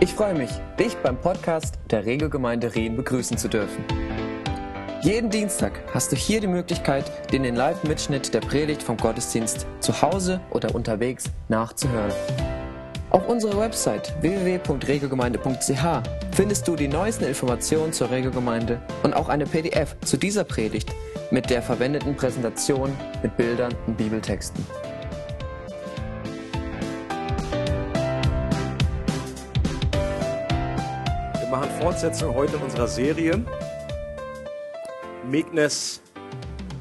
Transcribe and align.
Ich 0.00 0.14
freue 0.14 0.34
mich, 0.34 0.50
dich 0.78 0.96
beim 0.98 1.20
Podcast 1.20 1.74
der 1.90 2.06
Regelgemeinde 2.06 2.72
Rien 2.72 2.94
begrüßen 2.94 3.36
zu 3.36 3.48
dürfen. 3.48 3.84
Jeden 5.02 5.28
Dienstag 5.28 5.72
hast 5.92 6.12
du 6.12 6.16
hier 6.16 6.40
die 6.40 6.46
Möglichkeit, 6.46 7.32
den 7.32 7.42
Live-Mitschnitt 7.56 8.32
der 8.32 8.38
Predigt 8.38 8.80
vom 8.80 8.96
Gottesdienst 8.96 9.66
zu 9.80 10.00
Hause 10.00 10.40
oder 10.50 10.72
unterwegs 10.76 11.24
nachzuhören. 11.48 12.12
Auf 13.10 13.26
unserer 13.28 13.58
Website 13.58 14.14
www.regelgemeinde.ch 14.20 16.08
findest 16.30 16.68
du 16.68 16.76
die 16.76 16.88
neuesten 16.88 17.24
Informationen 17.24 17.92
zur 17.92 18.12
Regelgemeinde 18.12 18.80
und 19.02 19.14
auch 19.14 19.28
eine 19.28 19.46
PDF 19.46 19.96
zu 20.04 20.16
dieser 20.16 20.44
Predigt 20.44 20.94
mit 21.32 21.50
der 21.50 21.60
verwendeten 21.60 22.14
Präsentation 22.14 22.92
mit 23.24 23.36
Bildern 23.36 23.74
und 23.88 23.96
Bibeltexten. 23.96 24.64
Machen 31.68 31.82
Fortsetzung 31.82 32.34
heute 32.34 32.56
unserer 32.58 32.88
Serie 32.88 33.44
Meekness 35.28 36.00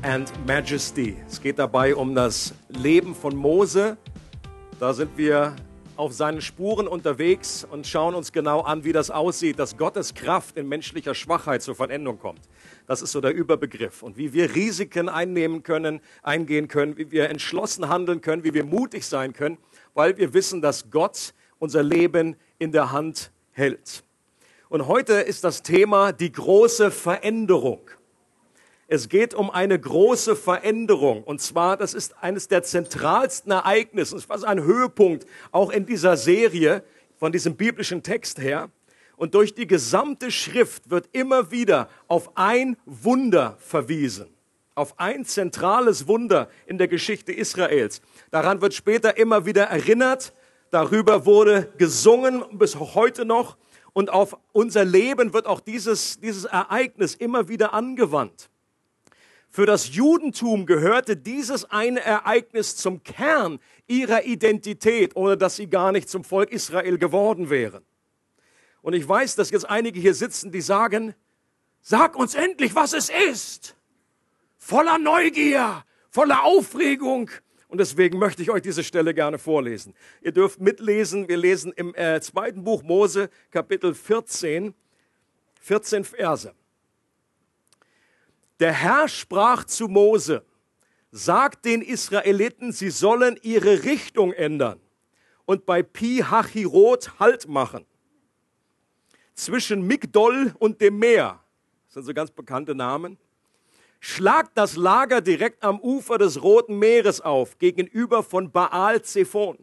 and 0.02 0.32
Majesty. 0.46 1.18
Es 1.28 1.42
geht 1.42 1.60
dabei 1.60 1.96
um 1.96 2.16
das 2.16 2.54
Leben 2.70 3.14
von 3.16 3.36
Mose. 3.36 3.98
Da 4.80 4.94
sind 4.94 5.18
wir 5.18 5.56
auf 5.96 6.14
seinen 6.14 6.42
Spuren 6.42 6.88
unterwegs 6.88 7.68
und 7.70 7.88
schauen 7.88 8.16
uns 8.16 8.32
genau 8.32 8.62
an, 8.62 8.84
wie 8.84 8.92
das 8.92 9.10
aussieht, 9.10 9.60
dass 9.60 9.78
Gottes 9.78 10.14
Kraft 10.14 10.58
in 10.58 10.68
menschlicher 10.70 11.16
Schwachheit 11.16 11.62
zur 11.62 11.76
Veränderung 11.76 12.20
kommt. 12.20 12.42
Das 12.86 13.02
ist 13.02 13.12
so 13.12 13.22
der 13.22 13.34
Überbegriff. 13.34 14.04
Und 14.04 14.18
wie 14.18 14.34
wir 14.34 14.56
Risiken 14.56 15.10
einnehmen 15.10 15.64
können, 15.64 16.02
eingehen 16.24 16.68
können, 16.68 16.98
wie 16.98 17.12
wir 17.12 17.30
entschlossen 17.30 17.90
handeln 17.90 18.22
können, 18.22 18.44
wie 18.44 18.54
wir 18.54 18.64
mutig 18.64 19.06
sein 19.06 19.34
können, 19.34 19.58
weil 19.94 20.18
wir 20.18 20.34
wissen, 20.34 20.62
dass 20.62 20.90
Gott 20.92 21.34
unser 21.60 21.84
Leben 21.84 22.36
in 22.60 22.72
der 22.72 22.92
Hand 22.92 23.32
hält. 23.52 24.04
Und 24.70 24.88
heute 24.88 25.14
ist 25.14 25.46
das 25.46 25.64
Thema 25.64 26.12
die 26.12 26.32
große 26.32 26.92
Veränderung. 26.92 27.90
Es 28.90 29.08
geht 29.08 29.34
um 29.34 29.50
eine 29.50 29.80
große 29.80 30.36
Veränderung. 30.36 31.24
Und 31.24 31.42
zwar, 31.42 31.78
das 31.78 31.94
ist 31.94 32.16
eines 32.22 32.50
der 32.50 32.64
zentralsten 32.64 33.52
Ereignisse, 33.52 34.18
es 34.18 34.28
war 34.28 34.44
ein 34.44 34.64
Höhepunkt 34.64 35.26
auch 35.52 35.72
in 35.72 35.86
dieser 35.86 36.18
Serie 36.18 36.84
von 37.18 37.32
diesem 37.32 37.56
biblischen 37.56 38.04
Text 38.04 38.40
her. 38.40 38.70
Und 39.16 39.36
durch 39.36 39.54
die 39.54 39.68
gesamte 39.68 40.32
Schrift 40.32 40.90
wird 40.90 41.10
immer 41.14 41.50
wieder 41.50 41.90
auf 42.08 42.32
ein 42.36 42.78
Wunder 42.86 43.58
verwiesen. 43.60 44.28
Auf 44.76 45.00
ein 45.00 45.26
zentrales 45.26 46.08
Wunder 46.08 46.50
in 46.66 46.78
der 46.78 46.88
Geschichte 46.88 47.32
Israels. 47.32 48.02
Daran 48.32 48.62
wird 48.62 48.74
später 48.74 49.18
immer 49.18 49.46
wieder 49.46 49.64
erinnert. 49.64 50.34
Darüber 50.72 51.26
wurde 51.26 51.74
gesungen 51.78 52.44
bis 52.52 52.76
heute 52.76 53.26
noch. 53.26 53.58
Und 53.98 54.12
auf 54.12 54.38
unser 54.52 54.86
Leben 54.86 55.34
wird 55.34 55.48
auch 55.48 55.60
dieses, 55.60 56.20
dieses 56.20 56.46
Ereignis 56.46 57.16
immer 57.16 57.50
wieder 57.50 57.74
angewandt. 57.74 58.52
Für 59.50 59.66
das 59.66 59.96
Judentum 59.96 60.68
gehörte 60.68 61.18
dieses 61.18 61.66
eine 61.72 62.02
Ereignis 62.02 62.76
zum 62.76 63.02
Kern 63.02 63.58
ihrer 63.88 64.24
Identität, 64.26 65.16
ohne 65.16 65.36
dass 65.36 65.56
sie 65.56 65.68
gar 65.68 65.92
nicht 65.92 66.10
zum 66.10 66.24
Volk 66.24 66.52
Israel 66.52 67.00
geworden 67.00 67.50
wären. 67.50 67.84
Und 68.84 68.94
ich 68.94 69.10
weiß, 69.10 69.36
dass 69.36 69.50
jetzt 69.50 69.68
einige 69.68 70.00
hier 70.00 70.14
sitzen, 70.14 70.52
die 70.52 70.62
sagen, 70.62 71.16
sag 71.82 72.16
uns 72.16 72.36
endlich, 72.36 72.76
was 72.76 72.94
es 72.94 73.10
ist. 73.10 73.76
Voller 74.60 75.00
Neugier, 75.00 75.84
voller 76.12 76.44
Aufregung. 76.44 77.32
Und 77.68 77.80
deswegen 77.80 78.18
möchte 78.18 78.42
ich 78.42 78.50
euch 78.50 78.62
diese 78.62 78.84
Stelle 78.84 79.14
gerne 79.14 79.38
vorlesen. 79.38 79.94
Ihr 80.22 80.32
dürft 80.32 80.62
mitlesen. 80.62 81.28
Wir 81.28 81.38
lesen 81.38 81.74
im 81.76 81.94
äh, 81.96 82.22
zweiten 82.22 82.64
Buch 82.64 82.82
Mose, 82.82 83.30
Kapitel 83.52 83.94
14, 83.94 84.74
14 85.60 86.04
Verse. 86.06 86.54
Der 88.60 88.72
Herr 88.72 89.08
sprach 89.08 89.66
zu 89.66 89.88
Mose, 89.88 90.44
sagt 91.12 91.66
den 91.66 91.82
Israeliten, 91.82 92.72
sie 92.72 92.90
sollen 92.90 93.38
ihre 93.42 93.84
Richtung 93.84 94.34
ändern 94.34 94.80
und 95.46 95.66
bei 95.66 95.84
Pi 95.84 96.24
Hachirot 96.24 97.20
Halt 97.20 97.48
machen. 97.48 97.86
Zwischen 99.34 99.86
Migdol 99.86 100.56
und 100.58 100.82
dem 100.82 100.98
Meer, 100.98 101.40
das 101.86 101.96
sind 101.96 102.06
so 102.06 102.14
ganz 102.14 102.32
bekannte 102.32 102.74
Namen, 102.74 103.18
schlagt 104.00 104.52
das 104.56 104.76
Lager 104.76 105.22
direkt 105.22 105.64
am 105.64 105.80
Ufer 105.80 106.18
des 106.18 106.42
Roten 106.42 106.78
Meeres 106.78 107.22
auf, 107.22 107.58
gegenüber 107.58 108.24
von 108.24 108.52
Baal 108.52 109.02
Zephon. 109.02 109.58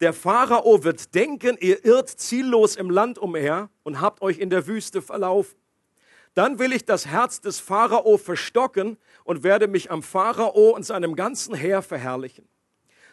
Der 0.00 0.12
Pharao 0.12 0.82
wird 0.82 1.14
denken, 1.14 1.56
ihr 1.60 1.84
irrt 1.84 2.08
ziellos 2.08 2.76
im 2.76 2.90
Land 2.90 3.18
umher 3.18 3.70
und 3.84 4.00
habt 4.00 4.20
euch 4.20 4.38
in 4.38 4.50
der 4.50 4.66
Wüste 4.66 5.00
verlaufen. 5.00 5.56
Dann 6.34 6.58
will 6.58 6.72
ich 6.72 6.84
das 6.84 7.06
Herz 7.06 7.40
des 7.40 7.60
Pharao 7.60 8.16
verstocken 8.16 8.96
und 9.24 9.44
werde 9.44 9.68
mich 9.68 9.90
am 9.90 10.02
Pharao 10.02 10.70
und 10.70 10.84
seinem 10.84 11.14
ganzen 11.14 11.54
Heer 11.54 11.82
verherrlichen. 11.82 12.48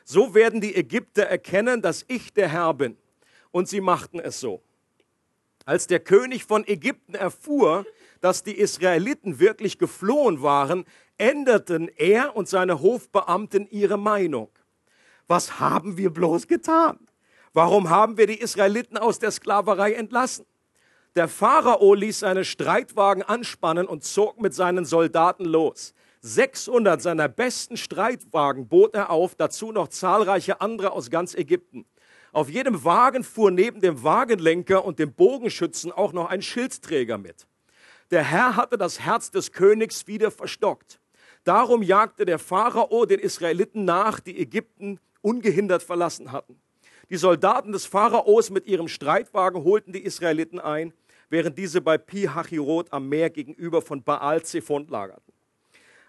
So 0.04 0.34
werden 0.34 0.62
die 0.62 0.76
Ägypter 0.76 1.24
erkennen, 1.24 1.82
dass 1.84 2.06
ich 2.08 2.34
der 2.34 2.48
Herr 2.50 2.74
bin. 2.74 2.98
Und 3.52 3.68
sie 3.68 3.82
machten 3.82 4.20
es 4.20 4.40
so. 4.40 4.64
Als 5.66 5.86
der 5.86 6.00
König 6.00 6.46
von 6.46 6.66
Ägypten 6.68 7.14
erfuhr, 7.14 7.86
dass 8.22 8.44
die 8.44 8.58
Israeliten 8.58 9.40
wirklich 9.40 9.78
geflohen 9.78 10.42
waren, 10.42 10.86
änderten 11.18 11.90
er 11.98 12.36
und 12.36 12.48
seine 12.48 12.82
Hofbeamten 12.82 13.68
ihre 13.70 13.98
Meinung. 13.98 14.50
Was 15.28 15.60
haben 15.60 15.98
wir 15.98 16.10
bloß 16.10 16.48
getan? 16.48 17.00
Warum 17.54 17.90
haben 17.90 18.18
wir 18.18 18.28
die 18.28 18.40
Israeliten 18.40 18.98
aus 18.98 19.20
der 19.20 19.32
Sklaverei 19.32 19.94
entlassen? 19.94 20.46
Der 21.16 21.28
Pharao 21.28 21.94
ließ 21.94 22.20
seine 22.20 22.46
Streitwagen 22.46 23.24
anspannen 23.24 23.88
und 23.88 24.04
zog 24.04 24.40
mit 24.40 24.54
seinen 24.54 24.86
Soldaten 24.86 25.46
los. 25.46 25.94
600 26.22 27.02
seiner 27.02 27.28
besten 27.28 27.78
Streitwagen 27.78 28.68
bot 28.68 28.94
er 28.94 29.10
auf, 29.10 29.36
dazu 29.36 29.72
noch 29.72 29.88
zahlreiche 29.88 30.62
andere 30.62 30.92
aus 30.92 31.10
ganz 31.10 31.34
Ägypten. 31.34 31.86
Auf 32.32 32.50
jedem 32.50 32.84
Wagen 32.84 33.24
fuhr 33.24 33.50
neben 33.50 33.82
dem 33.82 34.04
Wagenlenker 34.04 34.86
und 34.86 35.00
dem 35.00 35.14
Bogenschützen 35.14 35.92
auch 35.92 36.14
noch 36.14 36.30
ein 36.30 36.42
Schildträger 36.42 37.18
mit. 37.18 37.48
Der 38.12 38.24
Herr 38.24 38.56
hatte 38.56 38.78
das 38.78 39.00
Herz 39.00 39.30
des 39.30 39.52
Königs 39.52 40.08
wieder 40.08 40.32
verstockt. 40.32 41.00
Darum 41.44 41.84
jagte 41.84 42.26
der 42.26 42.40
Pharao 42.40 43.06
den 43.06 43.20
Israeliten 43.20 43.86
nach, 43.86 44.20
die 44.20 44.40
Ägypten 44.40 45.00
ungehindert 45.22 45.84
verlassen 45.84 46.32
hatten. 46.32 46.60
Die 47.10 47.18
Soldaten 47.18 47.72
des 47.72 47.86
Pharaos 47.86 48.50
mit 48.50 48.68
ihrem 48.68 48.88
Streitwagen 48.88 49.64
holten 49.64 49.94
die 49.94 50.04
Israeliten 50.04 50.60
ein, 50.60 50.94
während 51.30 51.58
diese 51.58 51.82
bei 51.82 51.98
Pi 51.98 52.24
Hachirot 52.24 52.92
am 52.92 53.10
Meer 53.10 53.30
gegenüber 53.30 53.82
von 53.82 54.04
Baal 54.04 54.44
Zephon 54.44 54.88
lagerten. 54.88 55.34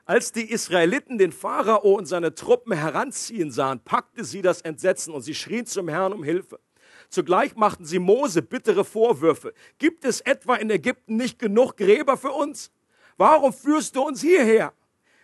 Als 0.04 0.32
die 0.32 0.50
Israeliten 0.50 1.18
den 1.18 1.32
Pharao 1.32 1.96
und 1.96 2.06
seine 2.06 2.34
Truppen 2.34 2.72
heranziehen 2.72 3.50
sahen, 3.50 3.80
packte 3.80 4.24
sie 4.24 4.42
das 4.42 4.60
Entsetzen 4.62 5.14
und 5.14 5.22
sie 5.22 5.34
schrien 5.34 5.66
zum 5.66 5.88
Herrn 5.88 6.12
um 6.12 6.24
Hilfe. 6.24 6.58
Zugleich 7.10 7.56
machten 7.56 7.84
sie 7.84 7.98
Mose 7.98 8.40
bittere 8.40 8.84
Vorwürfe. 8.84 9.52
Gibt 9.78 10.04
es 10.04 10.20
etwa 10.20 10.54
in 10.54 10.70
Ägypten 10.70 11.16
nicht 11.16 11.38
genug 11.38 11.76
Gräber 11.76 12.16
für 12.16 12.30
uns? 12.30 12.70
Warum 13.16 13.52
führst 13.52 13.96
du 13.96 14.02
uns 14.02 14.20
hierher? 14.20 14.72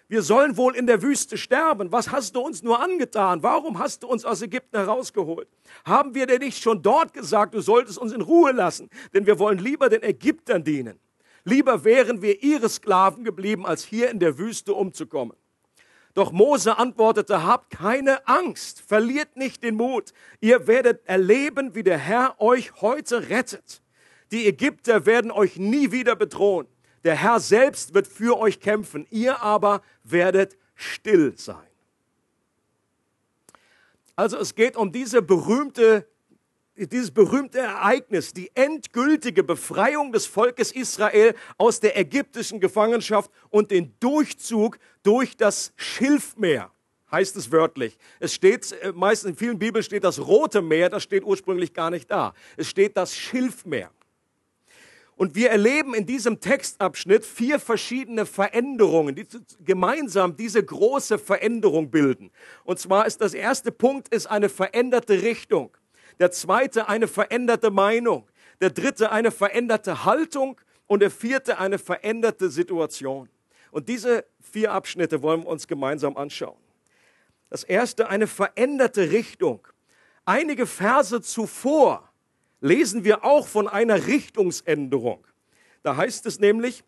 Wir 0.09 0.23
sollen 0.23 0.57
wohl 0.57 0.77
in 0.77 0.87
der 0.87 1.03
Wüste 1.03 1.37
sterben. 1.37 1.91
Was 1.91 2.11
hast 2.11 2.35
du 2.35 2.41
uns 2.41 2.63
nur 2.63 2.81
angetan? 2.81 3.43
Warum 3.43 3.79
hast 3.79 4.03
du 4.03 4.09
uns 4.09 4.25
aus 4.25 4.43
Ägypten 4.43 4.77
herausgeholt? 4.77 5.49
Haben 5.85 6.15
wir 6.15 6.27
dir 6.27 6.39
nicht 6.39 6.63
schon 6.63 6.83
dort 6.83 7.13
gesagt, 7.13 7.55
du 7.55 7.61
solltest 7.61 7.99
uns 7.99 8.13
in 8.13 8.21
Ruhe 8.21 8.53
lassen? 8.53 8.89
Denn 9.15 9.27
wir 9.27 9.39
wollen 9.39 9.59
lieber 9.59 9.89
den 9.89 10.03
Ägyptern 10.03 10.63
dienen. 10.63 10.99
Lieber 11.45 11.85
wären 11.85 12.23
wir 12.23 12.43
ihre 12.43 12.69
Sklaven 12.69 13.23
geblieben, 13.23 13.65
als 13.65 13.85
hier 13.85 14.11
in 14.11 14.19
der 14.19 14.39
Wüste 14.39 14.75
umzukommen. 14.75 15.37
Doch 16.16 16.32
Mose 16.32 16.78
antwortete, 16.78 17.43
habt 17.44 17.69
keine 17.69 18.27
Angst, 18.27 18.81
verliert 18.81 19.37
nicht 19.37 19.62
den 19.62 19.75
Mut. 19.75 20.14
Ihr 20.41 20.67
werdet 20.67 21.06
erleben, 21.06 21.75
wie 21.75 21.82
der 21.82 21.99
Herr 21.99 22.41
euch 22.41 22.81
heute 22.81 23.29
rettet. 23.29 23.82
Die 24.32 24.46
Ägypter 24.46 25.05
werden 25.05 25.31
euch 25.31 25.58
nie 25.58 25.93
wieder 25.93 26.17
bedrohen. 26.17 26.67
Der 27.05 27.17
Herr 27.17 27.38
selbst 27.38 27.93
wird 27.93 28.06
für 28.06 28.38
euch 28.38 28.61
kämpfen, 28.61 29.06
ihr 29.11 29.43
aber 29.43 29.82
werdet 30.05 30.56
still 30.75 31.35
sein. 31.37 31.69
Also 34.17 34.38
es 34.38 34.55
geht 34.55 34.79
um 34.79 34.93
diese 34.93 35.20
berühmte, 35.20 36.08
dieses 36.76 37.11
berühmte 37.11 37.58
Ereignis, 37.58 38.32
die 38.32 38.50
endgültige 38.55 39.43
Befreiung 39.43 40.12
des 40.12 40.26
Volkes 40.26 40.73
Israel 40.73 41.34
aus 41.56 41.81
der 41.81 41.99
ägyptischen 41.99 42.61
Gefangenschaft 42.61 43.31
und 43.50 43.70
den 43.70 43.94
Durchzug 44.00 44.78
durch 45.02 45.37
das 45.37 45.73
Schilfmeer 45.76 46.70
heißt 47.11 47.37
es 47.37 47.52
wörtlich. 47.52 47.96
Es 48.20 48.34
steht, 48.34 48.73
äh, 48.73 48.93
meistens 48.93 49.31
in 49.31 49.37
vielen 49.37 49.58
Bibeln 49.58 49.82
steht 49.82 50.05
das 50.05 50.19
Rote 50.19 50.61
Meer, 50.61 50.90
das 50.90 51.02
steht 51.02 51.25
ursprünglich 51.25 51.73
gar 51.73 51.90
nicht 51.90 52.11
da. 52.11 52.34
Es 52.56 52.69
steht 52.69 52.96
das 52.96 53.17
Schilfmeer. 53.17 53.90
Und 55.17 55.34
wir 55.34 55.50
erleben 55.50 55.94
in 55.94 56.05
diesem 56.05 56.40
Textabschnitt 56.40 57.25
vier 57.25 57.58
verschiedene 57.58 58.26
Veränderungen, 58.26 59.14
die 59.14 59.26
gemeinsam 59.61 60.37
diese 60.37 60.62
große 60.62 61.19
Veränderung 61.19 61.90
bilden. 61.90 62.31
Und 62.64 62.79
zwar 62.79 63.06
ist 63.06 63.22
das 63.22 63.32
erste 63.32 63.72
Punkt 63.72 64.08
ist 64.08 64.26
eine 64.26 64.50
veränderte 64.50 65.22
Richtung. 65.22 65.75
Der 66.19 66.31
zweite 66.31 66.89
eine 66.89 67.09
veränderte 67.09 67.71
Meinung. 67.71 68.27
Der 68.61 68.71
dritte 68.71 69.11
eine 69.11 69.31
veränderte 69.31 70.05
Haltung. 70.05 70.61
Und 70.87 71.01
der 71.01 71.11
vierte 71.11 71.59
eine 71.59 71.79
veränderte 71.79 72.49
Situation. 72.49 73.29
Und 73.73 73.89
diese 73.89 74.25
vier 74.41 74.73
Abschnitte 74.73 75.21
wollen 75.21 75.43
wir 75.43 75.49
uns 75.49 75.67
gemeinsam 75.67 76.17
anschauen. 76.17 76.57
Das 77.51 77.65
erste 77.65 78.09
eine 78.09 78.27
veränderte 78.27 79.11
Richtung. 79.11 79.67
Einige 80.25 80.67
Verse 80.67 81.21
zuvor 81.21 82.09
lesen 82.61 83.05
wir 83.05 83.25
auch 83.25 83.47
von 83.47 83.69
einer 83.69 84.07
Richtungsänderung. 84.07 85.27
Da 85.83 85.97
heißt 85.97 86.27
es 86.27 86.41
nämlich, 86.41 86.83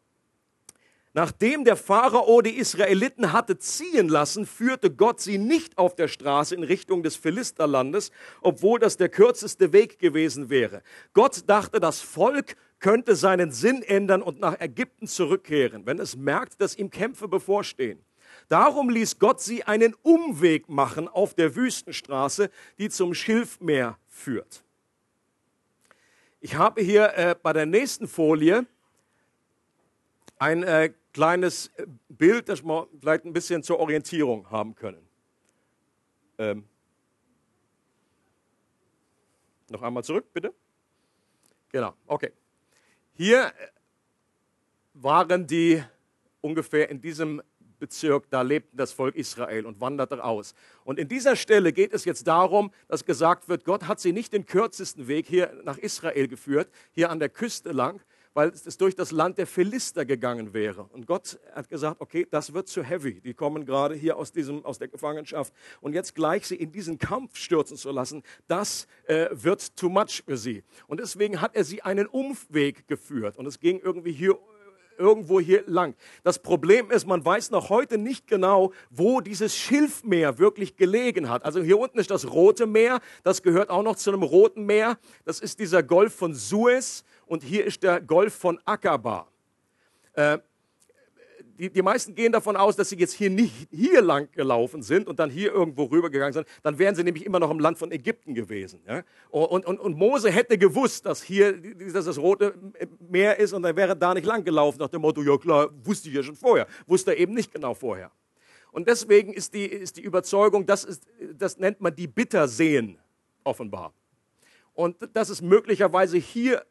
Nachdem 1.14 1.64
der 1.64 1.76
Pharao 1.76 2.42
die 2.42 2.56
Israeliten 2.58 3.32
hatte 3.32 3.58
ziehen 3.58 4.08
lassen, 4.08 4.46
führte 4.46 4.90
Gott 4.90 5.20
sie 5.20 5.38
nicht 5.38 5.78
auf 5.78 5.94
der 5.94 6.08
Straße 6.08 6.54
in 6.54 6.62
Richtung 6.62 7.02
des 7.02 7.16
Philisterlandes, 7.16 8.12
obwohl 8.42 8.78
das 8.78 8.96
der 8.96 9.08
kürzeste 9.08 9.72
Weg 9.72 9.98
gewesen 9.98 10.50
wäre. 10.50 10.82
Gott 11.14 11.44
dachte, 11.46 11.80
das 11.80 12.00
Volk 12.00 12.56
könnte 12.78 13.16
seinen 13.16 13.50
Sinn 13.50 13.82
ändern 13.82 14.22
und 14.22 14.38
nach 14.38 14.60
Ägypten 14.60 15.06
zurückkehren, 15.06 15.86
wenn 15.86 15.98
es 15.98 16.16
merkt, 16.16 16.60
dass 16.60 16.76
ihm 16.76 16.90
Kämpfe 16.90 17.26
bevorstehen. 17.26 18.04
Darum 18.48 18.88
ließ 18.88 19.18
Gott 19.18 19.40
sie 19.40 19.64
einen 19.64 19.94
Umweg 20.02 20.68
machen 20.68 21.08
auf 21.08 21.34
der 21.34 21.56
Wüstenstraße, 21.56 22.50
die 22.78 22.88
zum 22.88 23.14
Schilfmeer 23.14 23.98
führt. 24.06 24.62
Ich 26.40 26.54
habe 26.54 26.80
hier 26.80 27.14
äh, 27.16 27.34
bei 27.42 27.52
der 27.52 27.66
nächsten 27.66 28.06
Folie 28.06 28.66
ein 30.38 30.62
äh, 30.62 30.92
kleines 31.12 31.68
äh, 31.76 31.86
Bild, 32.08 32.48
das 32.48 32.62
wir 32.62 32.88
vielleicht 33.00 33.24
ein 33.24 33.32
bisschen 33.32 33.62
zur 33.62 33.78
Orientierung 33.78 34.50
haben 34.50 34.74
können. 34.74 35.06
Ähm. 36.38 36.64
Noch 39.70 39.82
einmal 39.82 40.04
zurück, 40.04 40.26
bitte. 40.32 40.54
Genau, 41.70 41.94
okay. 42.06 42.32
Hier 43.14 43.46
äh, 43.46 43.50
waren 44.94 45.46
die 45.46 45.82
ungefähr 46.40 46.88
in 46.88 47.00
diesem 47.00 47.42
Bezirk, 47.78 48.28
da 48.30 48.42
lebte 48.42 48.76
das 48.76 48.92
Volk 48.92 49.14
Israel 49.14 49.66
und 49.66 49.80
wanderte 49.80 50.22
aus. 50.22 50.54
Und 50.84 50.98
in 50.98 51.08
dieser 51.08 51.36
Stelle 51.36 51.72
geht 51.72 51.92
es 51.92 52.04
jetzt 52.04 52.26
darum, 52.26 52.72
dass 52.88 53.04
gesagt 53.04 53.48
wird, 53.48 53.64
Gott 53.64 53.86
hat 53.86 54.00
sie 54.00 54.12
nicht 54.12 54.32
den 54.32 54.46
kürzesten 54.46 55.06
Weg 55.06 55.26
hier 55.26 55.52
nach 55.64 55.78
Israel 55.78 56.26
geführt, 56.28 56.70
hier 56.92 57.10
an 57.10 57.20
der 57.20 57.28
Küste 57.28 57.70
lang, 57.70 58.00
weil 58.38 58.50
es 58.50 58.76
durch 58.76 58.94
das 58.94 59.10
Land 59.10 59.36
der 59.38 59.48
Philister 59.48 60.04
gegangen 60.04 60.54
wäre. 60.54 60.84
Und 60.92 61.08
Gott 61.08 61.40
hat 61.56 61.68
gesagt, 61.68 62.00
okay, 62.00 62.24
das 62.30 62.54
wird 62.54 62.68
zu 62.68 62.84
heavy. 62.84 63.20
Die 63.20 63.34
kommen 63.34 63.66
gerade 63.66 63.96
hier 63.96 64.16
aus, 64.16 64.30
diesem, 64.30 64.64
aus 64.64 64.78
der 64.78 64.86
Gefangenschaft. 64.86 65.52
Und 65.80 65.92
jetzt 65.92 66.14
gleich 66.14 66.46
sie 66.46 66.54
in 66.54 66.70
diesen 66.70 66.98
Kampf 67.00 67.36
stürzen 67.36 67.76
zu 67.76 67.90
lassen, 67.90 68.22
das 68.46 68.86
äh, 69.08 69.26
wird 69.32 69.74
too 69.76 69.88
much 69.88 70.22
für 70.24 70.36
sie. 70.36 70.62
Und 70.86 71.00
deswegen 71.00 71.40
hat 71.40 71.56
er 71.56 71.64
sie 71.64 71.82
einen 71.82 72.06
Umweg 72.06 72.86
geführt. 72.86 73.36
Und 73.38 73.46
es 73.46 73.58
ging 73.58 73.80
irgendwie 73.80 74.12
hier 74.12 74.38
irgendwo 74.98 75.40
hier 75.40 75.64
lang. 75.66 75.96
Das 76.22 76.38
Problem 76.38 76.92
ist, 76.92 77.06
man 77.06 77.24
weiß 77.24 77.50
noch 77.50 77.70
heute 77.70 77.98
nicht 77.98 78.26
genau, 78.26 78.72
wo 78.90 79.20
dieses 79.20 79.56
Schilfmeer 79.56 80.38
wirklich 80.38 80.76
gelegen 80.76 81.28
hat. 81.28 81.44
Also 81.44 81.60
hier 81.60 81.78
unten 81.78 81.98
ist 81.98 82.10
das 82.10 82.30
Rote 82.30 82.66
Meer, 82.66 83.00
das 83.22 83.42
gehört 83.42 83.70
auch 83.70 83.82
noch 83.82 83.96
zu 83.96 84.10
einem 84.10 84.22
Roten 84.22 84.64
Meer. 84.64 84.98
Das 85.24 85.40
ist 85.40 85.58
dieser 85.58 85.82
Golf 85.82 86.14
von 86.14 86.34
Suez 86.34 87.04
und 87.28 87.42
hier 87.42 87.64
ist 87.64 87.82
der 87.82 88.00
Golf 88.00 88.34
von 88.34 88.58
Aqaba. 88.64 89.28
Äh, 90.14 90.38
die, 91.58 91.70
die 91.70 91.82
meisten 91.82 92.14
gehen 92.14 92.30
davon 92.30 92.56
aus, 92.56 92.76
dass 92.76 92.88
sie 92.88 92.96
jetzt 92.96 93.14
hier 93.14 93.30
nicht 93.30 93.68
hier 93.72 94.00
lang 94.00 94.30
gelaufen 94.30 94.80
sind 94.80 95.08
und 95.08 95.18
dann 95.18 95.28
hier 95.28 95.52
irgendwo 95.52 95.84
rübergegangen 95.84 96.32
sind. 96.32 96.46
Dann 96.62 96.78
wären 96.78 96.94
sie 96.94 97.02
nämlich 97.02 97.26
immer 97.26 97.40
noch 97.40 97.50
im 97.50 97.58
Land 97.58 97.78
von 97.78 97.90
Ägypten 97.90 98.32
gewesen. 98.32 98.80
Ja? 98.86 99.02
Und, 99.30 99.66
und, 99.66 99.80
und 99.80 99.96
Mose 99.98 100.30
hätte 100.30 100.56
gewusst, 100.56 101.04
dass 101.04 101.22
hier 101.22 101.60
dass 101.92 102.04
das 102.04 102.18
Rote 102.18 102.54
Meer 103.00 103.38
ist 103.38 103.52
und 103.52 103.64
er 103.64 103.74
wäre 103.74 103.96
da 103.96 104.14
nicht 104.14 104.26
lang 104.26 104.44
gelaufen 104.44 104.78
nach 104.78 104.88
dem 104.88 105.02
Motto, 105.02 105.22
ja 105.22 105.36
klar, 105.36 105.68
wusste 105.82 106.08
ich 106.08 106.14
ja 106.14 106.22
schon 106.22 106.36
vorher. 106.36 106.66
Wusste 106.86 107.10
er 107.10 107.18
eben 107.18 107.34
nicht 107.34 107.52
genau 107.52 107.74
vorher. 107.74 108.12
Und 108.70 108.86
deswegen 108.86 109.32
ist 109.32 109.52
die, 109.54 109.64
ist 109.64 109.96
die 109.96 110.02
Überzeugung, 110.02 110.64
das, 110.64 110.84
ist, 110.84 111.06
das 111.34 111.58
nennt 111.58 111.80
man 111.80 111.94
die 111.94 112.06
Bitterseen 112.06 112.98
offenbar. 113.42 113.92
Und 114.74 114.96
dass 115.12 115.28
es 115.28 115.42
möglicherweise 115.42 116.18
hier 116.18 116.64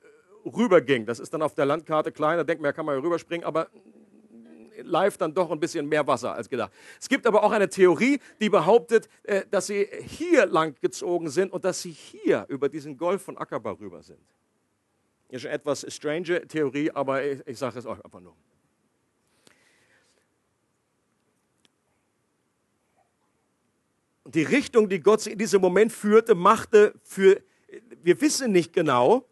rüberging. 0.50 1.06
Das 1.06 1.20
ist 1.20 1.34
dann 1.34 1.42
auf 1.42 1.56
der 1.56 1.66
Landkarte 1.66 2.12
kleiner, 2.12 2.44
denkt 2.44 2.62
man, 2.62 2.70
ja, 2.70 2.74
kann 2.74 2.86
man 2.86 2.96
ja 2.96 3.02
rüberspringen, 3.02 3.46
aber 3.46 3.68
live 4.84 5.18
dann 5.18 5.34
doch 5.34 5.52
ein 5.52 5.60
bisschen 5.60 5.88
mehr 5.88 6.06
Wasser 6.06 6.34
als 6.34 6.50
gedacht. 6.50 6.72
Es 7.00 7.10
gibt 7.10 7.26
aber 7.28 7.44
auch 7.44 7.52
eine 7.52 7.70
Theorie, 7.70 8.20
die 8.40 8.50
behauptet, 8.50 9.10
äh, 9.24 9.44
dass 9.50 9.68
sie 9.68 9.88
hier 10.06 10.46
lang 10.46 10.76
gezogen 10.82 11.30
sind 11.30 11.52
und 11.52 11.66
dass 11.66 11.82
sie 11.82 11.92
hier 11.92 12.46
über 12.50 12.70
diesen 12.70 12.98
Golf 12.98 13.24
von 13.24 13.38
Aqaba 13.38 13.72
rüber 13.72 14.02
sind. 14.02 14.20
Ist 15.30 15.42
schon 15.42 15.52
etwas 15.52 15.86
strange 15.94 16.48
Theorie, 16.48 16.92
aber 16.92 17.24
ich, 17.24 17.46
ich 17.46 17.58
sage 17.58 17.80
es 17.80 17.86
euch 17.86 18.04
einfach 18.04 18.22
nur. 18.22 18.36
Die 24.26 24.44
Richtung, 24.44 24.90
die 24.90 25.00
Gott 25.00 25.26
in 25.26 25.38
diesem 25.38 25.62
Moment 25.62 25.92
führte, 25.92 26.36
machte 26.36 26.94
für, 27.02 27.42
wir 28.04 28.20
wissen 28.20 28.52
nicht 28.52 28.74
genau, 28.74 29.26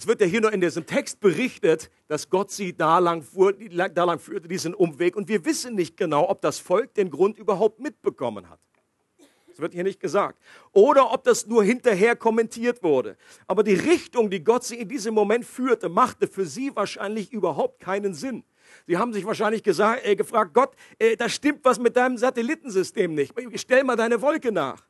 es 0.00 0.06
wird 0.06 0.22
ja 0.22 0.26
hier 0.26 0.40
nur 0.40 0.50
in 0.54 0.62
diesem 0.62 0.86
Text 0.86 1.20
berichtet, 1.20 1.90
dass 2.08 2.30
Gott 2.30 2.50
sie 2.50 2.74
da 2.74 2.98
lang, 3.00 3.20
fuhr, 3.20 3.52
da 3.52 4.04
lang 4.04 4.18
führte, 4.18 4.48
diesen 4.48 4.72
Umweg. 4.72 5.14
Und 5.14 5.28
wir 5.28 5.44
wissen 5.44 5.74
nicht 5.74 5.98
genau, 5.98 6.26
ob 6.30 6.40
das 6.40 6.58
Volk 6.58 6.94
den 6.94 7.10
Grund 7.10 7.36
überhaupt 7.36 7.80
mitbekommen 7.80 8.48
hat. 8.48 8.58
Das 9.50 9.58
wird 9.58 9.74
hier 9.74 9.84
nicht 9.84 10.00
gesagt. 10.00 10.40
Oder 10.72 11.12
ob 11.12 11.24
das 11.24 11.46
nur 11.46 11.62
hinterher 11.62 12.16
kommentiert 12.16 12.82
wurde. 12.82 13.18
Aber 13.46 13.62
die 13.62 13.74
Richtung, 13.74 14.30
die 14.30 14.42
Gott 14.42 14.64
sie 14.64 14.76
in 14.76 14.88
diesem 14.88 15.12
Moment 15.12 15.44
führte, 15.44 15.90
machte 15.90 16.28
für 16.28 16.46
sie 16.46 16.74
wahrscheinlich 16.74 17.30
überhaupt 17.30 17.78
keinen 17.78 18.14
Sinn. 18.14 18.42
Sie 18.86 18.96
haben 18.96 19.12
sich 19.12 19.26
wahrscheinlich 19.26 19.62
gesagt, 19.62 20.06
äh, 20.06 20.16
gefragt, 20.16 20.54
Gott, 20.54 20.70
äh, 20.98 21.14
da 21.14 21.28
stimmt 21.28 21.62
was 21.64 21.78
mit 21.78 21.94
deinem 21.94 22.16
Satellitensystem 22.16 23.14
nicht. 23.14 23.34
Stell 23.56 23.84
mal 23.84 23.96
deine 23.96 24.22
Wolke 24.22 24.50
nach. 24.50 24.82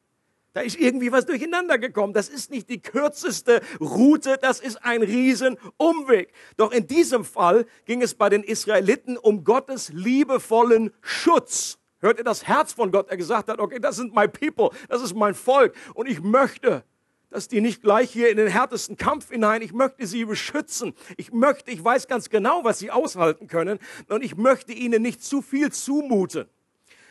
Da 0.52 0.62
ist 0.62 0.79
irgendwie 0.79 1.12
was 1.12 1.26
durcheinander 1.26 1.79
gekommen. 1.79 2.12
Das 2.12 2.29
ist 2.29 2.50
nicht 2.50 2.69
die 2.69 2.82
kürzeste 2.82 3.61
Route, 3.81 4.37
das 4.41 4.61
ist 4.61 4.85
ein 4.85 5.02
Riesenumweg. 5.02 6.32
Doch 6.56 6.73
in 6.73 6.87
diesem 6.88 7.25
Fall 7.25 7.67
ging 7.85 8.02
es 8.02 8.14
bei 8.14 8.29
den 8.29 8.43
Israeliten 8.43 9.17
um 9.17 9.44
Gottes 9.44 9.91
liebevollen 9.93 10.93
Schutz. 11.02 11.79
Hört 12.00 12.19
ihr 12.19 12.25
das 12.25 12.49
Herz 12.49 12.73
von 12.73 12.91
Gott, 12.91 13.11
Er 13.11 13.17
gesagt 13.17 13.49
hat, 13.49 13.61
okay, 13.61 13.79
das 13.79 13.97
sind 13.97 14.14
my 14.14 14.26
people, 14.26 14.70
das 14.88 15.02
ist 15.02 15.14
mein 15.14 15.35
Volk 15.35 15.75
und 15.94 16.08
ich 16.08 16.20
möchte, 16.20 16.82
dass 17.28 17.47
die 17.47 17.61
nicht 17.61 17.83
gleich 17.83 18.11
hier 18.11 18.30
in 18.30 18.38
den 18.38 18.49
härtesten 18.49 18.97
Kampf 18.97 19.30
hinein, 19.30 19.62
ich 19.62 19.73
möchte 19.73 20.07
sie 20.07 20.25
beschützen. 20.25 20.95
Ich 21.16 21.33
möchte, 21.33 21.71
ich 21.71 21.85
weiß 21.85 22.09
ganz 22.09 22.28
genau, 22.28 22.64
was 22.64 22.80
sie 22.80 22.90
aushalten 22.90 23.47
können 23.47 23.78
und 24.09 24.25
ich 24.25 24.37
möchte 24.37 24.73
ihnen 24.73 25.02
nicht 25.02 25.23
zu 25.23 25.42
viel 25.42 25.71
zumuten. 25.71 26.47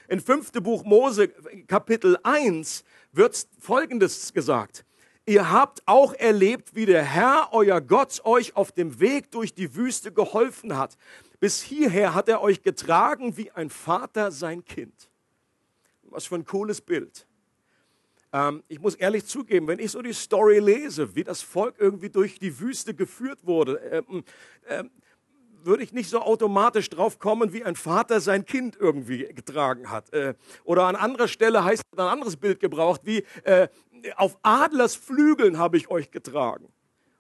In 0.09 0.19
5. 0.19 0.53
Buch 0.53 0.83
Mose, 0.85 1.29
Kapitel 1.67 2.17
1, 2.23 2.83
wird 3.11 3.47
Folgendes 3.59 4.33
gesagt. 4.33 4.85
Ihr 5.25 5.51
habt 5.51 5.83
auch 5.85 6.13
erlebt, 6.13 6.73
wie 6.73 6.85
der 6.85 7.03
Herr, 7.03 7.49
euer 7.51 7.81
Gott, 7.81 8.21
euch 8.23 8.55
auf 8.55 8.71
dem 8.71 8.99
Weg 8.99 9.29
durch 9.31 9.53
die 9.53 9.75
Wüste 9.75 10.11
geholfen 10.11 10.75
hat. 10.75 10.97
Bis 11.39 11.61
hierher 11.61 12.15
hat 12.15 12.27
er 12.27 12.41
euch 12.41 12.63
getragen 12.63 13.37
wie 13.37 13.51
ein 13.51 13.69
Vater 13.69 14.31
sein 14.31 14.65
Kind. 14.65 15.09
Was 16.03 16.25
für 16.25 16.35
ein 16.35 16.45
cooles 16.45 16.81
Bild. 16.81 17.27
Ähm, 18.33 18.63
ich 18.67 18.79
muss 18.79 18.95
ehrlich 18.95 19.25
zugeben, 19.25 19.67
wenn 19.67 19.79
ich 19.79 19.91
so 19.91 20.01
die 20.01 20.13
Story 20.13 20.59
lese, 20.59 21.15
wie 21.15 21.23
das 21.23 21.41
Volk 21.41 21.75
irgendwie 21.77 22.09
durch 22.09 22.39
die 22.39 22.59
Wüste 22.59 22.93
geführt 22.93 23.45
wurde, 23.45 23.77
ähm, 23.77 24.23
ähm, 24.67 24.91
würde 25.63 25.83
ich 25.83 25.93
nicht 25.93 26.09
so 26.09 26.21
automatisch 26.21 26.89
drauf 26.89 27.19
kommen, 27.19 27.53
wie 27.53 27.63
ein 27.63 27.75
Vater 27.75 28.19
sein 28.21 28.45
Kind 28.45 28.77
irgendwie 28.79 29.25
getragen 29.33 29.89
hat. 29.89 30.13
Äh, 30.13 30.35
oder 30.63 30.85
an 30.85 30.95
anderer 30.95 31.27
Stelle 31.27 31.63
heißt 31.63 31.83
ein 31.95 31.99
anderes 31.99 32.37
Bild 32.37 32.59
gebraucht, 32.59 33.01
wie 33.03 33.23
äh, 33.43 33.67
auf 34.15 34.37
Adlers 34.41 34.95
Flügeln 34.95 35.57
habe 35.57 35.77
ich 35.77 35.89
euch 35.89 36.11
getragen. 36.11 36.67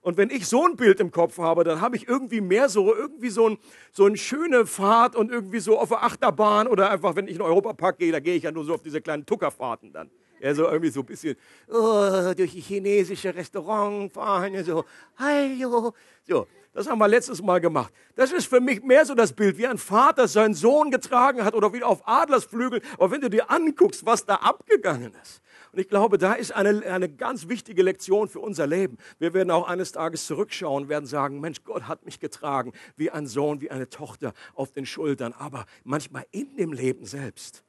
Und 0.01 0.17
wenn 0.17 0.29
ich 0.29 0.47
so 0.47 0.65
ein 0.65 0.77
Bild 0.77 0.99
im 1.01 1.11
Kopf 1.11 1.37
habe, 1.39 1.63
dann 1.63 1.81
habe 1.81 1.97
ich 1.97 2.07
irgendwie 2.07 2.39
mehr 2.39 2.69
so, 2.69 2.95
irgendwie 2.95 3.29
so, 3.29 3.49
ein, 3.49 3.57
so 3.91 4.05
eine 4.05 4.15
schöne 4.15 4.65
Fahrt 4.65 5.15
und 5.15 5.29
irgendwie 5.29 5.59
so 5.59 5.77
auf 5.77 5.89
der 5.89 6.03
Achterbahn 6.03 6.67
oder 6.67 6.89
einfach, 6.89 7.15
wenn 7.15 7.25
ich 7.25 7.33
in 7.33 7.39
den 7.39 7.45
Europapark 7.45 7.97
gehe, 7.97 8.11
da 8.11 8.19
gehe 8.19 8.35
ich 8.35 8.43
ja 8.43 8.51
nur 8.51 8.63
so 8.63 8.73
auf 8.73 8.81
diese 8.81 9.01
kleinen 9.01 9.25
Tuckerfahrten 9.25 9.91
dann. 9.91 10.09
Ja, 10.39 10.55
so 10.55 10.63
irgendwie 10.63 10.89
so 10.89 11.01
ein 11.01 11.05
bisschen 11.05 11.35
oh, 11.67 12.33
durch 12.35 12.53
die 12.53 12.61
chinesische 12.61 13.35
Restaurant 13.35 14.13
fahren, 14.13 14.63
so, 14.63 14.85
hallo, 15.17 15.93
so. 16.25 16.47
Das 16.73 16.87
haben 16.87 16.99
wir 16.99 17.07
letztes 17.07 17.41
Mal 17.41 17.59
gemacht. 17.59 17.91
Das 18.15 18.31
ist 18.31 18.47
für 18.47 18.61
mich 18.61 18.83
mehr 18.83 19.05
so 19.05 19.15
das 19.15 19.33
Bild, 19.33 19.57
wie 19.57 19.65
ein 19.65 19.79
Vater 19.79 20.27
seinen 20.27 20.53
Sohn 20.53 20.91
getragen 20.91 21.43
hat 21.43 21.55
oder 21.55 21.73
wie 21.73 21.83
auf 21.83 22.07
Adlersflügel. 22.07 22.81
Aber 22.95 23.11
wenn 23.11 23.21
du 23.21 23.29
dir 23.29 23.49
anguckst, 23.49 24.05
was 24.05 24.25
da 24.25 24.35
abgegangen 24.35 25.13
ist. 25.21 25.41
Und 25.71 25.79
ich 25.79 25.87
glaube, 25.87 26.17
da 26.17 26.33
ist 26.33 26.51
eine, 26.51 26.83
eine 26.85 27.09
ganz 27.09 27.47
wichtige 27.47 27.83
Lektion 27.83 28.27
für 28.27 28.39
unser 28.39 28.67
Leben. 28.67 28.97
Wir 29.17 29.33
werden 29.33 29.51
auch 29.51 29.67
eines 29.67 29.91
Tages 29.91 30.25
zurückschauen 30.25 30.89
werden 30.89 31.05
sagen, 31.05 31.39
Mensch, 31.39 31.63
Gott 31.63 31.87
hat 31.87 32.05
mich 32.05 32.19
getragen, 32.19 32.73
wie 32.95 33.09
ein 33.11 33.27
Sohn, 33.27 33.61
wie 33.61 33.71
eine 33.71 33.89
Tochter 33.89 34.33
auf 34.53 34.71
den 34.71 34.85
Schultern. 34.85 35.33
Aber 35.33 35.65
manchmal 35.83 36.25
in 36.31 36.55
dem 36.55 36.71
Leben 36.71 37.05
selbst 37.05 37.63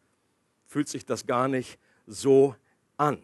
fühlt 0.66 0.88
sich 0.88 1.04
das 1.04 1.26
gar 1.26 1.48
nicht 1.48 1.78
so 2.06 2.54
an. 2.96 3.22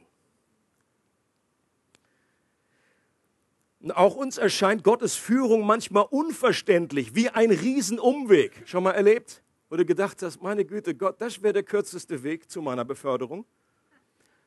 Auch 3.93 4.16
uns 4.16 4.38
erscheint 4.38 4.85
Gottes 4.85 5.16
Führung 5.16 5.66
manchmal 5.66 6.07
unverständlich, 6.11 7.14
wie 7.14 7.28
ein 7.28 7.50
Riesenumweg. 7.50 8.62
Schon 8.64 8.83
mal 8.83 8.93
erlebt? 8.93 9.43
Du 9.71 9.85
gedacht 9.85 10.23
hast, 10.23 10.40
meine 10.43 10.64
Güte, 10.64 10.95
Gott, 10.95 11.21
das 11.21 11.43
wäre 11.43 11.52
der 11.52 11.62
kürzeste 11.62 12.23
Weg 12.23 12.50
zu 12.50 12.62
meiner 12.62 12.85
Beförderung. 12.85 13.45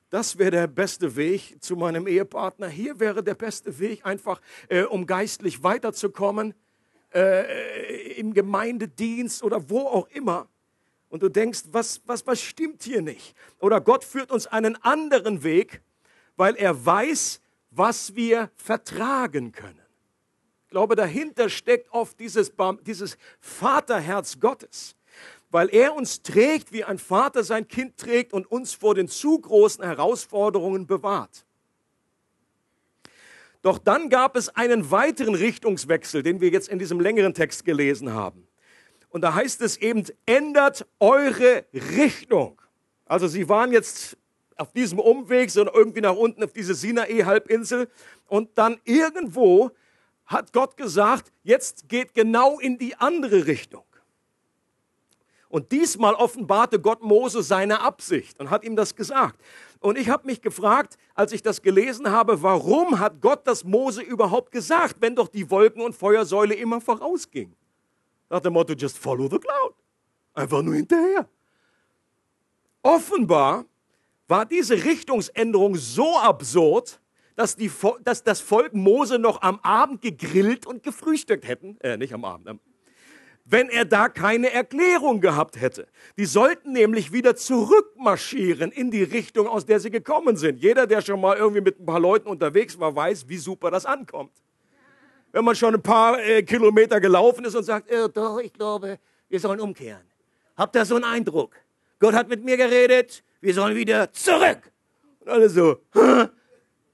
Das 0.09 0.39
wäre 0.39 0.51
der 0.51 0.67
beste 0.67 1.15
Weg 1.15 1.57
zu 1.59 1.75
meinem 1.75 2.07
Ehepartner. 2.07 2.67
Hier 2.67 2.99
wäre 2.99 3.23
der 3.23 3.35
beste 3.35 3.77
Weg, 3.77 4.03
einfach 4.05 4.41
äh, 4.69 4.83
um 4.83 5.05
geistlich 5.05 5.61
weiterzukommen, 5.61 6.55
äh, 7.13 8.13
im 8.13 8.33
Gemeindedienst 8.33 9.43
oder 9.43 9.69
wo 9.69 9.81
auch 9.81 10.07
immer. 10.09 10.47
Und 11.09 11.21
du 11.21 11.29
denkst, 11.29 11.63
was, 11.71 12.01
was, 12.05 12.25
was 12.25 12.41
stimmt 12.41 12.81
hier 12.83 13.03
nicht? 13.03 13.35
Oder 13.59 13.81
Gott 13.81 14.03
führt 14.03 14.31
uns 14.31 14.47
einen 14.47 14.75
anderen 14.83 15.43
Weg, 15.43 15.81
weil 16.37 16.55
er 16.55 16.85
weiß, 16.85 17.41
was 17.71 18.15
wir 18.15 18.49
vertragen 18.55 19.51
können. 19.51 19.79
Ich 20.65 20.71
glaube, 20.71 20.95
dahinter 20.95 21.49
steckt 21.49 21.91
oft 21.91 22.19
dieses, 22.19 22.51
dieses 22.85 23.17
Vaterherz 23.39 24.39
Gottes, 24.39 24.95
weil 25.49 25.73
er 25.73 25.95
uns 25.95 26.21
trägt, 26.21 26.71
wie 26.71 26.83
ein 26.83 26.99
Vater 26.99 27.43
sein 27.43 27.67
Kind 27.67 27.97
trägt 27.97 28.33
und 28.33 28.49
uns 28.51 28.73
vor 28.73 28.93
den 28.93 29.07
zu 29.07 29.39
großen 29.39 29.83
Herausforderungen 29.83 30.85
bewahrt. 30.85 31.45
Doch 33.61 33.77
dann 33.77 34.09
gab 34.09 34.35
es 34.35 34.49
einen 34.49 34.89
weiteren 34.91 35.35
Richtungswechsel, 35.35 36.23
den 36.23 36.39
wir 36.39 36.49
jetzt 36.49 36.69
in 36.69 36.79
diesem 36.79 36.99
längeren 36.99 37.33
Text 37.33 37.65
gelesen 37.65 38.13
haben. 38.13 38.47
Und 39.09 39.21
da 39.21 39.33
heißt 39.33 39.61
es 39.61 39.77
eben, 39.77 40.05
ändert 40.25 40.85
eure 40.99 41.65
Richtung. 41.73 42.61
Also 43.05 43.27
sie 43.27 43.49
waren 43.49 43.71
jetzt 43.71 44.17
auf 44.59 44.71
diesem 44.73 44.99
Umweg, 44.99 45.49
so 45.49 45.65
irgendwie 45.65 46.01
nach 46.01 46.15
unten 46.15 46.43
auf 46.43 46.53
diese 46.53 46.73
Sinai-Halbinsel. 46.73 47.89
Und 48.27 48.57
dann 48.57 48.79
irgendwo 48.83 49.71
hat 50.25 50.53
Gott 50.53 50.77
gesagt, 50.77 51.31
jetzt 51.43 51.89
geht 51.89 52.13
genau 52.13 52.59
in 52.59 52.77
die 52.77 52.95
andere 52.95 53.47
Richtung. 53.47 53.83
Und 55.49 55.71
diesmal 55.71 56.13
offenbarte 56.13 56.79
Gott 56.79 57.01
Mose 57.01 57.41
seine 57.41 57.81
Absicht 57.81 58.39
und 58.39 58.51
hat 58.51 58.63
ihm 58.63 58.75
das 58.75 58.95
gesagt. 58.95 59.41
Und 59.79 59.97
ich 59.97 60.09
habe 60.09 60.27
mich 60.27 60.41
gefragt, 60.41 60.97
als 61.15 61.31
ich 61.31 61.41
das 61.41 61.63
gelesen 61.63 62.11
habe, 62.11 62.43
warum 62.43 62.99
hat 62.99 63.19
Gott 63.19 63.47
das 63.47 63.63
Mose 63.63 64.01
überhaupt 64.01 64.51
gesagt, 64.51 64.97
wenn 64.99 65.15
doch 65.15 65.27
die 65.27 65.49
Wolken- 65.49 65.81
und 65.81 65.95
Feuersäule 65.95 66.53
immer 66.53 66.79
vorausging? 66.79 67.55
Nach 68.29 68.39
dem 68.39 68.53
Motto, 68.53 68.73
just 68.73 68.97
follow 68.97 69.27
the 69.27 69.39
cloud. 69.39 69.73
Einfach 70.35 70.61
nur 70.61 70.75
hinterher. 70.75 71.27
Offenbar 72.83 73.65
war 74.29 74.45
diese 74.45 74.85
Richtungsänderung 74.85 75.75
so 75.75 76.17
absurd, 76.17 77.01
dass, 77.35 77.55
die, 77.55 77.71
dass 78.03 78.23
das 78.23 78.39
Volk 78.41 78.73
Mose 78.73 79.17
noch 79.17 79.41
am 79.41 79.59
Abend 79.61 80.01
gegrillt 80.01 80.65
und 80.65 80.83
gefrühstückt 80.83 81.47
hätten, 81.47 81.77
äh, 81.81 81.97
nicht 81.97 82.13
am 82.13 82.23
Abend, 82.25 82.59
wenn 83.45 83.69
er 83.69 83.85
da 83.85 84.09
keine 84.09 84.53
Erklärung 84.53 85.21
gehabt 85.21 85.59
hätte. 85.59 85.87
Die 86.17 86.25
sollten 86.25 86.73
nämlich 86.73 87.11
wieder 87.11 87.35
zurückmarschieren 87.35 88.71
in 88.71 88.91
die 88.91 89.01
Richtung, 89.01 89.47
aus 89.47 89.65
der 89.65 89.79
sie 89.79 89.89
gekommen 89.89 90.37
sind. 90.37 90.59
Jeder, 90.59 90.85
der 90.85 91.01
schon 91.01 91.19
mal 91.19 91.35
irgendwie 91.35 91.61
mit 91.61 91.79
ein 91.79 91.85
paar 91.85 91.99
Leuten 91.99 92.27
unterwegs 92.29 92.79
war, 92.79 92.95
weiß, 92.95 93.27
wie 93.27 93.37
super 93.37 93.71
das 93.71 93.87
ankommt. 93.87 94.33
Wenn 95.31 95.43
man 95.43 95.55
schon 95.55 95.73
ein 95.73 95.81
paar 95.81 96.19
äh, 96.19 96.43
Kilometer 96.43 96.99
gelaufen 97.01 97.45
ist 97.45 97.55
und 97.55 97.63
sagt, 97.63 97.89
äh, 97.89 98.07
doch, 98.09 98.39
ich 98.39 98.53
glaube, 98.53 98.99
wir 99.29 99.39
sollen 99.39 99.59
umkehren. 99.59 100.05
Habt 100.55 100.75
ihr 100.75 100.85
so 100.85 100.95
einen 100.95 101.05
Eindruck? 101.05 101.55
Gott 101.99 102.13
hat 102.13 102.29
mit 102.29 102.43
mir 102.43 102.57
geredet, 102.57 103.23
wir 103.41 103.53
sollen 103.53 103.75
wieder 103.75 104.11
zurück. 104.11 104.71
Und 105.19 105.29
alle 105.29 105.49
so, 105.49 105.81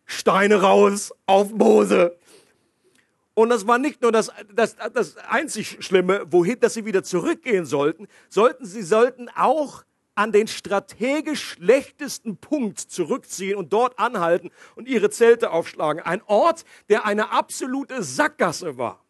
Steine 0.05 0.61
raus 0.61 1.11
auf 1.25 1.51
Mose. 1.51 2.17
Und 3.33 3.49
das 3.49 3.67
war 3.67 3.77
nicht 3.77 4.01
nur 4.01 4.11
das, 4.11 4.31
das, 4.53 4.75
das 4.93 5.17
einzig 5.17 5.77
Schlimme, 5.83 6.25
wohin, 6.29 6.59
dass 6.59 6.75
sie 6.75 6.85
wieder 6.85 7.03
zurückgehen 7.03 7.65
sollten, 7.65 8.07
sollten 8.29 8.65
sie 8.65 8.83
sollten 8.83 9.29
auch 9.35 9.83
an 10.13 10.31
den 10.31 10.47
strategisch 10.47 11.43
schlechtesten 11.43 12.37
Punkt 12.37 12.79
zurückziehen 12.79 13.57
und 13.57 13.73
dort 13.73 13.99
anhalten 13.99 14.51
und 14.75 14.87
ihre 14.87 15.09
Zelte 15.09 15.51
aufschlagen. 15.51 16.01
Ein 16.01 16.21
Ort, 16.27 16.63
der 16.87 17.05
eine 17.05 17.31
absolute 17.31 18.01
Sackgasse 18.01 18.77
war, 18.77 19.03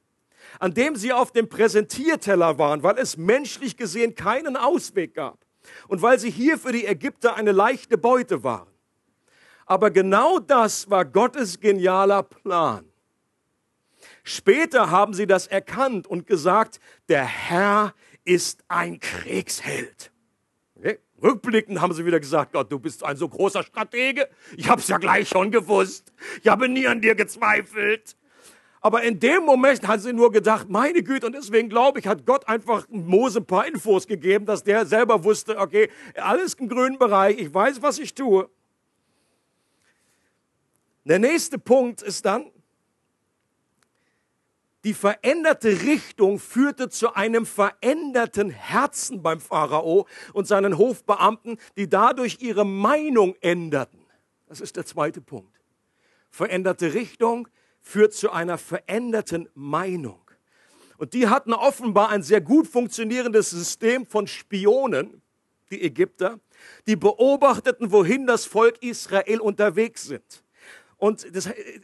an 0.60 0.74
dem 0.74 0.96
sie 0.96 1.13
auf 1.13 1.32
dem 1.32 1.48
Präsentierteller 1.48 2.58
waren, 2.58 2.82
weil 2.82 2.98
es 2.98 3.18
menschlich 3.18 3.77
gesehen 3.77 4.15
keinen 4.15 4.58
Ausweg 4.58 5.13
gab 5.13 5.45
und 5.88 6.01
weil 6.01 6.19
sie 6.19 6.29
hier 6.29 6.57
für 6.57 6.72
die 6.72 6.86
Ägypter 6.86 7.36
eine 7.36 7.51
leichte 7.51 7.98
Beute 7.98 8.43
waren. 8.43 8.67
Aber 9.65 9.89
genau 9.91 10.39
das 10.39 10.89
war 10.89 11.05
Gottes 11.05 11.60
genialer 11.60 12.24
Plan. 12.24 12.86
Später 14.24 14.89
haben 14.91 15.13
sie 15.13 15.27
das 15.27 15.48
erkannt 15.48 16.07
und 16.07 16.27
gesagt, 16.27 16.79
der 17.10 17.25
Herr 17.25 17.93
ist 18.24 18.63
ein 18.67 19.00
Kriegsheld. 19.00 20.12
Okay? 20.75 21.00
Rückblickend 21.22 21.79
haben 21.79 21.93
sie 21.93 22.05
wieder 22.05 22.19
gesagt, 22.19 22.53
Gott, 22.53 22.72
du 22.72 22.79
bist 22.79 23.03
ein 23.03 23.17
so 23.17 23.29
großer 23.29 23.63
Stratege. 23.63 24.27
Ich 24.57 24.69
habe 24.69 24.81
es 24.81 24.88
ja 24.88 24.98
gleich 24.98 25.29
schon 25.29 25.51
gewusst. 25.51 26.12
Ich 26.41 26.48
habe 26.48 26.67
nie 26.67 26.88
an 26.88 27.01
dir 27.01 27.15
gezweifelt. 27.15 28.15
Aber 28.86 29.01
in 29.01 29.20
dem 29.20 29.46
Moment 29.46 29.88
hat 29.88 30.01
sie 30.01 30.13
nur 30.13 30.32
gedacht, 30.32 30.70
meine 30.70 31.01
Güte, 31.01 31.25
und 31.25 31.34
deswegen 31.34 31.70
glaube 31.70 31.98
ich, 31.98 32.06
hat 32.06 32.24
Gott 32.24 32.48
einfach 32.48 32.86
Mose 32.88 33.39
ein 33.39 33.46
paar 33.48 33.65
Infos 33.65 34.06
gegeben, 34.06 34.46
dass 34.46 34.63
der 34.63 34.86
selber 34.86 35.24
wusste, 35.24 35.58
okay, 35.58 35.89
alles 36.13 36.54
im 36.54 36.70
grünen 36.70 37.00
Bereich, 37.00 37.39
ich 37.39 37.51
weiß, 37.51 37.82
was 37.82 37.98
ich 37.98 38.13
tue. 38.13 38.48
Der 41.04 41.18
nächste 41.18 41.58
Punkt 41.58 42.04
ist 42.04 42.27
dann, 42.27 42.51
die 44.84 44.94
veränderte 44.94 45.82
Richtung 45.82 46.38
führte 46.38 46.88
zu 46.88 47.15
einem 47.15 47.48
veränderten 47.48 48.51
Herzen 48.51 49.24
beim 49.24 49.39
Pharao 49.39 50.06
und 50.34 50.46
seinen 50.46 50.77
Hofbeamten, 50.77 51.58
die 51.75 51.89
dadurch 51.89 52.38
ihre 52.39 52.68
Meinung 52.68 53.34
änderten. 53.42 54.06
Das 54.46 54.62
ist 54.62 54.75
der 54.75 54.86
zweite 54.86 55.22
Punkt. 55.22 55.60
Veränderte 56.30 56.94
Richtung 56.94 57.48
führt 57.86 58.13
zu 58.13 58.32
einer 58.32 58.58
veränderten 58.58 59.48
Meinung. 59.54 60.20
Und 60.98 61.13
die 61.13 61.27
hatten 61.27 61.54
offenbar 61.54 62.10
ein 62.10 62.24
sehr 62.24 62.42
gut 62.42 62.68
funktionierendes 62.68 63.51
System 63.51 64.08
von 64.08 64.27
Spionen, 64.27 65.22
die 65.70 65.82
Ägypter, 65.82 66.39
die 66.88 66.96
beobachteten, 66.96 67.92
wohin 67.92 68.25
das 68.25 68.46
Volk 68.46 68.82
Israel 68.82 69.39
unterwegs 69.39 70.04
sind. 70.04 70.44
Und 70.98 71.27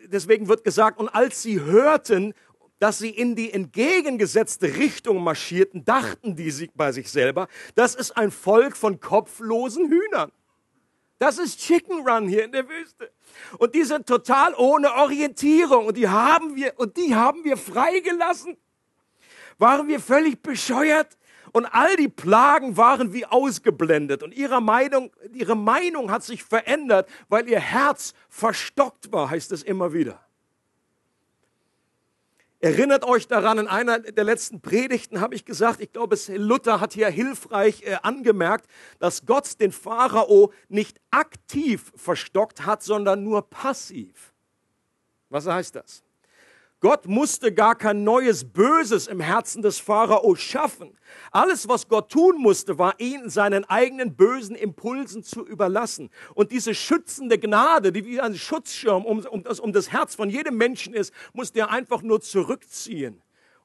deswegen 0.08 0.48
wird 0.48 0.63
gesagt, 0.63 1.00
und 1.00 1.10
als 1.10 1.43
sie 1.43 1.62
hörten, 1.62 2.34
dass 2.79 2.98
sie 2.98 3.10
in 3.10 3.36
die 3.36 3.53
entgegengesetzte 3.53 4.77
Richtung 4.77 5.24
marschierten, 5.24 5.86
dachten 5.86 6.36
die 6.36 6.70
bei 6.74 6.91
sich 6.91 7.12
selber, 7.12 7.48
das 7.75 7.93
ist 7.93 8.17
ein 8.17 8.31
Volk 8.31 8.75
von 8.75 9.00
kopflosen 9.00 9.88
Hühnern. 9.89 10.31
Das 11.22 11.38
ist 11.38 11.60
Chicken 11.60 12.00
Run 12.00 12.28
hier 12.28 12.46
in 12.46 12.51
der 12.51 12.68
Wüste. 12.68 13.12
Und 13.60 13.75
die 13.75 13.84
sind 13.84 14.08
total 14.08 14.56
ohne 14.56 14.92
Orientierung 14.96 15.86
und 15.86 15.96
die 15.96 16.10
haben 16.10 16.56
wir, 16.56 16.74
und 16.80 16.98
die 16.98 17.13
haben 17.13 17.44
wir 17.44 17.58
freigelassen. 17.58 18.58
Waren 19.60 19.88
wir 19.88 20.00
völlig 20.00 20.42
bescheuert? 20.42 21.20
Und 21.51 21.68
all 21.68 21.96
die 21.96 22.08
Plagen 22.08 22.75
waren 22.75 23.13
wie 23.13 23.28
ausgeblendet. 23.28 24.24
Und 24.24 24.34
ihre 24.34 24.63
Meinung, 24.63 25.12
ihre 25.32 25.56
Meinung 25.56 26.10
hat 26.10 26.24
sich 26.24 26.44
verändert, 26.44 27.08
weil 27.30 27.48
ihr 27.48 27.60
Herz 27.60 28.16
verstockt 28.28 29.12
war, 29.12 29.30
heißt 29.30 29.51
es 29.51 29.62
immer 29.62 29.94
wieder. 29.94 30.20
Erinnert 32.63 33.03
euch 33.06 33.27
daran, 33.27 33.58
in 33.58 33.68
einer 33.68 34.00
der 34.00 34.24
letzten 34.24 34.62
Predigten 34.62 35.20
habe 35.20 35.34
ich 35.34 35.46
gesagt, 35.46 35.82
ich 35.82 35.91
glaube, 35.91 36.15
Luther 36.36 36.80
hat 36.80 36.94
hier 36.94 37.10
hilfreich 37.10 37.82
äh, 37.82 37.98
angemerkt, 38.03 38.68
dass 39.00 39.25
Gott 39.25 39.60
den 39.60 39.72
Pharao 39.72 40.53
nicht 40.70 41.01
aktiv 41.10 41.91
verstockt 41.96 42.63
hat, 42.63 42.84
sondern 42.84 43.24
nur 43.24 43.50
passiv. 43.50 44.32
Was 45.30 45.48
heißt 45.48 45.75
das? 45.75 46.03
Gott 46.81 47.05
musste 47.07 47.53
gar 47.53 47.75
kein 47.75 48.03
neues 48.03 48.43
Böses 48.43 49.07
im 49.07 49.19
Herzen 49.19 49.61
des 49.61 49.79
Pharao 49.79 50.35
schaffen. 50.35 50.97
Alles, 51.31 51.67
was 51.67 51.88
Gott 51.88 52.11
tun 52.11 52.41
musste, 52.41 52.79
war 52.79 53.00
ihn 53.00 53.29
seinen 53.29 53.65
eigenen 53.65 54.15
bösen 54.15 54.55
Impulsen 54.55 55.23
zu 55.23 55.45
überlassen. 55.45 56.09
Und 56.33 56.51
diese 56.51 56.73
schützende 56.73 57.38
Gnade, 57.38 57.91
die 57.91 58.03
wie 58.05 58.19
ein 58.19 58.33
Schutzschirm 58.33 59.05
um, 59.05 59.19
um, 59.19 59.43
das, 59.43 59.59
um 59.59 59.71
das 59.73 59.91
Herz 59.91 60.15
von 60.15 60.31
jedem 60.31 60.57
Menschen 60.57 60.95
ist, 60.95 61.13
musste 61.33 61.59
er 61.59 61.69
einfach 61.69 62.01
nur 62.01 62.19
zurückziehen. 62.19 63.21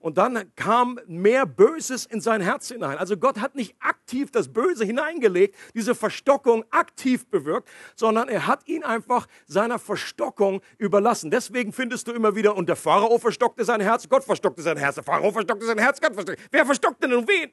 Und 0.07 0.19
dann 0.19 0.55
kam 0.55 1.01
mehr 1.09 1.47
Böses 1.47 2.07
in 2.07 2.21
sein 2.21 2.41
Herz 2.41 2.69
hinein. 2.69 2.97
Also 2.97 3.17
Gott 3.17 3.41
hat 3.41 3.57
nicht 3.57 3.75
aktiv 3.81 4.31
das 4.31 4.53
Böse 4.53 4.85
hineingelegt, 4.85 5.57
diese 5.75 5.97
Verstockung 5.97 6.65
aktiv 6.71 7.27
bewirkt, 7.27 7.69
sondern 7.97 8.29
er 8.29 8.47
hat 8.47 8.69
ihn 8.69 8.85
einfach 8.85 9.27
seiner 9.49 9.81
Verstockung 9.81 10.61
überlassen. 10.79 11.33
Deswegen 11.33 11.73
findest 11.73 12.07
du 12.07 12.13
immer 12.13 12.37
wieder, 12.37 12.57
und 12.57 12.69
der 12.69 12.77
Pharao 12.77 13.19
verstockte 13.19 13.65
sein 13.65 13.81
Herz, 13.81 14.09
Gott 14.09 14.23
verstockte 14.23 14.63
sein 14.63 14.77
Herz, 14.77 14.95
der 14.95 15.03
Pharao 15.03 15.33
verstockte 15.33 15.67
sein 15.67 15.79
Herz, 15.79 16.01
Gott 16.01 16.15
verstockte. 16.15 16.41
Wer 16.53 16.65
verstockt 16.65 17.03
denn 17.03 17.11
nun 17.11 17.27
wen? 17.27 17.51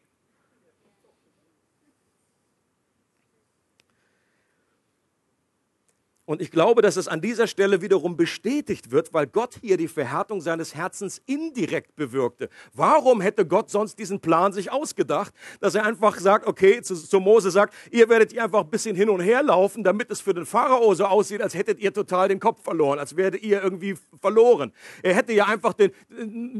Und 6.25 6.41
ich 6.41 6.51
glaube, 6.51 6.81
dass 6.81 6.95
es 6.95 7.09
an 7.09 7.19
dieser 7.19 7.47
Stelle 7.47 7.81
wiederum 7.81 8.15
bestätigt 8.15 8.91
wird, 8.91 9.13
weil 9.13 9.27
Gott 9.27 9.57
hier 9.61 9.75
die 9.75 9.89
Verhärtung 9.89 10.39
seines 10.39 10.73
Herzens 10.73 11.21
indirekt 11.25 11.97
bewirkte. 11.97 12.49
Warum 12.73 13.19
hätte 13.19 13.45
Gott 13.45 13.69
sonst 13.69 13.99
diesen 13.99 14.21
Plan 14.21 14.53
sich 14.53 14.71
ausgedacht, 14.71 15.33
dass 15.59 15.75
er 15.75 15.85
einfach 15.85 16.17
sagt, 16.17 16.47
okay, 16.47 16.81
zu, 16.81 16.95
zu 16.95 17.19
Mose 17.19 17.51
sagt, 17.51 17.73
ihr 17.91 18.07
werdet 18.07 18.31
hier 18.31 18.45
einfach 18.45 18.61
ein 18.61 18.69
bisschen 18.69 18.95
hin 18.95 19.09
und 19.09 19.19
her 19.19 19.43
laufen, 19.43 19.83
damit 19.83 20.11
es 20.11 20.21
für 20.21 20.33
den 20.33 20.45
Pharao 20.45 20.93
so 20.95 21.05
aussieht, 21.05 21.41
als 21.41 21.55
hättet 21.55 21.79
ihr 21.79 21.93
total 21.93 22.29
den 22.29 22.39
Kopf 22.39 22.63
verloren, 22.63 22.99
als 22.99 23.17
werdet 23.17 23.43
ihr 23.43 23.61
irgendwie 23.61 23.97
verloren. 24.21 24.71
Er 25.01 25.15
hätte 25.15 25.33
ja 25.33 25.47
einfach 25.47 25.73
den, 25.73 25.91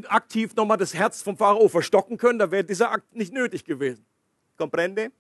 aktiv 0.10 0.53
nochmal 0.55 0.77
das 0.77 0.93
Herz 0.93 1.22
vom 1.22 1.38
Pharao 1.38 1.70
verstocken 1.70 2.17
können, 2.17 2.38
da 2.38 2.51
wäre 2.51 2.65
dieser 2.65 2.91
Akt 2.91 3.15
nicht 3.15 3.32
nötig 3.32 3.63
gewesen. 3.63 4.05
Comprende? 4.58 5.12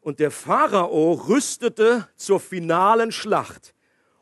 Und 0.00 0.18
der 0.18 0.30
Pharao 0.30 1.12
rüstete 1.12 2.08
zur 2.16 2.40
finalen 2.40 3.12
Schlacht 3.12 3.74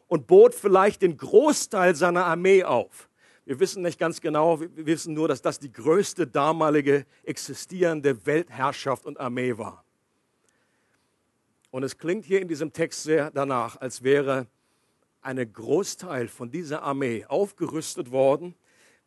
und 0.08 0.26
bot 0.26 0.54
vielleicht 0.54 1.02
den 1.02 1.16
Großteil 1.16 1.94
seiner 1.94 2.24
Armee 2.24 2.64
auf. 2.64 3.08
Wir 3.44 3.60
wissen 3.60 3.82
nicht 3.82 3.98
ganz 3.98 4.20
genau, 4.20 4.60
wir 4.60 4.86
wissen 4.86 5.14
nur, 5.14 5.28
dass 5.28 5.40
das 5.40 5.58
die 5.58 5.72
größte 5.72 6.26
damalige 6.26 7.06
existierende 7.22 8.26
Weltherrschaft 8.26 9.06
und 9.06 9.18
Armee 9.18 9.56
war. 9.56 9.84
Und 11.70 11.82
es 11.82 11.96
klingt 11.96 12.24
hier 12.24 12.40
in 12.40 12.48
diesem 12.48 12.72
Text 12.72 13.04
sehr 13.04 13.30
danach, 13.30 13.80
als 13.80 14.02
wäre 14.02 14.46
ein 15.20 15.52
Großteil 15.52 16.28
von 16.28 16.50
dieser 16.50 16.82
Armee 16.82 17.24
aufgerüstet 17.26 18.10
worden. 18.10 18.54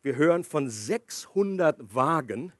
Wir 0.02 0.16
hören 0.16 0.44
von 0.44 0.68
600 0.68 1.94
Wagen, 1.94 2.52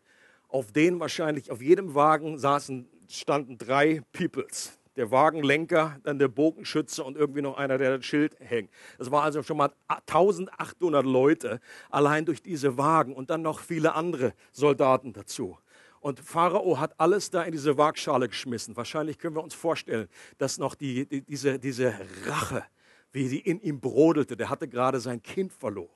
auf 0.48 0.72
denen 0.72 1.00
wahrscheinlich 1.00 1.50
auf 1.50 1.62
jedem 1.62 1.94
Wagen 1.94 2.38
saßen 2.38 2.88
standen 3.08 3.58
drei 3.58 4.02
Peoples. 4.12 4.78
Der 4.96 5.10
Wagenlenker, 5.10 5.98
dann 6.02 6.18
der 6.18 6.28
Bogenschütze 6.28 7.02
und 7.02 7.16
irgendwie 7.16 7.40
noch 7.40 7.56
einer, 7.56 7.78
der 7.78 7.96
das 7.96 8.04
Schild 8.04 8.36
hängt. 8.40 8.70
Das 8.98 9.10
war 9.10 9.22
also 9.22 9.42
schon 9.42 9.56
mal 9.56 9.72
1800 9.88 11.06
Leute 11.06 11.60
allein 11.88 12.26
durch 12.26 12.42
diese 12.42 12.76
Wagen 12.76 13.14
und 13.14 13.30
dann 13.30 13.40
noch 13.40 13.60
viele 13.60 13.94
andere 13.94 14.34
Soldaten 14.52 15.14
dazu. 15.14 15.56
Und 16.00 16.20
Pharao 16.20 16.78
hat 16.78 16.98
alles 16.98 17.30
da 17.30 17.42
in 17.44 17.52
diese 17.52 17.78
Waagschale 17.78 18.28
geschmissen. 18.28 18.76
Wahrscheinlich 18.76 19.18
können 19.18 19.34
wir 19.34 19.42
uns 19.42 19.54
vorstellen, 19.54 20.08
dass 20.36 20.58
noch 20.58 20.74
die, 20.74 21.06
die, 21.06 21.22
diese, 21.22 21.58
diese 21.58 21.94
Rache, 22.26 22.64
wie 23.12 23.28
sie 23.28 23.38
in 23.38 23.60
ihm 23.60 23.80
brodelte, 23.80 24.36
der 24.36 24.50
hatte 24.50 24.68
gerade 24.68 25.00
sein 25.00 25.22
Kind 25.22 25.52
verloren. 25.52 25.88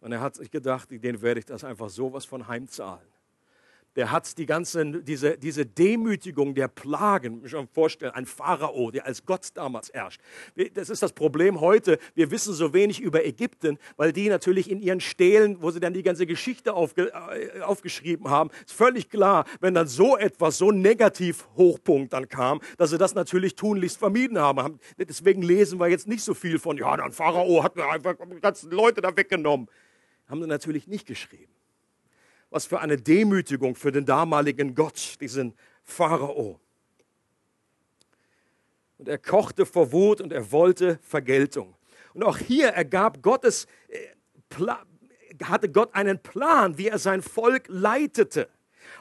Und 0.00 0.12
er 0.12 0.20
hat 0.20 0.36
sich 0.36 0.50
gedacht, 0.50 0.88
den 0.90 1.20
werde 1.20 1.40
ich 1.40 1.46
das 1.46 1.64
einfach 1.64 1.90
sowas 1.90 2.24
von 2.24 2.46
heimzahlen 2.46 3.13
der 3.96 4.10
hat 4.10 4.36
die 4.38 4.46
ganze, 4.46 4.84
diese, 5.02 5.38
diese 5.38 5.66
Demütigung 5.66 6.54
der 6.54 6.68
Plagen, 6.68 7.40
muss 7.40 7.46
ich 7.46 7.52
mir 7.52 7.66
vorstellen, 7.72 8.12
ein 8.12 8.26
Pharao, 8.26 8.90
der 8.90 9.06
als 9.06 9.24
Gott 9.24 9.48
damals 9.54 9.92
herrscht. 9.92 10.20
Das 10.74 10.90
ist 10.90 11.02
das 11.02 11.12
Problem 11.12 11.60
heute. 11.60 11.98
Wir 12.14 12.30
wissen 12.30 12.54
so 12.54 12.72
wenig 12.72 13.00
über 13.00 13.24
Ägypten, 13.24 13.78
weil 13.96 14.12
die 14.12 14.28
natürlich 14.28 14.70
in 14.70 14.80
ihren 14.80 15.00
Stelen, 15.00 15.62
wo 15.62 15.70
sie 15.70 15.80
dann 15.80 15.94
die 15.94 16.02
ganze 16.02 16.26
Geschichte 16.26 16.74
aufge, 16.74 17.12
äh, 17.12 17.60
aufgeschrieben 17.60 18.28
haben, 18.28 18.50
ist 18.66 18.72
völlig 18.72 19.08
klar, 19.08 19.44
wenn 19.60 19.74
dann 19.74 19.86
so 19.86 20.16
etwas, 20.16 20.58
so 20.58 20.70
ein 20.70 20.80
Negativ-Hochpunkt 20.80 22.12
dann 22.12 22.28
kam, 22.28 22.60
dass 22.78 22.90
sie 22.90 22.98
das 22.98 23.14
natürlich 23.14 23.54
tunlichst 23.54 23.98
vermieden 23.98 24.38
haben. 24.38 24.78
Deswegen 24.98 25.42
lesen 25.42 25.78
wir 25.78 25.88
jetzt 25.88 26.08
nicht 26.08 26.22
so 26.22 26.34
viel 26.34 26.58
von, 26.58 26.76
ja, 26.76 26.96
dann 26.96 27.12
Pharao 27.12 27.62
hat 27.62 27.76
mir 27.76 27.88
einfach 27.88 28.14
die 28.32 28.40
ganzen 28.40 28.70
Leute 28.70 29.00
da 29.00 29.16
weggenommen. 29.16 29.68
Haben 30.26 30.40
sie 30.40 30.48
natürlich 30.48 30.86
nicht 30.86 31.06
geschrieben. 31.06 31.53
Was 32.54 32.66
für 32.66 32.78
eine 32.78 32.96
Demütigung 32.96 33.74
für 33.74 33.90
den 33.90 34.06
damaligen 34.06 34.76
Gott, 34.76 35.16
diesen 35.20 35.54
Pharao. 35.82 36.60
Und 38.96 39.08
er 39.08 39.18
kochte 39.18 39.66
vor 39.66 39.90
Wut 39.90 40.20
und 40.20 40.32
er 40.32 40.52
wollte 40.52 41.00
Vergeltung. 41.02 41.74
Und 42.12 42.22
auch 42.22 42.38
hier 42.38 42.68
ergab 42.68 43.22
Gottes, 43.22 43.66
äh, 43.88 44.66
hatte 45.42 45.68
Gott 45.68 45.92
einen 45.96 46.22
Plan, 46.22 46.78
wie 46.78 46.86
er 46.86 47.00
sein 47.00 47.22
Volk 47.22 47.64
leitete. 47.66 48.48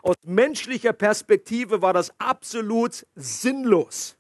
Aus 0.02 0.16
menschlicher 0.24 0.94
Perspektive 0.94 1.84
war 1.84 1.94
das 1.94 2.12
absolut 2.20 3.06
sinnlos. 3.14 4.18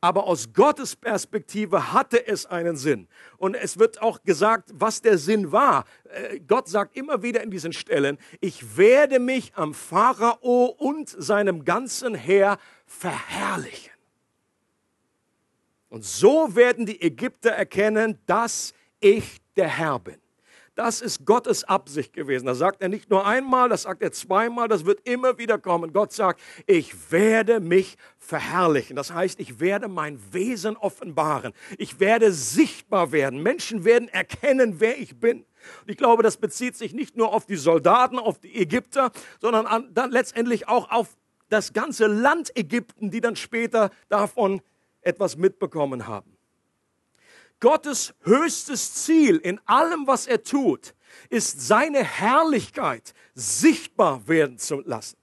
Aber 0.00 0.26
aus 0.26 0.52
Gottes 0.54 0.96
Perspektive 0.96 1.92
hatte 1.92 2.26
es 2.26 2.46
einen 2.46 2.76
Sinn. 2.76 3.06
Und 3.36 3.54
es 3.54 3.78
wird 3.78 4.00
auch 4.00 4.22
gesagt, 4.22 4.70
was 4.72 5.02
der 5.02 5.18
Sinn 5.18 5.52
war. 5.52 5.84
Äh, 6.04 6.40
Gott 6.40 6.68
sagt 6.68 6.96
immer 6.96 7.22
wieder 7.22 7.42
in 7.42 7.50
diesen 7.50 7.74
Stellen, 7.74 8.16
ich 8.40 8.78
werde 8.78 9.18
mich 9.18 9.52
am 9.54 9.74
Pharao 9.74 10.66
und 10.78 11.08
seinem 11.08 11.64
ganzen 11.64 12.14
Heer 12.14 12.58
verherrlichen. 12.86 13.92
Und 15.90 16.04
so 16.04 16.54
werden 16.54 16.86
die 16.86 17.02
Ägypter 17.02 17.50
erkennen, 17.50 18.18
dass 18.26 18.72
ich 19.00 19.38
der 19.56 19.68
Herr 19.68 19.98
bin. 19.98 20.20
Das 20.80 21.02
ist 21.02 21.26
Gottes 21.26 21.64
Absicht 21.64 22.14
gewesen. 22.14 22.46
Das 22.46 22.56
sagt 22.56 22.80
er 22.80 22.88
nicht 22.88 23.10
nur 23.10 23.26
einmal, 23.26 23.68
das 23.68 23.82
sagt 23.82 24.00
er 24.00 24.12
zweimal, 24.12 24.66
das 24.66 24.86
wird 24.86 25.06
immer 25.06 25.36
wieder 25.36 25.58
kommen. 25.58 25.92
Gott 25.92 26.10
sagt, 26.10 26.40
ich 26.66 27.12
werde 27.12 27.60
mich 27.60 27.98
verherrlichen. 28.16 28.96
Das 28.96 29.12
heißt, 29.12 29.40
ich 29.40 29.60
werde 29.60 29.88
mein 29.88 30.18
Wesen 30.32 30.78
offenbaren. 30.78 31.52
Ich 31.76 32.00
werde 32.00 32.32
sichtbar 32.32 33.12
werden. 33.12 33.42
Menschen 33.42 33.84
werden 33.84 34.08
erkennen, 34.08 34.76
wer 34.78 34.98
ich 34.98 35.20
bin. 35.20 35.40
Und 35.82 35.90
ich 35.90 35.98
glaube, 35.98 36.22
das 36.22 36.38
bezieht 36.38 36.78
sich 36.78 36.94
nicht 36.94 37.14
nur 37.14 37.34
auf 37.34 37.44
die 37.44 37.56
Soldaten, 37.56 38.18
auf 38.18 38.38
die 38.38 38.58
Ägypter, 38.58 39.10
sondern 39.38 39.66
an, 39.66 39.92
dann 39.92 40.10
letztendlich 40.10 40.66
auch 40.66 40.90
auf 40.90 41.14
das 41.50 41.74
ganze 41.74 42.06
Land 42.06 42.56
Ägypten, 42.56 43.10
die 43.10 43.20
dann 43.20 43.36
später 43.36 43.90
davon 44.08 44.62
etwas 45.02 45.36
mitbekommen 45.36 46.06
haben. 46.06 46.39
Gottes 47.60 48.14
höchstes 48.22 48.94
Ziel 48.94 49.36
in 49.36 49.60
allem, 49.66 50.06
was 50.06 50.26
er 50.26 50.42
tut, 50.42 50.94
ist 51.28 51.66
seine 51.66 52.02
Herrlichkeit 52.02 53.14
sichtbar 53.34 54.26
werden 54.26 54.58
zu 54.58 54.80
lassen. 54.80 55.16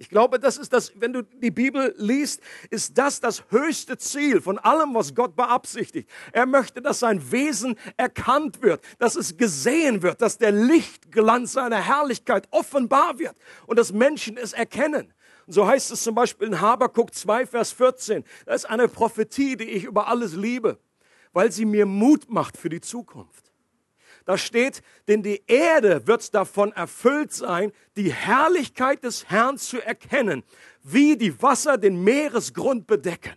Ich 0.00 0.08
glaube, 0.08 0.38
das 0.38 0.58
ist 0.58 0.72
das, 0.72 0.92
wenn 0.94 1.12
du 1.12 1.22
die 1.22 1.50
Bibel 1.50 1.92
liest, 1.98 2.40
ist 2.70 2.96
das 2.96 3.20
das 3.20 3.42
höchste 3.50 3.98
Ziel 3.98 4.40
von 4.40 4.56
allem, 4.56 4.94
was 4.94 5.12
Gott 5.12 5.34
beabsichtigt. 5.34 6.08
Er 6.30 6.46
möchte, 6.46 6.80
dass 6.80 7.00
sein 7.00 7.32
Wesen 7.32 7.76
erkannt 7.96 8.62
wird, 8.62 8.80
dass 9.00 9.16
es 9.16 9.36
gesehen 9.36 10.02
wird, 10.02 10.22
dass 10.22 10.38
der 10.38 10.52
Lichtglanz 10.52 11.54
seiner 11.54 11.80
Herrlichkeit 11.80 12.46
offenbar 12.52 13.18
wird 13.18 13.34
und 13.66 13.76
dass 13.76 13.92
Menschen 13.92 14.36
es 14.36 14.52
erkennen. 14.52 15.12
Und 15.48 15.52
so 15.52 15.66
heißt 15.66 15.90
es 15.90 16.04
zum 16.04 16.14
Beispiel 16.14 16.46
in 16.46 16.60
Habakuk 16.60 17.12
2, 17.12 17.46
Vers 17.46 17.72
14. 17.72 18.22
Das 18.46 18.62
ist 18.62 18.70
eine 18.70 18.86
Prophetie, 18.86 19.56
die 19.56 19.64
ich 19.64 19.82
über 19.82 20.06
alles 20.06 20.34
liebe 20.34 20.78
weil 21.32 21.52
sie 21.52 21.64
mir 21.64 21.86
Mut 21.86 22.30
macht 22.30 22.56
für 22.56 22.68
die 22.68 22.80
Zukunft. 22.80 23.52
Da 24.24 24.36
steht, 24.36 24.82
denn 25.08 25.22
die 25.22 25.42
Erde 25.46 26.06
wird 26.06 26.34
davon 26.34 26.72
erfüllt 26.72 27.32
sein, 27.32 27.72
die 27.96 28.12
Herrlichkeit 28.12 29.02
des 29.02 29.30
Herrn 29.30 29.56
zu 29.56 29.80
erkennen, 29.80 30.44
wie 30.82 31.16
die 31.16 31.40
Wasser 31.40 31.78
den 31.78 32.04
Meeresgrund 32.04 32.86
bedecken. 32.86 33.32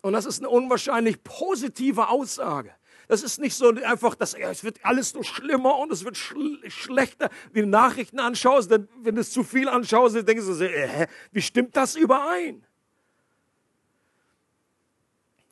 Und 0.00 0.14
das 0.14 0.24
ist 0.24 0.38
eine 0.38 0.48
unwahrscheinlich 0.48 1.22
positive 1.22 2.08
Aussage. 2.08 2.72
Das 3.08 3.22
ist 3.22 3.38
nicht 3.38 3.54
so 3.54 3.68
einfach, 3.68 4.14
dass 4.14 4.34
es 4.34 4.64
wird 4.64 4.78
alles 4.82 5.14
nur 5.14 5.24
schlimmer 5.24 5.78
und 5.78 5.92
es 5.92 6.04
wird 6.04 6.16
schl 6.16 6.58
schlechter. 6.68 7.30
Wenn 7.52 7.64
du 7.64 7.68
Nachrichten 7.68 8.18
anschaust, 8.18 8.70
dann, 8.70 8.88
wenn 9.02 9.14
du 9.14 9.20
es 9.20 9.30
zu 9.30 9.44
viel 9.44 9.68
anschaust, 9.68 10.16
dann 10.16 10.26
denkst 10.26 10.46
du, 10.46 10.64
äh, 10.64 11.06
wie 11.32 11.42
stimmt 11.42 11.76
das 11.76 11.96
überein? 11.96 12.64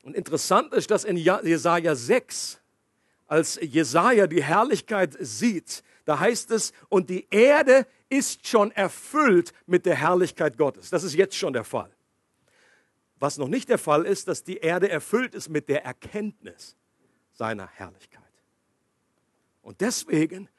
Und 0.05 0.15
interessant 0.15 0.71
ist, 0.75 0.91
dass 0.91 1.03
in 1.03 1.17
Jesaja 1.17 1.95
6, 1.95 2.59
als 3.25 3.57
Jesaja 3.59 4.27
die 4.27 4.43
Herrlichkeit 4.43 5.17
sieht, 5.19 5.83
da 6.05 6.19
heißt 6.19 6.51
es, 6.51 6.73
und 6.89 7.09
die 7.09 7.25
Erde 7.31 7.87
ist 8.07 8.45
schon 8.45 8.69
erfüllt 8.69 9.51
mit 9.65 9.87
der 9.87 9.95
Herrlichkeit 9.95 10.59
Gottes. 10.59 10.91
Das 10.91 11.03
ist 11.03 11.15
jetzt 11.15 11.35
schon 11.35 11.53
der 11.53 11.63
Fall. 11.63 11.89
Was 13.17 13.39
noch 13.39 13.47
nicht 13.47 13.67
der 13.67 13.79
Fall 13.79 14.05
ist, 14.05 14.27
dass 14.27 14.43
die 14.43 14.57
Erde 14.57 14.89
erfüllt 14.89 15.33
ist 15.33 15.49
mit 15.49 15.69
der 15.69 15.83
Erkenntnis 15.83 16.75
seiner 17.31 17.65
Herrlichkeit. 17.65 18.21
Und 19.63 19.81
deswegen 19.81 20.49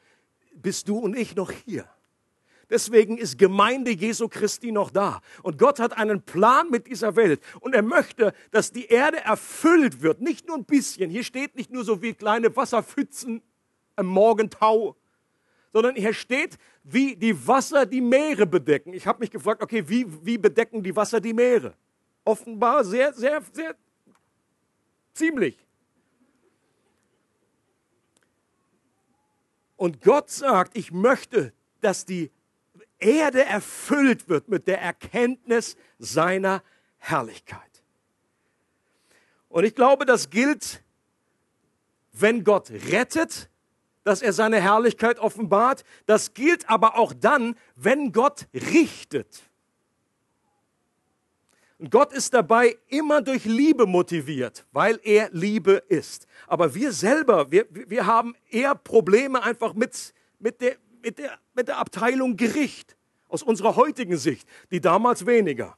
bist 0.55 0.89
du 0.89 0.99
und 0.99 1.17
ich 1.17 1.37
noch 1.37 1.53
hier. 1.53 1.89
Deswegen 2.69 3.17
ist 3.17 3.39
Gemeinde 3.39 3.93
Jesu 3.93 4.29
Christi 4.29 4.73
noch 4.73 4.91
da. 4.91 5.21
Und 5.43 5.59
Gott 5.59 5.79
hat 5.79 5.97
einen 5.97 6.23
Plan 6.23 6.69
mit 6.71 6.89
dieser 6.89 7.15
Welt. 7.15 7.41
Und 7.61 7.75
er 7.75 7.83
möchte, 7.83 8.33
dass 8.51 8.73
die 8.73 8.87
Erde 8.87 9.19
erfüllt 9.21 10.03
wird. 10.03 10.21
Nicht 10.21 10.49
nur 10.49 10.57
ein 10.57 10.65
bisschen. 10.65 11.09
Hier 11.09 11.23
steht 11.23 11.55
nicht 11.55 11.71
nur 11.71 11.85
so 11.85 12.03
wie 12.03 12.13
kleine 12.13 12.55
Wasserpfützen 12.57 13.41
im 13.97 14.07
Morgentau, 14.07 14.97
sondern 15.73 15.95
hier 15.95 16.13
steht, 16.13 16.59
wie 16.83 17.17
die 17.17 17.47
Wasser 17.47 17.87
die 17.87 18.01
Meere 18.01 18.47
bedecken. 18.47 18.93
Ich 18.93 19.07
habe 19.07 19.21
mich 19.21 19.31
gefragt, 19.31 19.63
okay, 19.63 19.89
wie, 19.89 20.07
wie 20.25 20.39
bedecken 20.39 20.83
die 20.83 20.95
Wasser 20.95 21.21
die 21.21 21.35
Meere? 21.35 21.75
Offenbar 22.25 22.85
sehr, 22.85 23.13
sehr, 23.13 23.43
sehr 23.53 23.77
ziemlich. 25.13 25.57
Und 29.77 30.01
Gott 30.01 30.31
sagt, 30.31 30.77
ich 30.77 30.91
möchte, 30.91 31.53
dass 31.81 32.05
die 32.05 32.31
Erde 32.99 33.45
erfüllt 33.45 34.29
wird 34.29 34.49
mit 34.49 34.67
der 34.67 34.81
Erkenntnis 34.81 35.77
seiner 35.99 36.63
Herrlichkeit. 36.99 37.61
Und 39.49 39.65
ich 39.65 39.75
glaube, 39.75 40.05
das 40.05 40.31
gilt, 40.31 40.83
wenn 42.13 42.45
Gott 42.45 42.71
rettet, 42.71 43.49
dass 44.05 44.23
er 44.23 44.33
seine 44.33 44.61
Herrlichkeit 44.61 45.19
offenbart. 45.19 45.85
Das 46.07 46.33
gilt 46.33 46.71
aber 46.71 46.97
auch 46.97 47.13
dann, 47.13 47.57
wenn 47.75 48.13
Gott 48.13 48.47
richtet. 48.55 49.43
Und 51.79 51.91
Gott 51.91 52.13
ist 52.13 52.33
dabei 52.33 52.77
immer 52.89 53.21
durch 53.21 53.45
Liebe 53.45 53.85
motiviert, 53.85 54.65
weil 54.73 54.99
er 55.03 55.29
Liebe 55.33 55.83
ist. 55.89 56.27
Aber 56.47 56.75
wir 56.75 56.93
selber, 56.93 57.51
wir, 57.51 57.67
wir 57.71 58.07
haben 58.07 58.35
eher 58.49 58.75
Probleme 58.75 59.43
einfach 59.43 59.75
mit, 59.75 60.15
mit, 60.39 60.61
der, 60.61 60.77
mit, 61.07 61.19
der, 61.19 61.39
mit 61.55 61.69
der 61.69 61.79
Abteilung 61.79 62.37
Gericht 62.37 62.97
aus 63.29 63.45
unserer 63.45 63.77
heutigen 63.77 64.17
Sicht, 64.17 64.47
die 64.73 64.81
damals 64.81 65.25
weniger. 65.25 65.77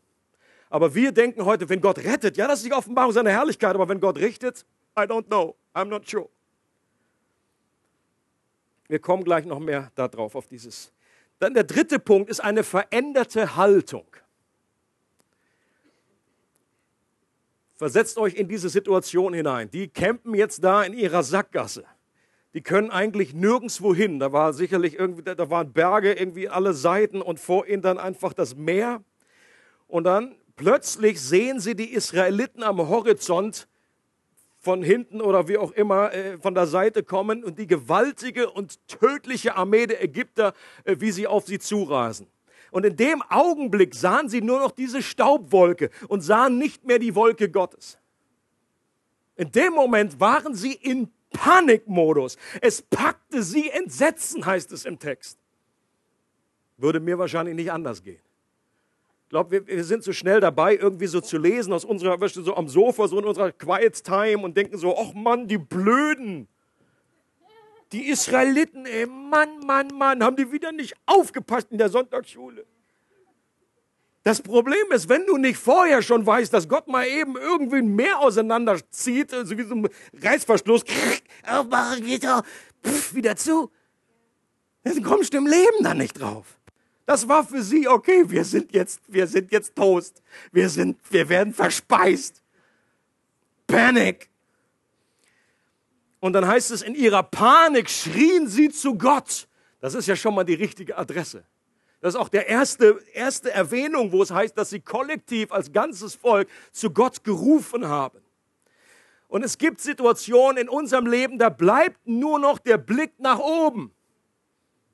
Aber 0.71 0.95
wir 0.95 1.13
denken 1.13 1.45
heute, 1.45 1.69
wenn 1.69 1.83
Gott 1.83 1.99
rettet, 1.99 2.39
ja, 2.39 2.49
das 2.49 2.61
ist 2.61 2.67
die 2.67 2.73
Offenbarung 2.73 3.13
seiner 3.13 3.31
Herrlichkeit, 3.31 3.75
aber 3.75 3.89
wenn 3.91 4.01
Gott 4.01 4.17
richtet, 4.17 4.65
I 4.99 5.03
don't 5.03 5.27
know, 5.27 5.55
I'm 5.75 5.85
not 5.85 6.09
sure. 6.09 6.31
Wir 8.89 8.99
kommen 8.99 9.23
gleich 9.23 9.45
noch 9.45 9.59
mehr 9.59 9.93
darauf, 9.95 10.35
auf 10.35 10.47
dieses. 10.47 10.93
Dann 11.39 11.53
der 11.53 11.65
dritte 11.65 11.99
Punkt 11.99 12.31
ist 12.31 12.41
eine 12.41 12.65
veränderte 12.65 13.55
Haltung. 13.55 14.07
Versetzt 17.77 18.17
euch 18.17 18.35
in 18.35 18.49
diese 18.49 18.71
Situation 18.71 19.35
hinein. 19.35 19.71
Die 19.71 19.89
campen 19.89 20.35
jetzt 20.35 20.65
da 20.65 20.83
in 20.83 20.95
ihrer 20.95 21.23
Sackgasse. 21.23 21.85
Die 22.55 22.63
können 22.63 22.91
eigentlich 22.91 23.35
nirgendwo 23.35 23.95
hin. 23.95 24.19
Da 24.19 24.33
war 24.33 24.53
sicherlich 24.53 24.99
irgendwie, 24.99 25.23
da 25.23 25.51
waren 25.51 25.73
Berge 25.73 26.15
irgendwie 26.15 26.49
alle 26.49 26.73
Seiten 26.73 27.21
und 27.21 27.39
vor 27.39 27.67
ihnen 27.67 27.83
dann 27.83 27.99
einfach 27.99 28.33
das 28.33 28.57
Meer. 28.57 29.03
Und 29.87 30.05
dann 30.05 30.35
plötzlich 30.57 31.21
sehen 31.21 31.61
sie 31.61 31.75
die 31.75 31.93
Israeliten 31.93 32.63
am 32.63 32.89
Horizont 32.89 33.69
von 34.61 34.83
hinten 34.83 35.21
oder 35.21 35.49
wie 35.49 35.57
auch 35.57 35.73
immer 35.73 36.13
äh, 36.13 36.39
von 36.39 36.55
der 36.55 36.67
Seite 36.67 37.03
kommen 37.03 37.45
und 37.45 37.59
die 37.59 37.67
gewaltige 37.67 38.51
und 38.51 38.87
tödliche 38.89 39.55
Armee 39.55 39.87
der 39.87 40.03
Ägypter, 40.03 40.53
äh, 40.85 40.97
wie 40.99 41.11
sie 41.13 41.27
auf 41.27 41.47
sie 41.47 41.59
zurasen. 41.59 42.27
Und 42.71 42.85
in 42.85 42.97
dem 42.97 43.23
Augenblick 43.23 43.95
sahen 43.95 44.29
sie 44.29 44.43
nur 44.43 44.59
noch 44.59 44.73
diese 44.73 45.03
Staubwolke 45.03 45.91
und 46.09 46.21
sahen 46.21 46.59
nicht 46.59 46.85
mehr 46.85 46.99
die 46.99 47.15
Wolke 47.15 47.49
Gottes. 47.51 47.99
In 49.37 49.53
dem 49.53 49.73
Moment 49.73 50.19
waren 50.21 50.55
sie 50.55 50.73
in 50.73 51.11
Panikmodus. 51.31 52.37
Es 52.61 52.83
packte 52.83 53.43
sie 53.43 53.71
Entsetzen, 53.71 54.45
heißt 54.45 54.73
es 54.73 54.85
im 54.85 54.99
Text. 54.99 55.39
Würde 56.77 57.01
mir 57.01 57.19
wahrscheinlich 57.19 57.55
nicht 57.55 57.73
anders 57.73 58.03
gehen. 58.03 58.21
Ich 59.25 59.31
glaube, 59.31 59.51
wir, 59.51 59.67
wir, 59.67 59.85
sind 59.85 60.03
so 60.03 60.13
schnell 60.13 60.41
dabei, 60.41 60.77
irgendwie 60.77 61.07
so 61.07 61.21
zu 61.21 61.37
lesen 61.37 61.73
aus 61.75 61.85
unserer, 61.85 62.19
weißt 62.19 62.37
du, 62.37 62.43
so 62.43 62.57
am 62.57 62.67
Sofa, 62.67 63.09
so 63.09 63.19
in 63.19 63.27
unserer 63.27 63.53
Quiet 63.53 64.03
Time 64.03 64.39
und 64.39 64.57
denken 64.57 64.79
so, 64.79 64.97
ach 64.97 65.13
Mann, 65.13 65.47
die 65.47 65.59
Blöden. 65.59 66.49
Die 67.93 68.09
Israeliten, 68.09 68.87
ey, 68.87 69.07
Mann, 69.07 69.61
Mann, 69.67 69.89
Mann, 69.89 70.25
haben 70.25 70.37
die 70.37 70.51
wieder 70.51 70.73
nicht 70.73 70.95
aufgepasst 71.05 71.71
in 71.71 71.79
der 71.79 71.91
Sonntagsschule. 71.91 72.65
Das 74.25 74.43
Problem 74.43 74.91
ist, 74.91 75.09
wenn 75.09 75.25
du 75.27 75.37
nicht 75.37 75.59
vorher 75.59 76.03
schon 76.03 76.27
weißt, 76.27 76.53
dass 76.53 76.69
Gott 76.69 76.89
mal 76.89 77.07
eben 77.07 77.37
irgendwie 77.37 77.79
ein 77.79 77.95
Meer 77.95 78.19
auseinanderzieht, 78.19 79.31
so 79.31 79.57
wie 79.57 79.63
so 79.63 79.75
ein 79.75 79.89
Reißverschluss, 80.21 80.85
aufmachen, 81.47 82.05
Gitter, 82.05 82.43
pff, 82.85 83.15
wieder 83.15 83.37
zu, 83.37 83.71
dann 84.83 85.03
kommst 85.03 85.33
du 85.33 85.39
im 85.39 85.47
Leben 85.47 85.83
da 85.83 85.95
nicht 85.95 86.21
drauf. 86.21 86.59
Das 87.07 87.27
war 87.27 87.43
für 87.43 87.63
sie 87.63 87.89
okay. 87.89 88.25
Wir 88.29 88.45
sind 88.45 88.73
jetzt, 88.75 89.01
wir 89.09 89.27
sind 89.27 89.51
jetzt 89.51 89.75
Toast. 89.75 90.23
Wir 90.53 90.69
sind, 90.69 90.99
wir 91.11 91.29
werden 91.31 91.55
verspeist. 91.55 92.43
Panic. 93.67 94.29
Und 96.21 96.35
dann 96.35 96.47
heißt 96.47 96.71
es, 96.71 96.83
in 96.83 96.95
ihrer 96.95 97.23
Panik 97.23 97.89
schrien 97.89 98.47
sie 98.47 98.69
zu 98.69 98.99
Gott. 98.99 99.49
Das 99.81 99.95
ist 99.95 100.07
ja 100.07 100.17
schon 100.17 100.35
mal 100.35 100.45
die 100.45 100.55
richtige 100.55 100.99
Adresse. 100.99 101.45
Das 102.01 102.15
ist 102.15 102.21
auch 102.21 102.29
der 102.29 102.49
erste, 102.49 103.01
erste 103.13 103.51
Erwähnung, 103.51 104.13
wo 104.13 104.23
es 104.23 104.31
heißt, 104.31 104.57
dass 104.57 104.71
sie 104.71 104.81
kollektiv 104.81 105.51
als 105.51 105.73
ganzes 105.73 106.15
Volk 106.15 106.49
zu 106.71 106.91
Gott 106.91 107.25
gerufen 107.25 107.89
haben. 107.89 108.21
Und 109.27 109.45
es 109.45 109.59
gibt 109.59 109.81
Situationen 109.81 110.57
in 110.57 110.69
unserem 110.69 111.07
Leben, 111.07 111.39
da 111.39 111.49
bleibt 111.49 112.07
nur 112.07 112.39
noch 112.39 112.59
der 112.59 112.79
Blick 112.79 113.19
nach 113.19 113.39
oben. 113.39 113.93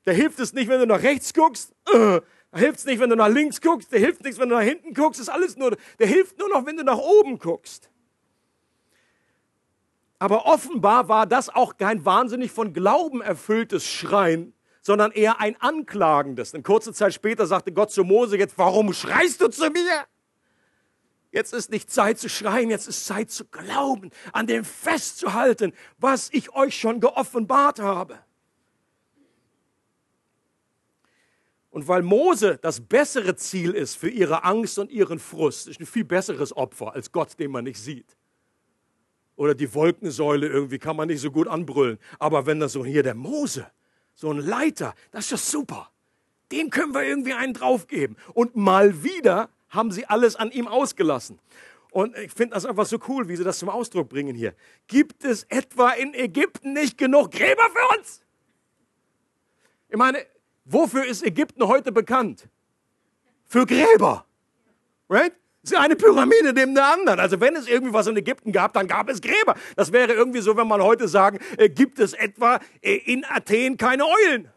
Da 0.04 0.12
hilft 0.12 0.40
es 0.40 0.52
nicht, 0.52 0.68
wenn 0.68 0.80
du 0.80 0.86
nach 0.86 1.02
rechts 1.02 1.32
guckst. 1.32 1.72
Äh, 1.92 2.20
da 2.50 2.58
hilft 2.58 2.80
es 2.80 2.84
nicht, 2.84 3.00
wenn 3.00 3.10
du 3.10 3.16
nach 3.16 3.28
links 3.28 3.60
guckst. 3.60 3.92
Da 3.92 3.96
hilft 3.96 4.22
nichts, 4.24 4.38
wenn 4.38 4.48
du 4.48 4.54
nach 4.54 4.62
hinten 4.62 4.94
guckst. 4.94 5.20
Das 5.20 5.28
ist 5.28 5.34
alles 5.34 5.56
nur, 5.56 5.76
der 5.98 6.06
hilft 6.06 6.38
nur 6.38 6.48
noch, 6.48 6.66
wenn 6.66 6.76
du 6.76 6.84
nach 6.84 6.98
oben 6.98 7.38
guckst. 7.38 7.90
Aber 10.18 10.46
offenbar 10.46 11.08
war 11.08 11.26
das 11.26 11.48
auch 11.48 11.76
kein 11.76 12.04
wahnsinnig 12.04 12.50
von 12.50 12.72
Glauben 12.72 13.20
erfülltes 13.20 13.86
Schreien, 13.86 14.53
sondern 14.84 15.12
eher 15.12 15.40
ein 15.40 15.56
anklagendes. 15.60 16.52
Denn 16.52 16.62
kurze 16.62 16.92
Zeit 16.92 17.14
später 17.14 17.46
sagte 17.46 17.72
Gott 17.72 17.90
zu 17.90 18.04
Mose, 18.04 18.36
jetzt 18.36 18.58
warum 18.58 18.92
schreist 18.92 19.40
du 19.40 19.48
zu 19.48 19.70
mir? 19.70 20.06
Jetzt 21.32 21.52
ist 21.54 21.70
nicht 21.70 21.90
Zeit 21.90 22.18
zu 22.18 22.28
schreien, 22.28 22.70
jetzt 22.70 22.86
ist 22.86 23.06
Zeit 23.06 23.30
zu 23.30 23.46
glauben, 23.46 24.10
an 24.32 24.46
dem 24.46 24.62
festzuhalten, 24.62 25.72
was 25.98 26.28
ich 26.32 26.54
euch 26.54 26.78
schon 26.78 27.00
geoffenbart 27.00 27.80
habe. 27.80 28.18
Und 31.70 31.88
weil 31.88 32.02
Mose 32.02 32.58
das 32.62 32.80
bessere 32.80 33.34
Ziel 33.34 33.72
ist 33.72 33.96
für 33.96 34.10
ihre 34.10 34.44
Angst 34.44 34.78
und 34.78 34.92
ihren 34.92 35.18
Frust, 35.18 35.66
ist 35.66 35.80
ein 35.80 35.86
viel 35.86 36.04
besseres 36.04 36.56
Opfer 36.56 36.92
als 36.92 37.10
Gott, 37.10 37.40
den 37.40 37.50
man 37.50 37.64
nicht 37.64 37.80
sieht. 37.80 38.16
Oder 39.34 39.54
die 39.54 39.74
Wolkensäule 39.74 40.46
irgendwie 40.46 40.78
kann 40.78 40.94
man 40.94 41.08
nicht 41.08 41.20
so 41.20 41.32
gut 41.32 41.48
anbrüllen. 41.48 41.98
Aber 42.20 42.46
wenn 42.46 42.60
das 42.60 42.72
so 42.72 42.84
hier 42.84 43.02
der 43.02 43.16
Mose, 43.16 43.66
so 44.14 44.30
ein 44.30 44.38
Leiter, 44.38 44.94
das 45.10 45.26
ist 45.26 45.30
ja 45.30 45.36
super. 45.36 45.90
Den 46.52 46.70
können 46.70 46.94
wir 46.94 47.02
irgendwie 47.02 47.32
einen 47.32 47.52
draufgeben. 47.52 48.16
Und 48.32 48.56
mal 48.56 49.02
wieder 49.02 49.50
haben 49.68 49.90
sie 49.90 50.06
alles 50.06 50.36
an 50.36 50.50
ihm 50.50 50.68
ausgelassen. 50.68 51.38
Und 51.90 52.16
ich 52.16 52.32
finde 52.32 52.54
das 52.54 52.66
einfach 52.66 52.86
so 52.86 52.98
cool, 53.08 53.28
wie 53.28 53.36
sie 53.36 53.44
das 53.44 53.58
zum 53.58 53.68
Ausdruck 53.68 54.08
bringen 54.08 54.34
hier. 54.34 54.54
Gibt 54.88 55.24
es 55.24 55.44
etwa 55.44 55.90
in 55.90 56.12
Ägypten 56.14 56.72
nicht 56.72 56.98
genug 56.98 57.30
Gräber 57.30 57.64
für 57.72 57.98
uns? 57.98 58.22
Ich 59.88 59.96
meine, 59.96 60.26
wofür 60.64 61.04
ist 61.04 61.22
Ägypten 61.22 61.66
heute 61.68 61.92
bekannt? 61.92 62.48
Für 63.46 63.64
Gräber. 63.64 64.26
Right? 65.08 65.34
Eine 65.72 65.96
Pyramide 65.96 66.52
neben 66.52 66.74
der 66.74 66.92
anderen. 66.92 67.20
Also 67.20 67.40
wenn 67.40 67.56
es 67.56 67.66
irgendwie 67.66 67.94
was 67.94 68.06
in 68.06 68.16
Ägypten 68.16 68.52
gab, 68.52 68.74
dann 68.74 68.86
gab 68.86 69.08
es 69.08 69.20
Gräber. 69.20 69.54
Das 69.76 69.92
wäre 69.92 70.12
irgendwie 70.12 70.40
so, 70.40 70.56
wenn 70.56 70.68
man 70.68 70.82
heute 70.82 71.08
sagen, 71.08 71.38
äh, 71.56 71.70
gibt 71.70 71.98
es 71.98 72.12
etwa 72.12 72.60
äh, 72.82 72.96
in 72.96 73.24
Athen 73.24 73.78
keine 73.78 74.04
Eulen? 74.04 74.50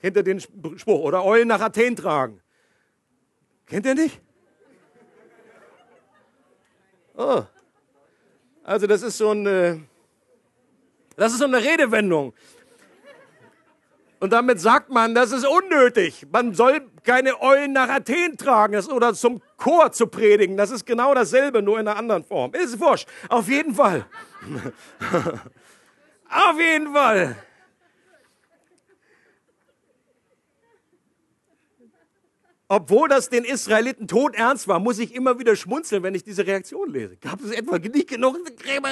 Kennt 0.00 0.16
ihr 0.16 0.22
den 0.22 0.40
Spruch? 0.40 1.00
Oder 1.00 1.24
Eulen 1.24 1.48
nach 1.48 1.60
Athen 1.60 1.96
tragen? 1.96 2.40
Kennt 3.66 3.84
ihr 3.84 3.94
nicht? 3.94 4.20
Oh. 7.16 7.42
Also 8.62 8.86
das 8.86 9.02
ist 9.02 9.18
so 9.18 9.30
eine, 9.30 9.82
das 11.16 11.32
ist 11.32 11.38
so 11.38 11.44
eine 11.44 11.62
Redewendung. 11.62 12.34
Und 14.18 14.32
damit 14.32 14.60
sagt 14.60 14.90
man, 14.90 15.14
das 15.14 15.30
ist 15.32 15.46
unnötig. 15.46 16.26
Man 16.32 16.54
soll 16.54 16.80
keine 17.04 17.40
Eulen 17.42 17.72
nach 17.72 17.88
Athen 17.88 18.36
tragen 18.38 18.82
oder 18.86 19.12
zum 19.14 19.42
Chor 19.58 19.92
zu 19.92 20.06
predigen. 20.06 20.56
Das 20.56 20.70
ist 20.70 20.86
genau 20.86 21.14
dasselbe, 21.14 21.62
nur 21.62 21.78
in 21.78 21.86
einer 21.86 21.98
anderen 21.98 22.24
Form. 22.24 22.54
Ist 22.54 22.80
wurscht. 22.80 23.08
Auf 23.28 23.48
jeden 23.48 23.74
Fall. 23.74 24.06
Auf 26.30 26.58
jeden 26.58 26.92
Fall. 26.92 27.36
Obwohl 32.68 33.08
das 33.08 33.28
den 33.28 33.44
Israeliten 33.44 34.08
tot 34.08 34.34
ernst 34.34 34.66
war, 34.66 34.80
muss 34.80 34.98
ich 34.98 35.14
immer 35.14 35.38
wieder 35.38 35.54
schmunzeln, 35.54 36.02
wenn 36.02 36.16
ich 36.16 36.24
diese 36.24 36.44
Reaktion 36.46 36.90
lese. 36.90 37.16
Gab 37.16 37.40
es 37.40 37.52
etwa 37.52 37.78
nicht 37.78 38.08
genug 38.08 38.38
Gräber? 38.56 38.88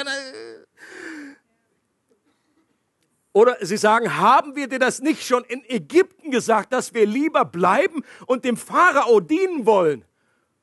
Oder 3.35 3.57
sie 3.61 3.77
sagen, 3.77 4.17
haben 4.17 4.55
wir 4.55 4.69
dir 4.69 4.79
das 4.79 5.03
nicht 5.03 5.27
schon 5.27 5.43
in 5.45 5.65
Ägypten 5.69 6.31
gesagt, 6.31 6.73
dass 6.73 6.95
wir 6.95 7.05
lieber 7.05 7.45
bleiben 7.45 8.05
und 8.27 8.45
dem 8.45 8.57
Pharao 8.57 9.19
dienen 9.19 9.67
wollen? 9.67 10.05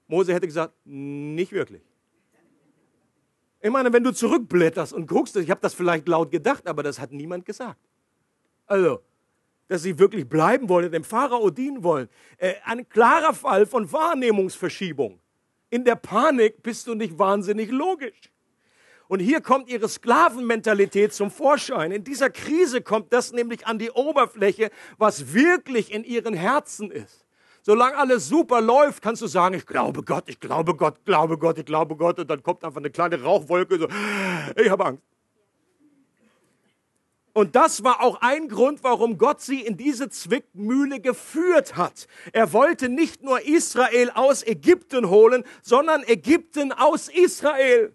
Mose 0.07 0.33
hätte 0.33 0.47
gesagt, 0.47 0.73
nicht 0.85 1.51
wirklich. 1.51 1.81
Ich 3.59 3.69
meine, 3.69 3.91
wenn 3.91 4.05
du 4.05 4.11
zurückblätterst 4.11 4.93
und 4.93 5.05
guckst, 5.05 5.35
ich 5.35 5.51
habe 5.51 5.59
das 5.59 5.73
vielleicht 5.73 6.07
laut 6.07 6.31
gedacht, 6.31 6.65
aber 6.65 6.81
das 6.81 6.97
hat 6.97 7.11
niemand 7.11 7.45
gesagt. 7.45 7.77
Also, 8.67 9.01
dass 9.67 9.83
sie 9.83 9.99
wirklich 9.99 10.27
bleiben 10.27 10.69
wollen, 10.69 10.93
dem 10.93 11.03
Pharao 11.03 11.49
dienen 11.49 11.83
wollen. 11.83 12.07
Äh, 12.37 12.53
ein 12.63 12.87
klarer 12.87 13.33
Fall 13.33 13.65
von 13.65 13.91
Wahrnehmungsverschiebung. 13.91 15.19
In 15.69 15.83
der 15.83 15.95
Panik 15.95 16.63
bist 16.63 16.87
du 16.87 16.95
nicht 16.95 17.19
wahnsinnig 17.19 17.69
logisch. 17.69 18.30
Und 19.11 19.19
hier 19.19 19.41
kommt 19.41 19.67
ihre 19.67 19.89
Sklavenmentalität 19.89 21.13
zum 21.13 21.31
Vorschein. 21.31 21.91
In 21.91 22.05
dieser 22.05 22.29
Krise 22.29 22.81
kommt 22.81 23.11
das 23.11 23.33
nämlich 23.33 23.67
an 23.67 23.77
die 23.77 23.91
Oberfläche, 23.91 24.71
was 24.97 25.33
wirklich 25.33 25.91
in 25.91 26.05
ihren 26.05 26.33
Herzen 26.33 26.89
ist. 26.89 27.25
Solange 27.61 27.97
alles 27.97 28.29
super 28.29 28.61
läuft, 28.61 29.01
kannst 29.01 29.21
du 29.21 29.27
sagen, 29.27 29.55
ich 29.55 29.65
glaube 29.65 30.03
Gott, 30.03 30.23
ich 30.27 30.39
glaube 30.39 30.77
Gott, 30.77 31.03
glaube 31.03 31.37
Gott, 31.37 31.57
ich 31.57 31.65
glaube 31.65 31.97
Gott. 31.97 32.19
Und 32.19 32.29
dann 32.29 32.41
kommt 32.41 32.63
einfach 32.63 32.79
eine 32.79 32.89
kleine 32.89 33.21
Rauchwolke, 33.21 33.79
so, 33.79 33.87
ich 34.55 34.69
habe 34.69 34.85
Angst. 34.85 35.03
Und 37.33 37.53
das 37.57 37.83
war 37.83 38.01
auch 38.01 38.21
ein 38.21 38.47
Grund, 38.47 38.81
warum 38.81 39.17
Gott 39.17 39.41
sie 39.41 39.59
in 39.59 39.75
diese 39.75 40.07
Zwickmühle 40.07 41.01
geführt 41.01 41.75
hat. 41.75 42.07
Er 42.31 42.53
wollte 42.53 42.87
nicht 42.87 43.23
nur 43.23 43.45
Israel 43.45 44.09
aus 44.11 44.41
Ägypten 44.41 45.09
holen, 45.09 45.43
sondern 45.61 46.01
Ägypten 46.05 46.71
aus 46.71 47.09
Israel. 47.09 47.93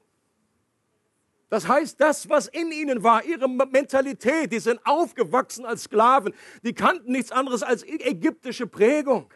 Das 1.48 1.68
heißt, 1.68 2.00
das, 2.00 2.28
was 2.28 2.48
in 2.48 2.72
ihnen 2.72 3.02
war, 3.02 3.24
ihre 3.24 3.48
Mentalität, 3.48 4.52
die 4.52 4.58
sind 4.58 4.80
aufgewachsen 4.84 5.64
als 5.64 5.84
Sklaven, 5.84 6.34
die 6.62 6.74
kannten 6.74 7.12
nichts 7.12 7.30
anderes 7.30 7.62
als 7.62 7.84
ägyptische 7.84 8.66
Prägung. 8.66 9.32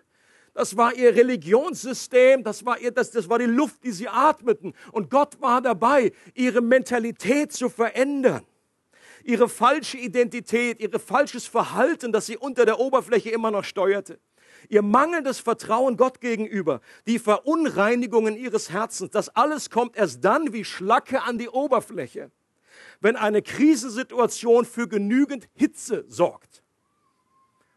Das 0.53 0.77
war 0.77 0.93
ihr 0.95 1.15
Religionssystem, 1.15 2.43
das 2.43 2.65
war, 2.65 2.81
ihr, 2.81 2.91
das, 2.91 3.13
das 3.13 3.29
war 3.29 3.39
die 3.39 3.45
Luft, 3.45 3.85
die 3.85 3.93
sie 3.93 4.09
atmeten. 4.09 4.75
Und 4.91 5.09
Gott 5.09 5.41
war 5.41 5.63
dabei, 5.63 6.13
ihre 6.35 6.61
Mentalität 6.61 7.53
zu 7.53 7.69
verändern. 7.69 8.45
Ihre 9.23 9.49
falsche 9.49 9.99
Identität, 9.99 10.81
ihr 10.81 10.99
falsches 10.99 11.47
Verhalten, 11.47 12.11
das 12.11 12.27
sie 12.27 12.37
unter 12.37 12.65
der 12.65 12.81
Oberfläche 12.81 13.31
immer 13.31 13.51
noch 13.53 13.65
steuerte. 13.65 14.19
Ihr 14.69 14.83
mangelndes 14.83 15.41
Vertrauen 15.41 15.97
Gott 15.97 16.21
gegenüber, 16.21 16.81
die 17.07 17.19
Verunreinigungen 17.19 18.37
ihres 18.37 18.71
Herzens, 18.71 19.11
das 19.11 19.29
alles 19.31 19.71
kommt 19.71 19.97
erst 19.97 20.25
dann 20.25 20.53
wie 20.53 20.65
Schlacke 20.65 21.23
an 21.23 21.39
die 21.39 21.49
Oberfläche, 21.49 22.31
wenn 23.01 23.17
eine 23.17 23.43
Krisensituation 23.43 24.65
für 24.65 24.89
genügend 24.89 25.49
Hitze 25.55 26.05
sorgt. 26.09 26.63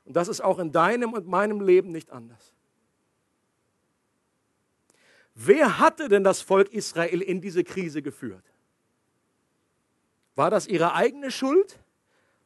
Und 0.06 0.15
das 0.15 0.28
ist 0.28 0.41
auch 0.41 0.60
in 0.60 0.72
deinem 0.72 1.13
und 1.13 1.28
meinem 1.28 1.62
Leben 1.62 1.91
nicht 1.91 2.12
anders. 2.12 2.54
Wer 5.36 5.80
hatte 5.80 6.10
denn 6.10 6.24
das 6.24 6.41
Volk 6.41 6.72
Israel 6.74 7.22
in 7.22 7.41
diese 7.41 7.63
Krise 7.63 8.02
geführt? 8.02 8.43
War 10.36 10.50
das 10.50 10.67
ihre 10.67 10.93
eigene 10.93 11.32
Schuld? 11.32 11.80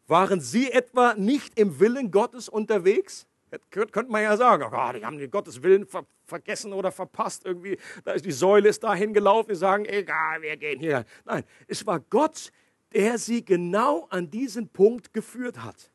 Waren 0.07 0.39
sie 0.39 0.71
etwa 0.71 1.13
nicht 1.15 1.59
im 1.59 1.79
Willen 1.79 2.11
Gottes 2.11 2.47
unterwegs? 2.47 3.26
Könnte 3.69 4.11
man 4.11 4.23
ja 4.23 4.35
sagen, 4.35 4.63
oh, 4.63 4.91
die 4.93 5.05
haben 5.05 5.17
den 5.17 5.31
Gottes 5.31 5.63
Willen 5.63 5.85
ver 5.85 6.05
vergessen 6.25 6.73
oder 6.73 6.91
verpasst. 6.91 7.45
Irgendwie, 7.45 7.77
da 8.03 8.11
ist 8.11 8.25
die 8.25 8.33
Säule 8.33 8.67
ist 8.67 8.83
dahin 8.83 9.13
gelaufen. 9.13 9.49
Die 9.49 9.55
sagen, 9.55 9.85
egal, 9.85 10.41
wir 10.41 10.57
gehen 10.57 10.79
hier. 10.79 11.05
Nein, 11.23 11.45
es 11.67 11.85
war 11.85 12.01
Gott, 12.01 12.51
der 12.93 13.17
sie 13.17 13.45
genau 13.45 14.07
an 14.09 14.29
diesen 14.29 14.67
Punkt 14.67 15.13
geführt 15.13 15.63
hat. 15.63 15.89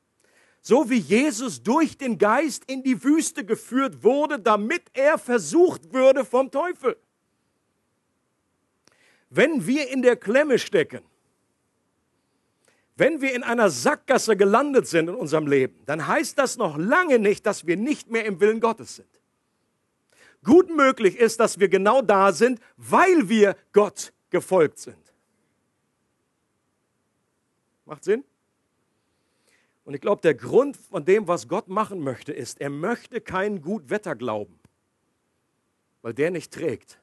So 0.63 0.89
wie 0.89 0.99
Jesus 0.99 1.63
durch 1.63 1.99
den 1.99 2.17
Geist 2.17 2.65
in 2.71 2.83
die 2.83 3.03
Wüste 3.05 3.45
geführt 3.45 4.03
wurde, 4.03 4.39
damit 4.39 4.85
er 4.95 5.19
versucht 5.19 5.93
würde 5.93 6.25
vom 6.25 6.51
Teufel. 6.51 6.97
Wenn 9.29 9.67
wir 9.67 9.91
in 9.91 10.03
der 10.03 10.17
Klemme 10.17 10.59
stecken, 10.59 11.03
wenn 12.97 13.21
wir 13.21 13.35
in 13.35 13.43
einer 13.43 13.71
Sackgasse 13.71 14.37
gelandet 14.37 14.87
sind 14.87 15.09
in 15.09 15.15
unserem 15.15 15.47
Leben, 15.47 15.81
dann 15.87 16.07
heißt 16.07 16.39
das 16.39 16.57
noch 16.57 16.77
lange 16.77 17.19
nicht, 17.19 17.47
dass 17.47 17.67
wir 17.67 17.77
nicht 17.77 18.11
mehr 18.11 18.25
im 18.25 18.41
Willen 18.41 18.61
Gottes 18.61 18.97
sind. 18.97 19.09
Gut 20.45 20.71
möglich 20.71 21.17
ist, 21.17 21.41
dass 21.41 21.59
wir 21.59 21.69
genau 21.69 22.03
da 22.03 22.33
sind, 22.33 22.61
weil 22.77 23.29
wir 23.29 23.57
Gott 23.73 24.13
gefolgt 24.31 24.79
sind. 24.79 24.97
Macht 27.85 28.05
Sinn? 28.05 28.25
Und 29.85 29.95
ich 29.95 30.01
glaube, 30.01 30.23
der 30.23 30.35
Grund 30.35 30.77
von 30.77 31.05
dem, 31.05 31.27
was 31.27 31.49
Gott 31.49 31.69
machen 31.69 32.01
möchte, 32.01 32.33
ist, 32.33 32.61
er 32.61 32.71
möchte 32.71 33.21
keinen 33.21 33.63
Gutwetterglauben, 33.63 34.59
weil 36.03 36.15
der 36.15 36.31
nicht 36.31 36.53
trägt. 36.53 37.02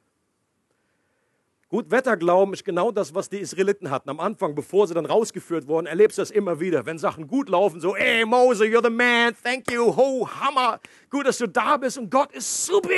Gutwetterglauben 1.70 2.56
ist 2.56 2.66
genau 2.66 2.92
das, 2.92 3.14
was 3.14 3.30
die 3.30 3.38
Israeliten 3.38 3.92
hatten. 3.92 4.10
Am 4.10 4.20
Anfang, 4.20 4.56
bevor 4.56 4.88
sie 4.88 4.96
dann 4.96 5.06
rausgeführt 5.06 5.68
wurden, 5.68 5.86
erlebst 5.86 6.18
du 6.18 6.24
das 6.24 6.32
immer 6.32 6.60
wieder. 6.60 6.88
Wenn 6.88 6.98
Sachen 6.98 7.28
gut 7.28 7.48
laufen, 7.48 7.80
so, 7.80 7.96
ey 7.96 8.26
Mose, 8.26 8.64
you're 8.64 8.84
the 8.84 8.90
man, 8.90 9.36
thank 9.44 9.72
you, 9.72 9.96
ho, 9.96 10.28
Hammer, 10.28 10.80
gut, 11.12 11.28
dass 11.28 11.38
du 11.38 11.48
da 11.48 11.78
bist 11.78 12.00
und 12.00 12.10
Gott 12.10 12.32
ist 12.32 12.66
super, 12.66 12.90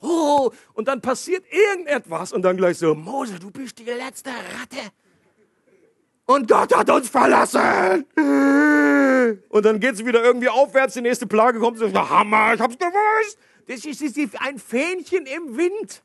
oh. 0.00 0.52
Und 0.74 0.86
dann 0.86 1.00
passiert 1.00 1.44
irgendetwas 1.50 2.32
und 2.32 2.42
dann 2.42 2.56
gleich 2.56 2.78
so, 2.78 2.94
Mose, 2.94 3.40
du 3.40 3.50
bist 3.50 3.76
die 3.80 3.84
letzte 3.84 4.30
Ratte. 4.30 4.92
Und 6.26 6.48
Gott 6.48 6.76
hat 6.76 6.88
uns 6.88 7.08
verlassen. 7.08 8.04
Und 9.48 9.64
dann 9.64 9.80
geht 9.80 9.94
es 9.94 10.04
wieder 10.04 10.22
irgendwie 10.22 10.48
aufwärts, 10.48 10.94
die 10.94 11.00
nächste 11.00 11.26
Plage 11.26 11.58
kommt, 11.58 11.78
so, 11.78 11.92
Hammer, 11.92 12.54
ich 12.54 12.60
hab's 12.60 12.78
gewusst. 12.78 13.36
Das 13.66 13.84
ist, 13.84 14.00
das 14.00 14.16
ist 14.16 14.40
ein 14.40 14.60
Fähnchen 14.60 15.26
im 15.26 15.56
Wind. 15.56 16.04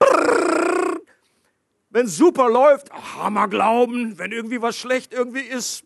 Brrr. 0.00 0.87
Wenn 1.90 2.06
super 2.06 2.48
läuft, 2.48 2.90
Hammer 2.92 3.48
glauben. 3.48 4.18
Wenn 4.18 4.32
irgendwie 4.32 4.60
was 4.60 4.76
schlecht 4.76 5.12
irgendwie 5.12 5.40
ist. 5.40 5.84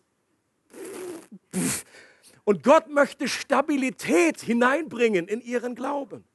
Und 2.43 2.63
Gott 2.63 2.89
möchte 2.89 3.27
Stabilität 3.27 4.41
hineinbringen 4.41 5.27
in 5.27 5.41
ihren 5.41 5.75
Glauben. 5.75 6.25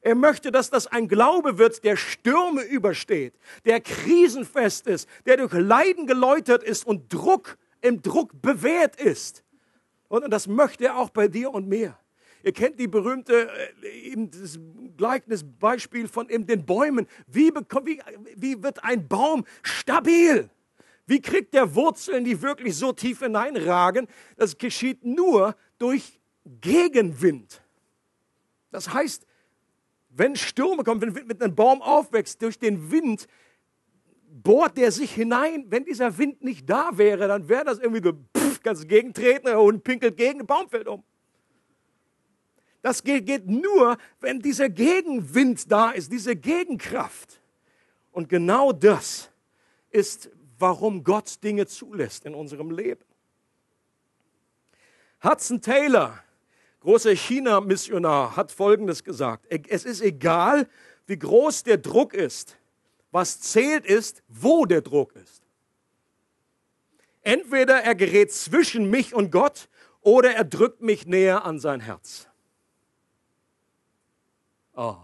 Er 0.00 0.14
möchte, 0.14 0.52
dass 0.52 0.70
das 0.70 0.86
ein 0.86 1.08
Glaube 1.08 1.58
wird, 1.58 1.82
der 1.82 1.96
Stürme 1.96 2.62
übersteht, 2.62 3.34
der 3.64 3.80
krisenfest 3.80 4.86
ist, 4.86 5.08
der 5.26 5.38
durch 5.38 5.52
Leiden 5.52 6.06
geläutert 6.06 6.62
ist 6.62 6.86
und 6.86 7.12
Druck 7.12 7.58
im 7.80 8.00
Druck 8.00 8.40
bewährt 8.40 8.96
ist. 8.96 9.42
Und 10.08 10.30
das 10.30 10.46
möchte 10.46 10.86
er 10.86 10.96
auch 10.96 11.10
bei 11.10 11.28
dir 11.28 11.50
und 11.50 11.68
mir. 11.68 11.98
Ihr 12.42 12.52
kennt 12.52 12.78
die 12.78 12.88
berühmte 12.88 13.48
äh, 13.82 13.88
eben 13.88 14.30
das 14.30 14.58
Gleichnisbeispiel 14.96 16.08
von 16.08 16.28
eben 16.28 16.46
den 16.46 16.64
Bäumen. 16.64 17.06
Wie, 17.26 17.50
wie, 17.50 18.00
wie 18.36 18.62
wird 18.62 18.84
ein 18.84 19.08
Baum 19.08 19.44
stabil? 19.62 20.48
Wie 21.06 21.20
kriegt 21.20 21.54
der 21.54 21.74
Wurzeln, 21.74 22.24
die 22.24 22.42
wirklich 22.42 22.76
so 22.76 22.92
tief 22.92 23.20
hineinragen? 23.20 24.06
Das 24.36 24.58
geschieht 24.58 25.04
nur 25.04 25.56
durch 25.78 26.20
Gegenwind. 26.60 27.62
Das 28.70 28.92
heißt, 28.92 29.26
wenn 30.10 30.36
Stürme 30.36 30.84
kommen, 30.84 31.00
wenn 31.00 31.26
mit 31.26 31.42
einem 31.42 31.54
Baum 31.54 31.80
aufwächst, 31.80 32.42
durch 32.42 32.58
den 32.58 32.90
Wind 32.90 33.26
bohrt 34.30 34.76
der 34.76 34.92
sich 34.92 35.12
hinein. 35.12 35.66
Wenn 35.68 35.84
dieser 35.84 36.18
Wind 36.18 36.44
nicht 36.44 36.68
da 36.68 36.90
wäre, 36.92 37.28
dann 37.28 37.48
wäre 37.48 37.64
das 37.64 37.78
irgendwie 37.78 38.02
so, 38.02 38.12
pff, 38.36 38.62
kannst 38.62 38.84
du 38.84 38.86
gegentreten 38.86 39.48
und 39.56 39.84
pinkelt 39.84 40.16
gegen, 40.16 40.40
ein 40.40 40.46
Baum 40.46 40.68
fällt 40.68 40.88
um. 40.88 41.02
Das 42.82 43.02
geht 43.02 43.46
nur, 43.46 43.98
wenn 44.20 44.40
dieser 44.40 44.68
Gegenwind 44.68 45.70
da 45.70 45.90
ist, 45.90 46.12
diese 46.12 46.36
Gegenkraft. 46.36 47.40
Und 48.12 48.28
genau 48.28 48.72
das 48.72 49.30
ist, 49.90 50.30
warum 50.58 51.04
Gott 51.04 51.42
Dinge 51.42 51.66
zulässt 51.66 52.24
in 52.24 52.34
unserem 52.34 52.70
Leben. 52.70 53.04
Hudson 55.22 55.60
Taylor, 55.60 56.22
großer 56.80 57.14
China-Missionar, 57.14 58.36
hat 58.36 58.52
Folgendes 58.52 59.02
gesagt. 59.02 59.46
Es 59.68 59.84
ist 59.84 60.00
egal, 60.00 60.68
wie 61.06 61.18
groß 61.18 61.64
der 61.64 61.78
Druck 61.78 62.14
ist. 62.14 62.56
Was 63.10 63.40
zählt 63.40 63.86
ist, 63.86 64.22
wo 64.28 64.66
der 64.66 64.82
Druck 64.82 65.16
ist. 65.16 65.42
Entweder 67.22 67.82
er 67.82 67.94
gerät 67.94 68.32
zwischen 68.32 68.88
mich 68.90 69.14
und 69.14 69.32
Gott 69.32 69.68
oder 70.02 70.34
er 70.34 70.44
drückt 70.44 70.82
mich 70.82 71.06
näher 71.06 71.44
an 71.44 71.58
sein 71.58 71.80
Herz. 71.80 72.27
Oh. 74.78 74.96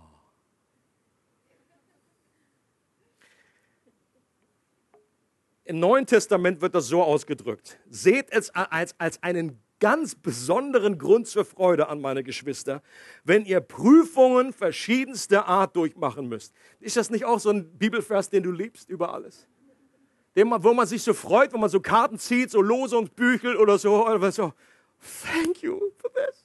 Im 5.64 5.80
Neuen 5.80 6.06
Testament 6.06 6.60
wird 6.60 6.76
das 6.76 6.86
so 6.86 7.02
ausgedrückt. 7.02 7.80
Seht 7.90 8.30
es 8.30 8.50
als, 8.50 8.94
als 9.00 9.20
einen 9.24 9.60
ganz 9.80 10.14
besonderen 10.14 10.96
Grund 10.96 11.26
zur 11.26 11.44
Freude 11.44 11.88
an 11.88 12.00
meine 12.00 12.22
Geschwister, 12.22 12.84
wenn 13.24 13.44
ihr 13.46 13.60
Prüfungen 13.60 14.52
verschiedenster 14.52 15.48
Art 15.48 15.74
durchmachen 15.74 16.28
müsst. 16.28 16.54
Ist 16.78 16.96
das 16.96 17.10
nicht 17.10 17.24
auch 17.24 17.40
so 17.40 17.50
ein 17.50 17.76
Bibelvers, 17.76 18.30
den 18.30 18.44
du 18.44 18.52
liebst 18.52 18.88
über 18.88 19.12
alles? 19.12 19.48
Den 20.36 20.52
wo 20.52 20.72
man 20.72 20.86
sich 20.86 21.02
so 21.02 21.14
freut, 21.14 21.52
wo 21.52 21.58
man 21.58 21.68
so 21.68 21.80
Karten 21.80 22.20
zieht, 22.20 22.52
so 22.52 22.62
Losungsbüchel 22.62 23.56
oder 23.56 23.76
so, 23.78 24.06
oder 24.06 24.30
so. 24.30 24.52
Thank 25.24 25.62
you 25.62 25.80
for 25.98 26.12
this. 26.12 26.44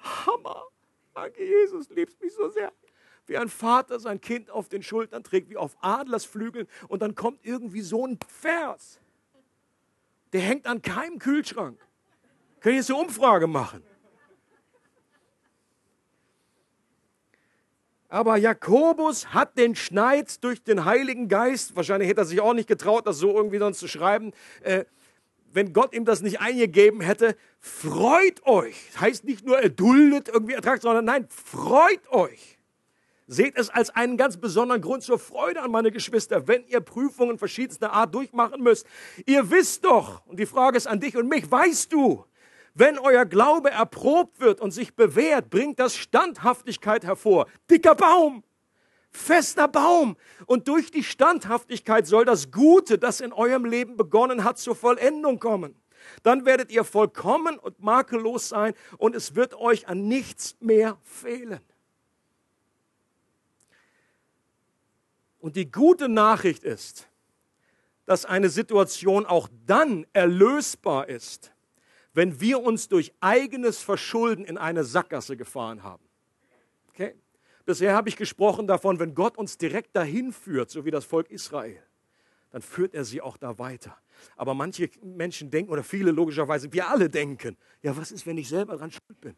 Hammer. 0.00 0.68
Danke, 1.16 1.42
Jesus, 1.42 1.88
liebst 1.88 2.20
mich 2.20 2.34
so 2.34 2.50
sehr. 2.50 2.70
Wie 3.26 3.38
ein 3.38 3.48
Vater 3.48 3.98
sein 3.98 4.20
Kind 4.20 4.50
auf 4.50 4.68
den 4.68 4.82
Schultern 4.82 5.24
trägt, 5.24 5.48
wie 5.48 5.56
auf 5.56 5.74
Adlersflügeln, 5.80 6.68
und 6.88 7.00
dann 7.00 7.14
kommt 7.14 7.40
irgendwie 7.42 7.80
so 7.80 8.06
ein 8.06 8.18
Vers. 8.28 9.00
Der 10.34 10.42
hängt 10.42 10.66
an 10.66 10.82
keinem 10.82 11.18
Kühlschrank. 11.18 11.80
Können 12.60 12.74
ich 12.74 12.80
jetzt 12.80 12.90
eine 12.90 13.00
Umfrage 13.00 13.46
machen? 13.46 13.82
Aber 18.10 18.36
Jakobus 18.36 19.32
hat 19.32 19.56
den 19.56 19.74
Schneid 19.74 20.44
durch 20.44 20.62
den 20.62 20.84
Heiligen 20.84 21.28
Geist, 21.28 21.74
wahrscheinlich 21.76 22.10
hätte 22.10 22.20
er 22.20 22.26
sich 22.26 22.42
auch 22.42 22.52
nicht 22.52 22.68
getraut, 22.68 23.06
das 23.06 23.16
so 23.16 23.34
irgendwie 23.34 23.58
sonst 23.58 23.78
zu 23.78 23.88
schreiben, 23.88 24.32
äh, 24.60 24.84
wenn 25.56 25.72
Gott 25.72 25.94
ihm 25.94 26.04
das 26.04 26.20
nicht 26.20 26.40
eingegeben 26.40 27.00
hätte, 27.00 27.34
freut 27.58 28.44
euch. 28.46 28.76
Das 28.92 29.00
heißt 29.00 29.24
nicht 29.24 29.44
nur 29.44 29.58
erduldet, 29.58 30.28
irgendwie 30.28 30.52
ertragt, 30.52 30.82
sondern 30.82 31.06
nein, 31.06 31.26
freut 31.30 32.06
euch. 32.10 32.58
Seht 33.26 33.56
es 33.56 33.70
als 33.70 33.90
einen 33.90 34.18
ganz 34.18 34.36
besonderen 34.36 34.82
Grund 34.82 35.02
zur 35.02 35.18
Freude 35.18 35.62
an 35.62 35.70
meine 35.70 35.90
Geschwister, 35.90 36.46
wenn 36.46 36.64
ihr 36.68 36.80
Prüfungen 36.80 37.38
verschiedenster 37.38 37.92
Art 37.92 38.14
durchmachen 38.14 38.62
müsst. 38.62 38.86
Ihr 39.24 39.50
wisst 39.50 39.84
doch, 39.84 40.24
und 40.26 40.38
die 40.38 40.46
Frage 40.46 40.76
ist 40.76 40.86
an 40.86 41.00
dich 41.00 41.16
und 41.16 41.26
mich, 41.26 41.50
weißt 41.50 41.90
du, 41.90 42.24
wenn 42.74 42.98
euer 42.98 43.24
Glaube 43.24 43.70
erprobt 43.70 44.38
wird 44.38 44.60
und 44.60 44.72
sich 44.72 44.94
bewährt, 44.94 45.48
bringt 45.48 45.80
das 45.80 45.96
Standhaftigkeit 45.96 47.04
hervor. 47.04 47.46
Dicker 47.70 47.94
Baum, 47.94 48.44
fester 49.16 49.68
Baum. 49.68 50.16
Und 50.46 50.68
durch 50.68 50.90
die 50.90 51.02
Standhaftigkeit 51.02 52.06
soll 52.06 52.24
das 52.24 52.50
Gute, 52.50 52.98
das 52.98 53.20
in 53.20 53.32
eurem 53.32 53.64
Leben 53.64 53.96
begonnen 53.96 54.44
hat, 54.44 54.58
zur 54.58 54.76
Vollendung 54.76 55.38
kommen. 55.40 55.74
Dann 56.22 56.44
werdet 56.44 56.70
ihr 56.70 56.84
vollkommen 56.84 57.58
und 57.58 57.80
makellos 57.80 58.48
sein 58.48 58.74
und 58.98 59.16
es 59.16 59.34
wird 59.34 59.54
euch 59.54 59.88
an 59.88 60.06
nichts 60.06 60.56
mehr 60.60 60.98
fehlen. 61.02 61.60
Und 65.40 65.56
die 65.56 65.70
gute 65.70 66.08
Nachricht 66.08 66.64
ist, 66.64 67.08
dass 68.04 68.24
eine 68.24 68.48
Situation 68.48 69.26
auch 69.26 69.48
dann 69.66 70.06
erlösbar 70.12 71.08
ist, 71.08 71.52
wenn 72.14 72.40
wir 72.40 72.62
uns 72.62 72.88
durch 72.88 73.12
eigenes 73.20 73.78
Verschulden 73.78 74.44
in 74.44 74.58
eine 74.58 74.84
Sackgasse 74.84 75.36
gefahren 75.36 75.82
haben. 75.82 76.04
Okay? 76.88 77.14
Bisher 77.66 77.94
habe 77.94 78.08
ich 78.08 78.16
gesprochen 78.16 78.68
davon, 78.68 79.00
wenn 79.00 79.14
Gott 79.14 79.36
uns 79.36 79.58
direkt 79.58 79.96
dahin 79.96 80.32
führt, 80.32 80.70
so 80.70 80.84
wie 80.84 80.92
das 80.92 81.04
Volk 81.04 81.30
Israel, 81.30 81.82
dann 82.50 82.62
führt 82.62 82.94
er 82.94 83.04
sie 83.04 83.20
auch 83.20 83.36
da 83.36 83.58
weiter. 83.58 83.96
Aber 84.36 84.54
manche 84.54 84.88
Menschen 85.02 85.50
denken, 85.50 85.72
oder 85.72 85.82
viele 85.82 86.12
logischerweise, 86.12 86.72
wir 86.72 86.88
alle 86.88 87.10
denken, 87.10 87.56
ja, 87.82 87.96
was 87.96 88.12
ist, 88.12 88.24
wenn 88.24 88.38
ich 88.38 88.48
selber 88.48 88.76
dran 88.76 88.92
schuld 88.92 89.20
bin? 89.20 89.34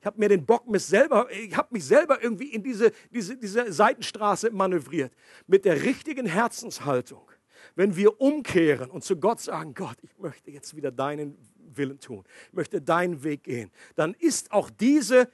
Ich 0.00 0.06
habe 0.06 0.18
mir 0.18 0.28
den 0.28 0.44
Bock 0.44 0.68
mich 0.68 0.84
selber, 0.84 1.28
ich 1.30 1.56
habe 1.56 1.68
mich 1.70 1.84
selber 1.84 2.22
irgendwie 2.22 2.52
in 2.52 2.64
diese, 2.64 2.92
diese, 3.12 3.36
diese 3.36 3.72
Seitenstraße 3.72 4.50
manövriert. 4.50 5.12
Mit 5.46 5.64
der 5.64 5.82
richtigen 5.82 6.26
Herzenshaltung, 6.26 7.30
wenn 7.76 7.96
wir 7.96 8.20
umkehren 8.20 8.90
und 8.90 9.04
zu 9.04 9.16
Gott 9.16 9.40
sagen, 9.40 9.74
Gott, 9.74 9.96
ich 10.02 10.18
möchte 10.18 10.50
jetzt 10.50 10.74
wieder 10.76 10.90
deinen 10.90 11.38
Willen 11.74 12.00
tun, 12.00 12.24
ich 12.48 12.52
möchte 12.54 12.80
deinen 12.80 13.22
Weg 13.22 13.44
gehen, 13.44 13.70
dann 13.94 14.14
ist 14.14 14.50
auch 14.50 14.68
diese 14.68 15.28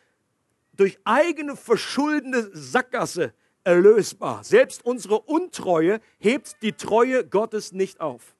durch 0.77 0.99
eigene 1.05 1.57
verschuldende 1.57 2.51
Sackgasse 2.53 3.33
erlösbar. 3.65 4.45
Selbst 4.45 4.85
unsere 4.85 5.21
Untreue 5.21 6.01
hebt 6.19 6.63
die 6.63 6.73
Treue 6.73 7.27
Gottes 7.27 7.73
nicht 7.73 8.01
auf. 8.01 8.35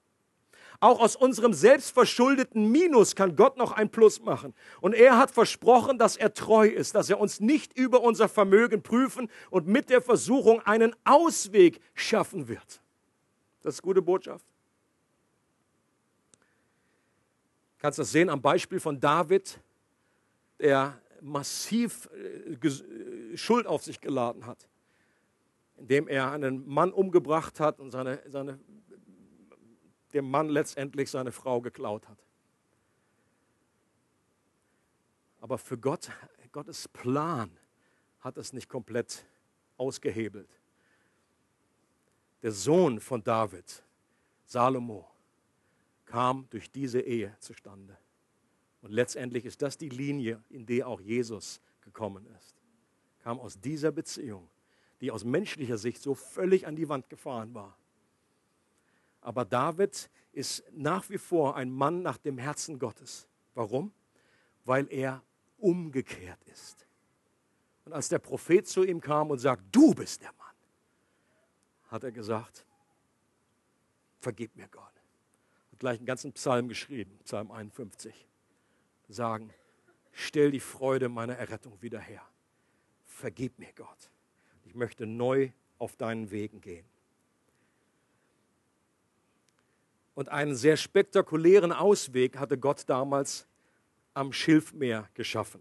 Auch 0.81 1.01
aus 1.01 1.17
unserem 1.17 1.55
selbstverschuldeten 1.55 2.71
Minus 2.71 3.17
kann 3.17 3.37
Gott 3.37 3.57
noch 3.57 3.73
ein 3.73 3.91
Plus 3.91 4.21
machen. 4.21 4.53
Und 4.81 4.95
er 4.95 5.17
hat 5.17 5.31
versprochen, 5.31 5.99
dass 5.99 6.17
er 6.17 6.35
treu 6.35 6.67
ist, 6.67 6.95
dass 6.95 7.09
er 7.09 7.21
uns 7.21 7.41
nicht 7.41 7.79
über 7.79 8.03
unser 8.03 8.29
Vermögen 8.29 8.83
prüfen 8.83 9.31
und 9.51 9.67
mit 9.67 9.89
der 9.89 10.03
Versuchung 10.03 10.61
einen 10.61 10.95
Ausweg 11.05 11.81
schaffen 11.95 12.49
wird. 12.49 12.83
Das 13.63 13.77
ist 13.77 13.83
gute 13.83 14.03
Botschaft. 14.03 14.45
kannst 17.85 17.99
das 17.99 18.13
sehen 18.13 18.31
am 18.31 18.41
Beispiel 18.41 18.81
von 18.81 18.99
David, 18.99 19.61
der 20.59 20.99
massiv 21.25 22.09
äh, 22.13 22.53
äh, 22.53 23.37
Schuld 23.37 23.67
auf 23.67 23.83
sich 23.83 24.01
geladen 24.01 24.47
hat, 24.47 24.69
indem 25.77 26.07
er 26.07 26.31
einen 26.31 26.69
Mann 26.69 26.93
umgebracht 26.93 27.61
hat 27.61 27.81
und 27.81 27.91
seine, 27.91 28.23
seine, 28.29 28.61
dem 30.13 30.31
Mann 30.31 30.49
letztendlich 30.49 31.11
seine 31.11 31.33
Frau 31.33 31.61
geklaut 31.61 32.07
hat. 32.09 32.19
Aber 35.41 35.59
für 35.59 35.79
Gott, 35.79 36.11
Gottes 36.53 36.89
Plan 36.89 37.51
hat 38.21 38.37
es 38.37 38.53
nicht 38.53 38.69
komplett 38.69 39.27
ausgehebelt. 39.77 40.49
Der 42.43 42.53
Sohn 42.53 43.01
von 43.01 43.25
David, 43.25 43.83
Salomo, 44.45 45.11
kam 46.05 46.47
durch 46.51 46.71
diese 46.71 47.01
Ehe 47.01 47.35
zustande. 47.41 47.97
Und 48.85 48.93
letztendlich 48.93 49.47
ist 49.47 49.63
das 49.63 49.79
die 49.79 49.89
Linie, 49.89 50.43
in 50.51 50.67
die 50.67 50.85
auch 50.85 51.01
Jesus 51.01 51.61
gekommen 51.81 52.27
ist. 52.37 52.55
Kam 53.23 53.41
aus 53.41 53.59
dieser 53.59 53.91
Beziehung, 53.91 54.47
die 55.01 55.11
aus 55.11 55.25
menschlicher 55.25 55.79
Sicht 55.79 56.03
so 56.03 56.15
völlig 56.15 56.67
an 56.67 56.77
die 56.77 56.89
Wand 56.89 57.09
gefahren 57.09 57.55
war. 57.55 57.77
Aber 59.23 59.47
David 59.47 60.11
ist 60.33 60.63
nach 60.73 61.09
wie 61.09 61.17
vor 61.17 61.57
ein 61.57 61.71
Mann 61.71 62.03
nach 62.03 62.19
dem 62.19 62.37
Herzen 62.37 62.79
Gottes. 62.79 63.27
Warum? 63.55 63.91
Weil 64.67 64.87
er 64.93 65.23
umgekehrt 65.57 66.45
ist. 66.53 66.87
Und 67.87 67.95
als 67.95 68.11
der 68.11 68.19
Prophet 68.19 68.67
zu 68.67 68.85
ihm 68.85 69.01
kam 69.01 69.31
und 69.31 69.39
sagt, 69.39 69.65
du 69.73 69.95
bist 69.95 70.21
der 70.21 70.33
Mann, 70.35 70.55
hat 71.89 72.05
er 72.05 72.13
gesagt, 72.13 72.67
vergib 74.21 74.55
mir 74.57 74.69
Gott 74.69 74.95
gleich 75.85 75.99
einen 75.99 76.07
ganzen 76.07 76.33
Psalm 76.33 76.69
geschrieben, 76.69 77.19
Psalm 77.25 77.51
51. 77.51 78.27
Sagen, 79.09 79.53
stell 80.13 80.51
die 80.51 80.61
Freude 80.61 81.09
meiner 81.09 81.37
Errettung 81.37 81.81
wieder 81.83 82.01
her. 82.01 82.23
Vergib 83.05 83.59
mir, 83.59 83.73
Gott. 83.75 84.11
Ich 84.65 84.75
möchte 84.75 85.07
neu 85.07 85.51
auf 85.79 85.97
deinen 85.97 86.31
Wegen 86.31 86.61
gehen. 86.61 86.87
Und 90.15 90.29
einen 90.29 90.55
sehr 90.55 90.77
spektakulären 90.77 91.73
Ausweg 91.73 92.39
hatte 92.39 92.57
Gott 92.57 92.85
damals 92.87 93.47
am 94.15 94.33
Schilfmeer 94.33 95.09
geschaffen. 95.15 95.61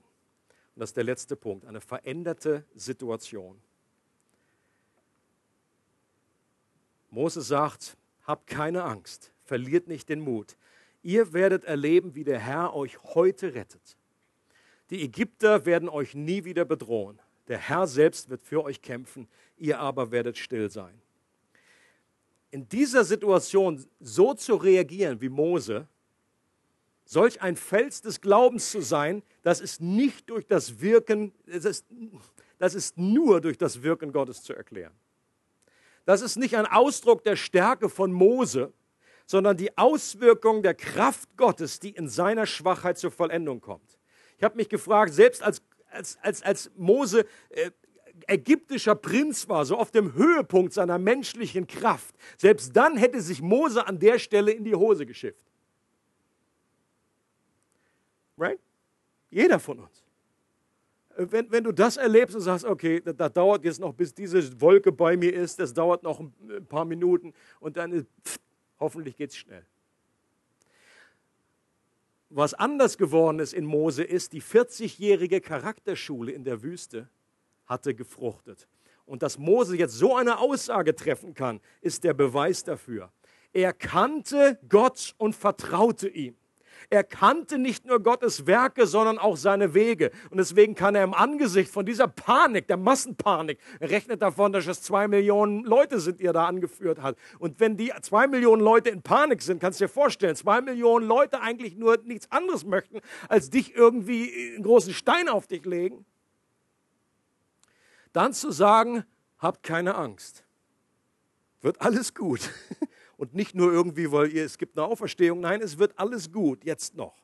Und 0.75 0.79
das 0.79 0.91
ist 0.91 0.97
der 0.97 1.03
letzte 1.03 1.35
Punkt, 1.35 1.65
eine 1.65 1.81
veränderte 1.81 2.65
Situation. 2.75 3.61
Mose 7.09 7.41
sagt, 7.41 7.97
hab 8.23 8.47
keine 8.47 8.83
Angst, 8.83 9.31
verliert 9.43 9.87
nicht 9.87 10.09
den 10.09 10.19
Mut. 10.19 10.57
Ihr 11.03 11.33
werdet 11.33 11.65
erleben, 11.65 12.15
wie 12.15 12.23
der 12.23 12.39
Herr 12.39 12.73
euch 12.73 12.97
heute 13.03 13.53
rettet. 13.53 13.97
Die 14.89 15.03
Ägypter 15.03 15.65
werden 15.65 15.89
euch 15.89 16.15
nie 16.15 16.45
wieder 16.45 16.65
bedrohen. 16.65 17.21
Der 17.49 17.57
Herr 17.57 17.87
selbst 17.87 18.29
wird 18.29 18.41
für 18.41 18.63
euch 18.63 18.81
kämpfen, 18.81 19.27
ihr 19.57 19.79
aber 19.79 20.11
werdet 20.11 20.37
still 20.37 20.69
sein. 20.69 20.99
In 22.51 22.69
dieser 22.69 23.03
Situation 23.03 23.85
so 23.99 24.33
zu 24.33 24.55
reagieren 24.55 25.19
wie 25.19 25.29
Mose, 25.29 25.87
solch 27.05 27.41
ein 27.41 27.57
Fels 27.57 28.01
des 28.01 28.21
Glaubens 28.21 28.71
zu 28.71 28.79
sein, 28.79 29.23
das 29.41 29.59
ist 29.59 29.81
nicht 29.81 30.29
durch 30.29 30.45
das 30.47 30.79
Wirken, 30.79 31.33
das 31.45 31.65
ist, 31.65 31.85
das 32.59 32.75
ist 32.75 32.97
nur 32.97 33.41
durch 33.41 33.57
das 33.57 33.83
Wirken 33.83 34.13
Gottes 34.13 34.41
zu 34.41 34.53
erklären. 34.53 34.93
Das 36.05 36.21
ist 36.21 36.37
nicht 36.37 36.55
ein 36.55 36.65
Ausdruck 36.65 37.23
der 37.23 37.35
Stärke 37.35 37.89
von 37.89 38.11
Mose, 38.11 38.71
sondern 39.25 39.57
die 39.57 39.77
Auswirkung 39.77 40.63
der 40.63 40.73
Kraft 40.73 41.35
Gottes, 41.37 41.79
die 41.79 41.91
in 41.91 42.07
seiner 42.07 42.45
Schwachheit 42.45 42.97
zur 42.97 43.11
Vollendung 43.11 43.61
kommt. 43.61 43.97
Ich 44.37 44.43
habe 44.43 44.55
mich 44.55 44.69
gefragt, 44.69 45.13
selbst 45.13 45.41
als, 45.41 45.61
als, 45.89 46.17
als, 46.21 46.43
als 46.43 46.71
Mose 46.75 47.25
äh, 47.49 47.71
ägyptischer 48.27 48.95
Prinz 48.95 49.47
war, 49.49 49.65
so 49.65 49.77
auf 49.77 49.91
dem 49.91 50.13
Höhepunkt 50.13 50.73
seiner 50.73 50.97
menschlichen 50.97 51.67
Kraft, 51.67 52.15
selbst 52.37 52.75
dann 52.75 52.97
hätte 52.97 53.21
sich 53.21 53.41
Mose 53.41 53.85
an 53.85 53.99
der 53.99 54.19
Stelle 54.19 54.51
in 54.51 54.63
die 54.63 54.75
Hose 54.75 55.05
geschifft. 55.05 55.45
Right? 58.37 58.59
Jeder 59.29 59.59
von 59.59 59.79
uns. 59.79 60.03
Äh, 61.15 61.27
wenn, 61.29 61.51
wenn 61.51 61.63
du 61.63 61.71
das 61.71 61.97
erlebst 61.97 62.35
und 62.35 62.41
sagst, 62.41 62.65
okay, 62.65 63.01
das, 63.01 63.15
das 63.15 63.33
dauert 63.33 63.63
jetzt 63.63 63.79
noch, 63.79 63.93
bis 63.93 64.13
diese 64.13 64.59
Wolke 64.61 64.91
bei 64.91 65.17
mir 65.17 65.33
ist, 65.33 65.59
das 65.59 65.73
dauert 65.73 66.03
noch 66.03 66.19
ein 66.19 66.65
paar 66.67 66.85
Minuten 66.85 67.33
und 67.59 67.77
dann 67.77 67.91
ist, 67.91 68.07
pff, 68.25 68.39
Hoffentlich 68.83 69.15
geht 69.15 69.29
es 69.29 69.37
schnell. 69.37 69.65
Was 72.29 72.53
anders 72.53 72.97
geworden 72.97 73.39
ist 73.39 73.53
in 73.53 73.63
Mose 73.63 74.03
ist, 74.03 74.33
die 74.33 74.41
40-jährige 74.41 75.39
Charakterschule 75.39 76.33
in 76.33 76.43
der 76.43 76.63
Wüste 76.63 77.07
hatte 77.65 77.95
gefruchtet. 77.95 78.67
Und 79.05 79.23
dass 79.23 79.37
Mose 79.37 79.77
jetzt 79.77 79.93
so 79.93 80.17
eine 80.17 80.39
Aussage 80.39 80.95
treffen 80.95 81.33
kann, 81.33 81.61
ist 81.79 82.03
der 82.03 82.13
Beweis 82.13 82.65
dafür. 82.65 83.13
Er 83.53 83.71
kannte 83.71 84.59
Gott 84.67 85.15
und 85.17 85.33
vertraute 85.33 86.09
ihm. 86.09 86.35
Er 86.89 87.03
kannte 87.03 87.57
nicht 87.57 87.85
nur 87.85 88.01
Gottes 88.01 88.45
Werke, 88.47 88.87
sondern 88.87 89.17
auch 89.17 89.37
seine 89.37 89.73
Wege. 89.73 90.11
Und 90.29 90.37
deswegen 90.37 90.75
kann 90.75 90.95
er 90.95 91.03
im 91.03 91.13
Angesicht 91.13 91.71
von 91.71 91.85
dieser 91.85 92.07
Panik, 92.07 92.67
der 92.67 92.77
Massenpanik, 92.77 93.59
rechnet 93.81 94.21
davon, 94.21 94.51
dass 94.53 94.67
es 94.67 94.81
zwei 94.81 95.07
Millionen 95.07 95.63
Leute 95.63 95.99
sind, 95.99 96.19
die 96.19 96.25
er 96.25 96.33
da 96.33 96.45
angeführt 96.45 97.01
hat. 97.01 97.17
Und 97.39 97.59
wenn 97.59 97.77
die 97.77 97.91
zwei 98.01 98.27
Millionen 98.27 98.61
Leute 98.61 98.89
in 98.89 99.01
Panik 99.01 99.41
sind, 99.41 99.59
kannst 99.59 99.79
du 99.79 99.85
dir 99.85 99.89
vorstellen, 99.89 100.35
zwei 100.35 100.61
Millionen 100.61 101.07
Leute 101.07 101.41
eigentlich 101.41 101.75
nur 101.75 101.97
nichts 102.03 102.31
anderes 102.31 102.65
möchten, 102.65 102.99
als 103.29 103.49
dich 103.49 103.75
irgendwie 103.75 104.53
einen 104.55 104.63
großen 104.63 104.93
Stein 104.93 105.29
auf 105.29 105.47
dich 105.47 105.65
legen. 105.65 106.05
dann 108.11 108.31
zu 108.31 108.51
sagen, 108.51 109.05
habt 109.39 109.63
keine 109.63 109.95
Angst. 109.95 110.43
Wird 111.61 111.81
alles 111.81 112.13
gut. 112.13 112.51
Und 113.17 113.33
nicht 113.33 113.55
nur 113.55 113.71
irgendwie, 113.71 114.11
weil 114.11 114.31
ihr, 114.31 114.45
es 114.45 114.57
gibt 114.57 114.77
eine 114.77 114.87
Auferstehung. 114.87 115.39
Nein, 115.39 115.61
es 115.61 115.77
wird 115.77 115.97
alles 115.97 116.31
gut, 116.31 116.63
jetzt 116.63 116.95
noch. 116.95 117.15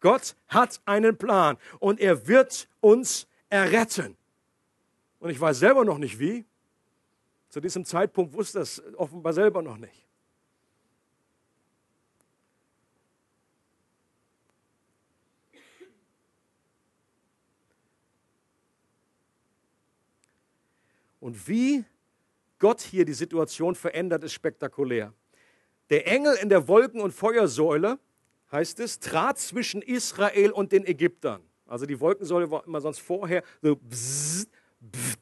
Gott 0.00 0.36
hat 0.48 0.80
einen 0.84 1.16
Plan 1.16 1.56
und 1.80 1.98
er 2.00 2.28
wird 2.28 2.68
uns 2.80 3.26
erretten. 3.48 4.16
Und 5.18 5.30
ich 5.30 5.40
weiß 5.40 5.58
selber 5.58 5.84
noch 5.84 5.98
nicht 5.98 6.18
wie. 6.18 6.44
Zu 7.48 7.60
diesem 7.60 7.84
Zeitpunkt 7.84 8.34
wusste 8.34 8.58
das 8.58 8.82
offenbar 8.94 9.32
selber 9.32 9.62
noch 9.62 9.78
nicht. 9.78 10.06
Und 21.20 21.48
wie 21.48 21.84
Gott 22.58 22.80
hier 22.80 23.04
die 23.04 23.14
Situation 23.14 23.74
verändert, 23.74 24.24
ist 24.24 24.32
spektakulär. 24.32 25.12
Der 25.90 26.06
Engel 26.06 26.36
in 26.42 26.48
der 26.48 26.68
Wolken- 26.68 27.00
und 27.00 27.12
Feuersäule, 27.12 27.98
heißt 28.50 28.80
es, 28.80 28.98
trat 28.98 29.38
zwischen 29.38 29.82
Israel 29.82 30.50
und 30.50 30.72
den 30.72 30.86
Ägyptern. 30.86 31.42
Also 31.66 31.86
die 31.86 32.00
Wolkensäule 32.00 32.50
war 32.50 32.66
immer 32.66 32.80
sonst 32.80 33.00
vorher 33.00 33.42
so 33.60 33.76
bzz, 33.76 34.46
bzz, 34.80 35.18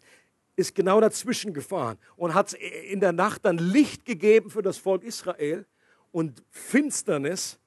ist 0.56 0.74
genau 0.74 1.00
dazwischen 1.00 1.52
gefahren 1.52 1.98
und 2.16 2.34
hat 2.34 2.54
in 2.54 3.00
der 3.00 3.12
Nacht 3.12 3.44
dann 3.44 3.58
Licht 3.58 4.04
gegeben 4.04 4.50
für 4.50 4.62
das 4.62 4.78
Volk 4.78 5.04
Israel 5.04 5.66
und 6.12 6.42
Finsternis 6.50 7.58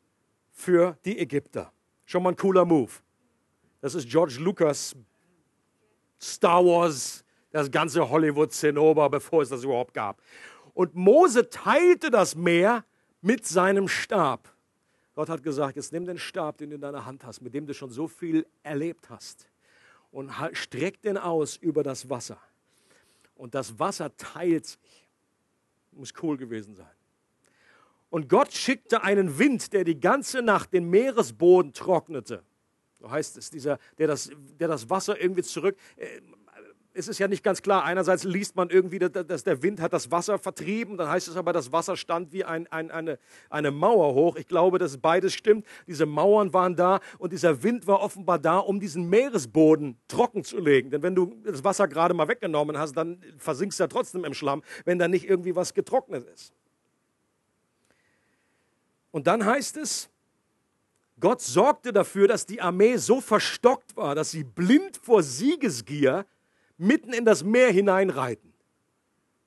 für 0.51 0.97
die 1.05 1.19
Ägypter. 1.19 1.71
Schon 2.05 2.23
mal 2.23 2.29
ein 2.29 2.35
cooler 2.35 2.65
Move. 2.65 2.91
Das 3.79 3.93
ist 3.93 4.09
George 4.09 4.37
Lucas 4.39 4.95
Star 6.19 6.65
Wars 6.65 7.23
das 7.51 7.71
ganze 7.71 8.09
Hollywood-Zinnober, 8.09 9.09
bevor 9.09 9.41
es 9.41 9.49
das 9.49 9.63
überhaupt 9.63 9.93
gab. 9.93 10.21
Und 10.73 10.95
Mose 10.95 11.49
teilte 11.49 12.09
das 12.09 12.35
Meer 12.35 12.85
mit 13.21 13.45
seinem 13.45 13.87
Stab. 13.87 14.53
Gott 15.15 15.29
hat 15.29 15.43
gesagt, 15.43 15.75
jetzt 15.75 15.91
nimm 15.91 16.05
den 16.05 16.17
Stab, 16.17 16.57
den 16.57 16.69
du 16.69 16.75
in 16.75 16.81
deiner 16.81 17.05
Hand 17.05 17.25
hast, 17.25 17.41
mit 17.41 17.53
dem 17.53 17.67
du 17.67 17.73
schon 17.73 17.89
so 17.89 18.07
viel 18.07 18.45
erlebt 18.63 19.09
hast, 19.09 19.49
und 20.11 20.31
streck 20.53 21.01
den 21.01 21.17
aus 21.17 21.57
über 21.57 21.83
das 21.83 22.09
Wasser. 22.09 22.39
Und 23.35 23.55
das 23.55 23.77
Wasser 23.79 24.15
teilt 24.17 24.65
sich. 24.65 25.07
Muss 25.91 26.13
cool 26.21 26.37
gewesen 26.37 26.75
sein. 26.75 26.89
Und 28.09 28.27
Gott 28.27 28.53
schickte 28.53 29.03
einen 29.03 29.37
Wind, 29.37 29.71
der 29.73 29.83
die 29.83 29.99
ganze 29.99 30.41
Nacht 30.41 30.73
den 30.73 30.89
Meeresboden 30.89 31.73
trocknete. 31.73 32.43
So 32.99 33.09
heißt 33.09 33.37
es, 33.37 33.49
dieser, 33.49 33.79
der, 33.97 34.07
das, 34.07 34.31
der 34.59 34.67
das 34.67 34.89
Wasser 34.89 35.19
irgendwie 35.19 35.43
zurück. 35.43 35.77
Es 36.93 37.07
ist 37.07 37.19
ja 37.19 37.27
nicht 37.27 37.43
ganz 37.43 37.61
klar. 37.61 37.83
Einerseits 37.83 38.23
liest 38.23 38.55
man 38.55 38.69
irgendwie, 38.69 38.97
dass 38.99 39.43
der 39.43 39.61
Wind 39.61 39.79
hat 39.79 39.93
das 39.93 40.11
Wasser 40.11 40.39
vertrieben, 40.39 40.97
dann 40.97 41.07
heißt 41.07 41.27
es 41.27 41.37
aber, 41.37 41.53
das 41.53 41.71
Wasser 41.71 41.95
stand 41.95 42.33
wie 42.33 42.43
ein, 42.43 42.67
ein, 42.71 42.89
eine, 42.89 43.19
eine 43.49 43.71
Mauer 43.71 44.15
hoch. 44.15 44.35
Ich 44.35 44.47
glaube, 44.47 44.79
dass 44.79 44.97
beides 44.97 45.33
stimmt. 45.33 45.65
Diese 45.87 46.05
Mauern 46.05 46.51
waren 46.51 46.75
da 46.75 46.99
und 47.19 47.31
dieser 47.31 47.61
Wind 47.61 47.85
war 47.85 48.01
offenbar 48.01 48.39
da, 48.39 48.57
um 48.57 48.79
diesen 48.79 49.07
Meeresboden 49.07 49.97
trocken 50.07 50.43
zu 50.43 50.59
legen. 50.59 50.89
Denn 50.89 51.03
wenn 51.03 51.13
du 51.13 51.37
das 51.43 51.63
Wasser 51.63 51.87
gerade 51.87 52.13
mal 52.13 52.27
weggenommen 52.27 52.77
hast, 52.77 52.97
dann 52.97 53.21
versinkst 53.37 53.79
du 53.79 53.83
ja 53.83 53.87
trotzdem 53.87 54.25
im 54.25 54.33
Schlamm, 54.33 54.63
wenn 54.83 54.97
da 54.97 55.07
nicht 55.07 55.29
irgendwie 55.29 55.55
was 55.55 55.73
getrocknet 55.75 56.27
ist. 56.33 56.53
Und 59.11 59.27
dann 59.27 59.45
heißt 59.45 59.77
es, 59.77 60.09
Gott 61.19 61.41
sorgte 61.41 61.91
dafür, 61.91 62.27
dass 62.27 62.45
die 62.45 62.61
Armee 62.61 62.97
so 62.97 63.21
verstockt 63.21 63.95
war, 63.95 64.15
dass 64.15 64.31
sie 64.31 64.43
blind 64.43 64.97
vor 64.97 65.21
Siegesgier 65.21 66.25
mitten 66.79 67.13
in 67.13 67.25
das 67.25 67.43
Meer 67.43 67.71
hineinreiten. 67.71 68.53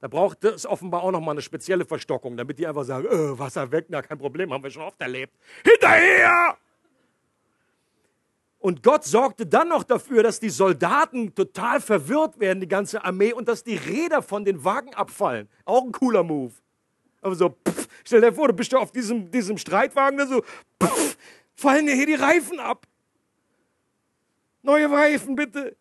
Da 0.01 0.09
braucht 0.09 0.45
es 0.45 0.67
offenbar 0.67 1.05
auch 1.05 1.13
nochmal 1.13 1.35
eine 1.35 1.43
spezielle 1.43 1.85
Verstockung, 1.85 2.37
damit 2.37 2.59
die 2.59 2.67
einfach 2.67 2.85
sagen, 2.85 3.07
äh, 3.07 3.39
Wasser 3.39 3.71
weg, 3.71 3.87
na 3.89 4.03
kein 4.03 4.19
Problem, 4.19 4.53
haben 4.53 4.63
wir 4.65 4.71
schon 4.71 4.83
oft 4.83 5.01
erlebt. 5.01 5.33
Hinterher! 5.65 6.57
Und 8.59 8.83
Gott 8.83 9.05
sorgte 9.05 9.47
dann 9.47 9.69
noch 9.69 9.83
dafür, 9.83 10.23
dass 10.23 10.39
die 10.39 10.51
Soldaten 10.51 11.35
total 11.35 11.81
verwirrt 11.81 12.39
werden, 12.39 12.61
die 12.61 12.69
ganze 12.69 13.05
Armee, 13.05 13.33
und 13.33 13.49
dass 13.49 13.65
die 13.65 13.77
Räder 13.77 14.23
von 14.23 14.45
den 14.45 14.65
Wagen 14.65 14.95
abfallen. 14.95 15.49
Auch 15.65 15.83
ein 15.83 15.93
cooler 15.93 16.23
Move. 16.23 16.53
Aber 17.21 17.35
so, 17.35 17.51
pff, 17.51 17.89
stell 18.05 18.21
dir 18.21 18.33
vor, 18.33 18.49
du 18.49 18.55
bist 18.55 18.73
da 18.73 18.79
auf 18.79 18.93
diesem, 18.93 19.31
diesem 19.31 19.57
Streitwagen, 19.57 20.19
da 20.19 20.27
so, 20.27 20.43
pff, 20.83 21.17
fallen 21.55 21.87
dir 21.87 21.95
hier 21.95 22.07
die 22.07 22.15
Reifen 22.15 22.61
ab. 22.61 22.87
Neue 24.63 24.91
Reifen, 24.91 25.35
bitte. 25.37 25.77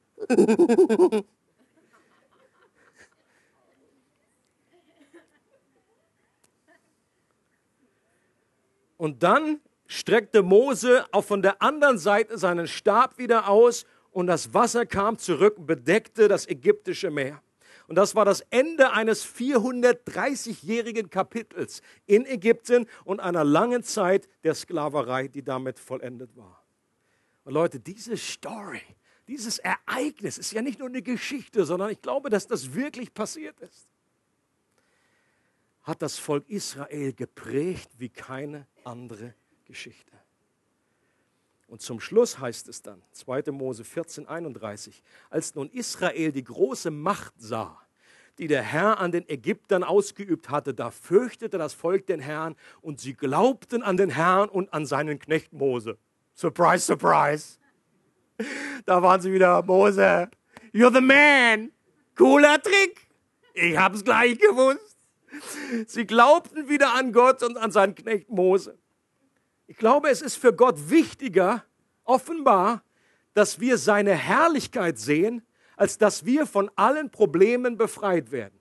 Und 9.01 9.23
dann 9.23 9.59
streckte 9.87 10.43
Mose 10.43 11.07
auch 11.11 11.23
von 11.23 11.41
der 11.41 11.59
anderen 11.59 11.97
Seite 11.97 12.37
seinen 12.37 12.67
Stab 12.67 13.17
wieder 13.17 13.49
aus 13.49 13.87
und 14.11 14.27
das 14.27 14.53
Wasser 14.53 14.85
kam 14.85 15.17
zurück 15.17 15.57
und 15.57 15.65
bedeckte 15.65 16.27
das 16.27 16.47
ägyptische 16.47 17.09
Meer. 17.09 17.41
Und 17.87 17.95
das 17.95 18.13
war 18.13 18.25
das 18.25 18.41
Ende 18.51 18.91
eines 18.91 19.25
430-jährigen 19.25 21.09
Kapitels 21.09 21.81
in 22.05 22.27
Ägypten 22.27 22.85
und 23.03 23.19
einer 23.19 23.43
langen 23.43 23.81
Zeit 23.81 24.29
der 24.43 24.53
Sklaverei, 24.53 25.29
die 25.29 25.41
damit 25.41 25.79
vollendet 25.79 26.37
war. 26.37 26.63
Und 27.43 27.53
Leute, 27.53 27.79
diese 27.79 28.15
Story, 28.17 28.83
dieses 29.27 29.57
Ereignis 29.57 30.37
ist 30.37 30.51
ja 30.51 30.61
nicht 30.61 30.77
nur 30.77 30.89
eine 30.89 31.01
Geschichte, 31.01 31.65
sondern 31.65 31.89
ich 31.89 32.03
glaube, 32.03 32.29
dass 32.29 32.45
das 32.45 32.75
wirklich 32.75 33.15
passiert 33.15 33.59
ist 33.61 33.90
hat 35.83 36.01
das 36.01 36.19
Volk 36.19 36.47
Israel 36.47 37.13
geprägt 37.13 37.89
wie 37.97 38.09
keine 38.09 38.67
andere 38.83 39.33
Geschichte. 39.65 40.11
Und 41.67 41.81
zum 41.81 42.01
Schluss 42.01 42.37
heißt 42.37 42.67
es 42.67 42.81
dann, 42.81 43.01
2. 43.13 43.51
Mose 43.51 43.85
14, 43.85 44.27
31, 44.27 45.01
als 45.29 45.55
nun 45.55 45.69
Israel 45.69 46.33
die 46.33 46.43
große 46.43 46.91
Macht 46.91 47.33
sah, 47.37 47.79
die 48.37 48.47
der 48.47 48.61
Herr 48.61 48.99
an 48.99 49.11
den 49.11 49.27
Ägyptern 49.29 49.83
ausgeübt 49.83 50.49
hatte, 50.49 50.73
da 50.73 50.91
fürchtete 50.91 51.57
das 51.57 51.73
Volk 51.73 52.07
den 52.07 52.19
Herrn 52.19 52.57
und 52.81 52.99
sie 52.99 53.13
glaubten 53.13 53.83
an 53.83 53.95
den 53.95 54.09
Herrn 54.09 54.49
und 54.49 54.73
an 54.73 54.85
seinen 54.85 55.17
Knecht 55.17 55.53
Mose. 55.53 55.97
Surprise, 56.33 56.85
surprise. 56.85 57.57
Da 58.85 59.01
waren 59.01 59.21
sie 59.21 59.31
wieder, 59.31 59.61
Mose, 59.63 60.29
you're 60.73 60.93
the 60.93 60.99
man. 60.99 61.71
Cooler 62.17 62.61
Trick. 62.61 63.07
Ich 63.53 63.77
hab's 63.77 64.03
gleich 64.03 64.37
gewusst. 64.37 64.90
Sie 65.87 66.05
glaubten 66.05 66.69
wieder 66.69 66.93
an 66.93 67.13
Gott 67.13 67.43
und 67.43 67.57
an 67.57 67.71
seinen 67.71 67.95
Knecht 67.95 68.29
Mose. 68.29 68.77
Ich 69.67 69.77
glaube, 69.77 70.09
es 70.09 70.21
ist 70.21 70.35
für 70.35 70.53
Gott 70.53 70.89
wichtiger, 70.89 71.63
offenbar, 72.03 72.83
dass 73.33 73.59
wir 73.59 73.77
seine 73.77 74.13
Herrlichkeit 74.13 74.97
sehen, 74.97 75.45
als 75.77 75.97
dass 75.97 76.25
wir 76.25 76.45
von 76.45 76.69
allen 76.75 77.09
Problemen 77.09 77.77
befreit 77.77 78.31
werden. 78.31 78.59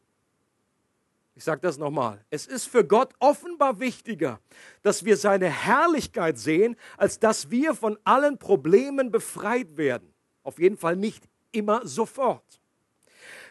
Ich 1.35 1.45
sage 1.45 1.61
das 1.63 1.79
nochmal. 1.79 2.25
Es 2.31 2.47
ist 2.47 2.67
für 2.67 2.85
Gott 2.85 3.15
offenbar 3.19 3.81
wichtiger, 3.81 4.41
dass 4.83 5.05
wir 5.05 5.17
seine 5.17 5.49
Herrlichkeit 5.49 6.39
sehen, 6.39 6.77
als 6.97 7.19
dass 7.19 7.51
wir 7.51 7.75
von 7.75 7.99
allen 8.05 8.39
Problemen 8.39 9.11
befreit 9.11 9.77
werden. 9.77 10.13
Auf 10.43 10.59
jeden 10.59 10.77
Fall 10.77 10.97
nicht 10.97 11.25
immer 11.51 11.87
sofort. 11.87 12.60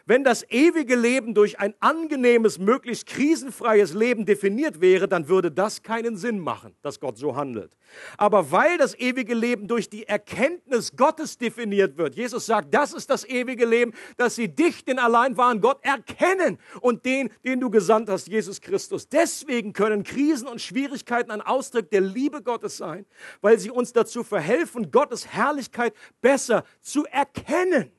Wenn 0.09 0.23
das 0.23 0.43
ewige 0.49 0.95
Leben 0.95 1.35
durch 1.35 1.59
ein 1.59 1.75
angenehmes, 1.79 2.57
möglichst 2.57 3.05
krisenfreies 3.05 3.93
Leben 3.93 4.25
definiert 4.25 4.81
wäre, 4.81 5.07
dann 5.07 5.27
würde 5.27 5.51
das 5.51 5.83
keinen 5.83 6.17
Sinn 6.17 6.39
machen, 6.39 6.75
dass 6.81 6.99
Gott 6.99 7.19
so 7.19 7.35
handelt. 7.35 7.77
Aber 8.17 8.51
weil 8.51 8.79
das 8.79 8.97
ewige 8.97 9.35
Leben 9.35 9.67
durch 9.67 9.87
die 9.87 10.07
Erkenntnis 10.07 10.93
Gottes 10.97 11.37
definiert 11.37 11.99
wird, 11.99 12.15
Jesus 12.15 12.47
sagt, 12.47 12.73
das 12.73 12.93
ist 12.93 13.11
das 13.11 13.23
ewige 13.23 13.67
Leben, 13.67 13.93
dass 14.17 14.33
sie 14.33 14.47
dich, 14.47 14.83
den 14.83 14.97
allein 14.97 15.37
wahren 15.37 15.61
Gott, 15.61 15.77
erkennen 15.83 16.57
und 16.81 17.05
den, 17.05 17.29
den 17.45 17.59
du 17.59 17.69
gesandt 17.69 18.09
hast, 18.09 18.27
Jesus 18.29 18.61
Christus. 18.61 19.09
Deswegen 19.09 19.73
können 19.73 20.01
Krisen 20.01 20.47
und 20.47 20.59
Schwierigkeiten 20.59 21.29
ein 21.29 21.41
Ausdruck 21.41 21.91
der 21.91 22.01
Liebe 22.01 22.41
Gottes 22.41 22.77
sein, 22.77 23.05
weil 23.41 23.59
sie 23.59 23.69
uns 23.69 23.93
dazu 23.93 24.23
verhelfen, 24.23 24.89
Gottes 24.89 25.27
Herrlichkeit 25.27 25.93
besser 26.19 26.63
zu 26.81 27.05
erkennen. 27.05 27.91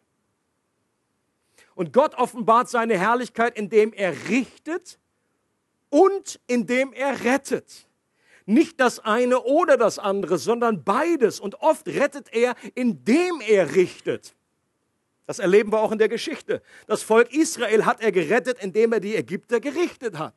Und 1.80 1.94
Gott 1.94 2.14
offenbart 2.16 2.68
seine 2.68 2.98
Herrlichkeit, 2.98 3.56
indem 3.56 3.94
er 3.94 4.28
richtet 4.28 4.98
und 5.88 6.38
indem 6.46 6.92
er 6.92 7.24
rettet. 7.24 7.88
Nicht 8.44 8.78
das 8.80 8.98
eine 8.98 9.40
oder 9.40 9.78
das 9.78 9.98
andere, 9.98 10.36
sondern 10.36 10.84
beides. 10.84 11.40
Und 11.40 11.62
oft 11.62 11.88
rettet 11.88 12.34
er, 12.34 12.54
indem 12.74 13.40
er 13.40 13.74
richtet. 13.74 14.36
Das 15.24 15.38
erleben 15.38 15.72
wir 15.72 15.80
auch 15.80 15.90
in 15.90 15.96
der 15.96 16.10
Geschichte. 16.10 16.60
Das 16.86 17.02
Volk 17.02 17.32
Israel 17.32 17.86
hat 17.86 18.02
er 18.02 18.12
gerettet, 18.12 18.62
indem 18.62 18.92
er 18.92 19.00
die 19.00 19.16
Ägypter 19.16 19.58
gerichtet 19.58 20.18
hat. 20.18 20.34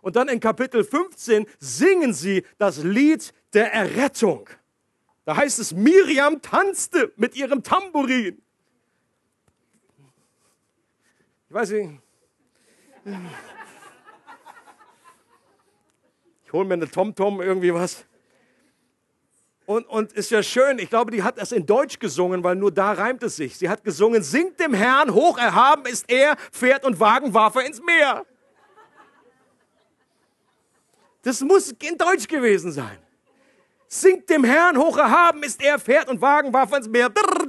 Und 0.00 0.16
dann 0.16 0.28
in 0.28 0.40
Kapitel 0.40 0.84
15 0.84 1.44
singen 1.58 2.14
sie 2.14 2.46
das 2.56 2.82
Lied 2.82 3.34
der 3.52 3.74
Errettung. 3.74 4.48
Da 5.26 5.36
heißt 5.36 5.58
es, 5.58 5.74
Miriam 5.74 6.40
tanzte 6.40 7.12
mit 7.16 7.36
ihrem 7.36 7.62
Tambourin. 7.62 8.40
Ich 11.43 11.43
weiß 11.54 11.70
nicht. 11.70 12.00
Ich 16.44 16.52
hole 16.52 16.66
mir 16.66 16.74
eine 16.74 16.90
TomTom, 16.90 17.40
irgendwie 17.40 17.72
was. 17.72 18.04
Und, 19.66 19.86
und 19.86 20.12
ist 20.12 20.30
ja 20.30 20.42
schön, 20.42 20.78
ich 20.78 20.90
glaube, 20.90 21.10
die 21.10 21.22
hat 21.22 21.38
das 21.38 21.52
in 21.52 21.64
Deutsch 21.64 21.98
gesungen, 21.98 22.44
weil 22.44 22.54
nur 22.54 22.70
da 22.70 22.92
reimt 22.92 23.22
es 23.22 23.36
sich. 23.36 23.56
Sie 23.56 23.68
hat 23.68 23.82
gesungen, 23.82 24.22
singt 24.22 24.60
dem 24.60 24.74
Herrn, 24.74 25.14
hoch 25.14 25.38
erhaben 25.38 25.86
ist 25.86 26.10
er, 26.10 26.36
Pferd 26.50 26.84
und 26.84 27.00
Wagen 27.00 27.32
warf 27.32 27.54
er 27.54 27.66
ins 27.66 27.80
Meer. 27.80 28.26
Das 31.22 31.40
muss 31.40 31.70
in 31.70 31.96
Deutsch 31.96 32.28
gewesen 32.28 32.72
sein. 32.72 32.98
Singt 33.88 34.28
dem 34.28 34.44
Herrn, 34.44 34.76
hoch 34.76 34.98
erhaben 34.98 35.42
ist 35.42 35.62
er, 35.62 35.78
Pferd 35.78 36.08
und 36.08 36.20
Wagen 36.20 36.52
warf 36.52 36.72
er 36.72 36.78
ins 36.78 36.88
Meer. 36.88 37.08
Brr, 37.08 37.46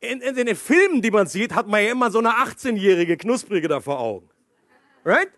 In, 0.00 0.20
in, 0.22 0.34
den 0.34 0.56
Filmen, 0.56 1.02
die 1.02 1.10
man 1.10 1.26
sieht, 1.26 1.54
hat 1.54 1.66
man 1.66 1.82
ja 1.84 1.90
immer 1.90 2.10
so 2.10 2.18
eine 2.18 2.30
18-jährige 2.30 3.18
Knusprige 3.18 3.68
da 3.68 3.80
vor 3.80 4.00
Augen. 4.00 4.30
Right? 5.04 5.28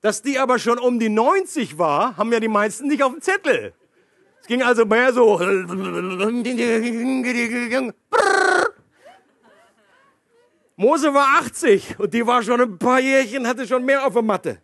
Dass 0.00 0.22
die 0.22 0.38
aber 0.38 0.58
schon 0.58 0.78
um 0.78 0.98
die 0.98 1.08
90 1.08 1.78
war, 1.78 2.16
haben 2.16 2.32
ja 2.32 2.40
die 2.40 2.48
meisten 2.48 2.88
nicht 2.88 3.02
auf 3.02 3.12
dem 3.12 3.20
Zettel. 3.20 3.72
Es 4.40 4.46
ging 4.46 4.62
also 4.62 4.84
mehr 4.86 5.12
so. 5.12 5.38
Mose 10.76 11.12
war 11.12 11.40
80 11.40 11.98
und 11.98 12.14
die 12.14 12.26
war 12.26 12.42
schon 12.42 12.60
ein 12.60 12.78
paar 12.78 13.00
Jährchen, 13.00 13.46
hatte 13.46 13.66
schon 13.66 13.84
mehr 13.84 14.06
auf 14.06 14.14
der 14.14 14.22
Matte. 14.22 14.62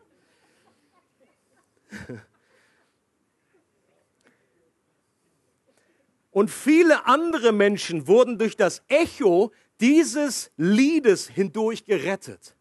Und 6.37 6.51
viele 6.51 7.07
andere 7.07 7.51
Menschen 7.51 8.07
wurden 8.09 8.37
durch 8.37 8.59
das 8.59 8.83
Echo 8.89 9.53
dieses 9.81 10.51
Liedes 10.59 11.29
hindurch 11.29 11.87
gerettet. 11.87 12.55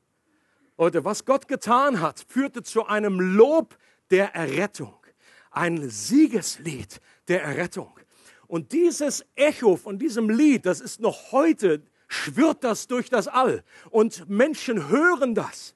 Leute, 0.78 1.03
was 1.03 1.26
Gott 1.26 1.49
getan 1.49 1.99
hat, 1.99 2.26
führte 2.26 2.63
zu 2.63 2.86
einem 2.86 3.19
Lob 3.19 3.78
der 4.11 4.34
Errettung. 4.34 4.95
Ein 5.51 5.89
Siegeslied 5.89 7.01
der 7.28 7.43
Errettung. 7.43 7.91
Und 8.47 8.71
dieses 8.71 9.26
Echo 9.36 9.76
von 9.76 9.99
diesem 9.99 10.30
Lied, 10.30 10.65
das 10.65 10.80
ist 10.80 11.01
noch 11.01 11.34
heute, 11.34 11.84
schwirrt 12.07 12.63
das 12.63 12.88
durch 12.88 13.09
das 13.09 13.28
All. 13.28 13.61
Und 13.89 14.30
Menschen 14.30 14.88
hören 14.88 15.36
das 15.36 15.76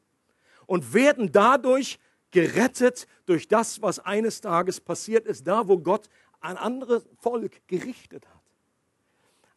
und 0.67 0.93
werden 0.93 1.33
dadurch 1.33 1.99
gerettet 2.31 3.07
durch 3.25 3.49
das, 3.49 3.81
was 3.81 3.99
eines 3.99 4.39
Tages 4.39 4.79
passiert 4.79 5.25
ist, 5.25 5.47
da 5.47 5.67
wo 5.67 5.79
Gott 5.79 6.07
ein 6.39 6.57
anderes 6.57 7.07
Volk 7.19 7.67
gerichtet 7.67 8.27
hat. 8.27 8.41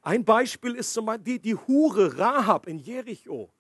Ein 0.03 0.25
Beispiel 0.25 0.75
ist 0.75 0.93
zum 0.93 1.07
Beispiel 1.07 1.39
die, 1.39 1.41
die 1.41 1.55
Hure 1.55 2.19
Rahab 2.19 2.67
in 2.67 2.79
Jericho 2.79 3.51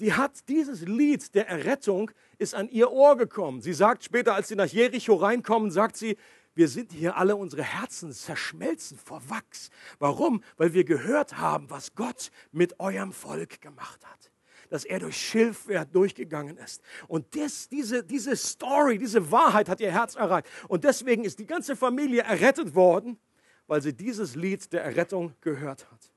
die 0.00 0.12
hat 0.12 0.48
dieses 0.48 0.82
Lied 0.82 1.34
der 1.34 1.48
Errettung 1.48 2.10
ist 2.38 2.54
an 2.54 2.68
ihr 2.68 2.90
Ohr 2.90 3.16
gekommen. 3.16 3.60
Sie 3.60 3.72
sagt 3.72 4.04
später, 4.04 4.34
als 4.34 4.48
sie 4.48 4.56
nach 4.56 4.66
Jericho 4.66 5.14
reinkommen, 5.14 5.70
sagt 5.70 5.96
sie, 5.96 6.16
wir 6.54 6.68
sind 6.68 6.92
hier 6.92 7.16
alle 7.16 7.36
unsere 7.36 7.62
Herzen 7.62 8.12
zerschmelzen 8.12 8.98
vor 8.98 9.22
Wachs. 9.28 9.70
Warum? 9.98 10.42
Weil 10.56 10.72
wir 10.72 10.84
gehört 10.84 11.38
haben, 11.38 11.70
was 11.70 11.94
Gott 11.94 12.30
mit 12.52 12.78
eurem 12.80 13.12
Volk 13.12 13.60
gemacht 13.60 14.04
hat. 14.04 14.30
Dass 14.70 14.84
er 14.84 14.98
durch 14.98 15.16
Schilfwert 15.16 15.94
durchgegangen 15.94 16.56
ist. 16.56 16.82
Und 17.08 17.36
das, 17.36 17.68
diese, 17.68 18.02
diese 18.02 18.36
Story, 18.36 18.98
diese 18.98 19.30
Wahrheit 19.30 19.68
hat 19.68 19.80
ihr 19.80 19.92
Herz 19.92 20.14
erreicht. 20.14 20.48
Und 20.68 20.84
deswegen 20.84 21.24
ist 21.24 21.38
die 21.38 21.46
ganze 21.46 21.76
Familie 21.76 22.22
errettet 22.22 22.74
worden, 22.74 23.18
weil 23.66 23.82
sie 23.82 23.92
dieses 23.92 24.34
Lied 24.34 24.72
der 24.72 24.84
Errettung 24.84 25.34
gehört 25.40 25.90
hat 25.90 26.10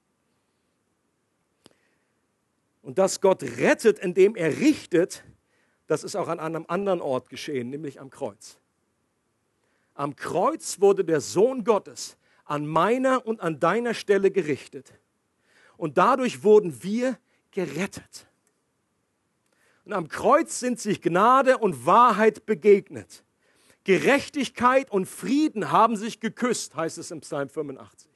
und 2.87 2.97
dass 2.97 3.19
Gott 3.19 3.43
rettet, 3.43 3.99
indem 3.99 4.37
er 4.37 4.59
richtet, 4.59 5.25
das 5.87 6.05
ist 6.05 6.15
auch 6.15 6.29
an 6.29 6.39
einem 6.39 6.63
anderen 6.69 7.01
Ort 7.01 7.27
geschehen, 7.27 7.69
nämlich 7.69 7.99
am 7.99 8.09
Kreuz. 8.09 8.59
Am 9.93 10.15
Kreuz 10.15 10.79
wurde 10.79 11.03
der 11.03 11.19
Sohn 11.19 11.65
Gottes 11.65 12.15
an 12.45 12.65
meiner 12.65 13.27
und 13.27 13.41
an 13.41 13.59
deiner 13.59 13.93
Stelle 13.93 14.31
gerichtet. 14.31 14.93
Und 15.75 15.97
dadurch 15.97 16.43
wurden 16.43 16.81
wir 16.81 17.19
gerettet. 17.51 18.26
Und 19.87 19.93
am 19.93 20.09
Kreuz 20.09 20.59
sind 20.59 20.81
sich 20.81 21.01
Gnade 21.01 21.59
und 21.59 21.85
Wahrheit 21.85 22.45
begegnet. 22.45 23.23
Gerechtigkeit 23.85 24.91
und 24.91 25.05
Frieden 25.05 25.71
haben 25.71 25.95
sich 25.95 26.19
geküsst, 26.19 26.75
heißt 26.75 26.97
es 26.97 27.09
im 27.09 27.21
Psalm 27.21 27.47
85. 27.47 28.11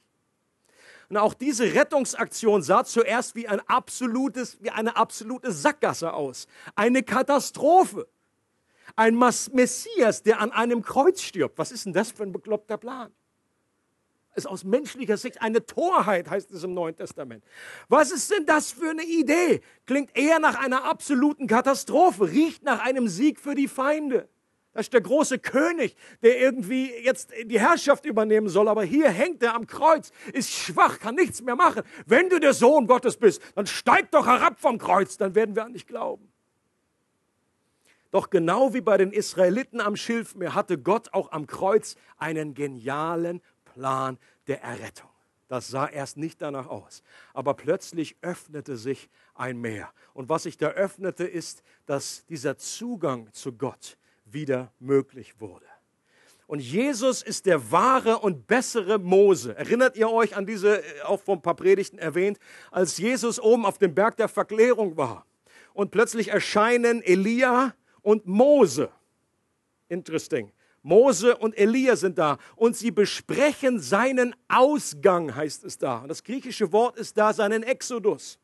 Und 1.08 1.16
auch 1.16 1.32
diese 1.32 1.72
Rettungsaktion 1.72 2.62
sah 2.62 2.84
zuerst 2.84 3.34
wie, 3.36 3.48
ein 3.48 3.60
absolutes, 3.70 4.58
wie 4.60 4.68
eine 4.68 4.96
absolute 4.96 5.50
Sackgasse 5.50 6.12
aus. 6.12 6.46
Eine 6.74 7.02
Katastrophe. 7.02 8.06
Ein 8.94 9.16
Messias, 9.16 10.22
der 10.22 10.40
an 10.40 10.52
einem 10.52 10.82
Kreuz 10.82 11.22
stirbt. 11.22 11.56
Was 11.56 11.72
ist 11.72 11.86
denn 11.86 11.94
das 11.94 12.12
für 12.12 12.24
ein 12.24 12.32
bekloppter 12.32 12.76
Plan? 12.76 13.10
Ist 14.34 14.46
aus 14.46 14.64
menschlicher 14.64 15.18
Sicht 15.18 15.42
eine 15.42 15.66
Torheit, 15.66 16.30
heißt 16.30 16.50
es 16.52 16.64
im 16.64 16.72
Neuen 16.72 16.96
Testament. 16.96 17.44
Was 17.88 18.10
ist 18.10 18.30
denn 18.30 18.46
das 18.46 18.72
für 18.72 18.90
eine 18.90 19.04
Idee? 19.04 19.60
Klingt 19.84 20.16
eher 20.16 20.38
nach 20.38 20.58
einer 20.58 20.84
absoluten 20.84 21.46
Katastrophe, 21.46 22.30
riecht 22.30 22.62
nach 22.62 22.82
einem 22.82 23.08
Sieg 23.08 23.38
für 23.38 23.54
die 23.54 23.68
Feinde. 23.68 24.28
Das 24.72 24.86
ist 24.86 24.94
der 24.94 25.02
große 25.02 25.38
König, 25.38 25.96
der 26.22 26.40
irgendwie 26.40 26.90
jetzt 27.02 27.30
die 27.44 27.60
Herrschaft 27.60 28.06
übernehmen 28.06 28.48
soll. 28.48 28.68
Aber 28.68 28.84
hier 28.84 29.10
hängt 29.10 29.42
er 29.42 29.54
am 29.54 29.66
Kreuz, 29.66 30.12
ist 30.32 30.50
schwach, 30.50 30.98
kann 30.98 31.14
nichts 31.14 31.42
mehr 31.42 31.56
machen. 31.56 31.82
Wenn 32.06 32.30
du 32.30 32.40
der 32.40 32.54
Sohn 32.54 32.86
Gottes 32.86 33.18
bist, 33.18 33.42
dann 33.54 33.66
steig 33.66 34.10
doch 34.12 34.26
herab 34.26 34.58
vom 34.58 34.78
Kreuz, 34.78 35.18
dann 35.18 35.34
werden 35.34 35.54
wir 35.56 35.64
an 35.66 35.74
dich 35.74 35.86
glauben. 35.86 36.32
Doch 38.12 38.28
genau 38.28 38.72
wie 38.72 38.82
bei 38.82 38.96
den 38.98 39.10
Israeliten 39.10 39.80
am 39.80 39.96
Schilfmeer 39.96 40.54
hatte 40.54 40.78
Gott 40.78 41.12
auch 41.12 41.32
am 41.32 41.46
Kreuz 41.46 41.96
einen 42.18 42.54
genialen 42.54 43.42
Plan 43.72 44.18
der 44.46 44.62
Errettung. 44.62 45.08
Das 45.48 45.68
sah 45.68 45.86
erst 45.86 46.16
nicht 46.16 46.40
danach 46.40 46.66
aus. 46.66 47.02
Aber 47.34 47.54
plötzlich 47.54 48.16
öffnete 48.22 48.76
sich 48.76 49.10
ein 49.34 49.60
Meer. 49.60 49.92
Und 50.14 50.28
was 50.28 50.44
sich 50.44 50.56
da 50.56 50.68
öffnete, 50.68 51.24
ist, 51.24 51.62
dass 51.84 52.24
dieser 52.26 52.56
Zugang 52.56 53.30
zu 53.32 53.52
Gott, 53.52 53.98
wieder 54.24 54.72
möglich 54.78 55.40
wurde. 55.40 55.66
Und 56.46 56.60
Jesus 56.60 57.22
ist 57.22 57.46
der 57.46 57.70
wahre 57.70 58.18
und 58.18 58.46
bessere 58.46 58.98
Mose. 58.98 59.56
Erinnert 59.56 59.96
ihr 59.96 60.10
euch 60.10 60.36
an 60.36 60.46
diese, 60.46 60.82
äh, 60.82 61.02
auch 61.02 61.20
von 61.20 61.38
ein 61.38 61.42
paar 61.42 61.56
Predigten 61.56 61.98
erwähnt, 61.98 62.38
als 62.70 62.98
Jesus 62.98 63.40
oben 63.40 63.64
auf 63.64 63.78
dem 63.78 63.94
Berg 63.94 64.16
der 64.16 64.28
Verklärung 64.28 64.96
war 64.96 65.24
und 65.74 65.90
plötzlich 65.90 66.28
erscheinen 66.28 67.02
Elia 67.02 67.74
und 68.02 68.26
Mose. 68.26 68.90
Interesting. 69.88 70.52
Mose 70.82 71.36
und 71.36 71.56
Elia 71.56 71.96
sind 71.96 72.18
da 72.18 72.38
und 72.56 72.76
sie 72.76 72.90
besprechen 72.90 73.80
seinen 73.80 74.34
Ausgang, 74.48 75.34
heißt 75.34 75.64
es 75.64 75.78
da. 75.78 75.98
Und 75.98 76.08
das 76.08 76.24
griechische 76.24 76.72
Wort 76.72 76.96
ist 76.96 77.16
da 77.16 77.32
seinen 77.32 77.62
Exodus. 77.62 78.38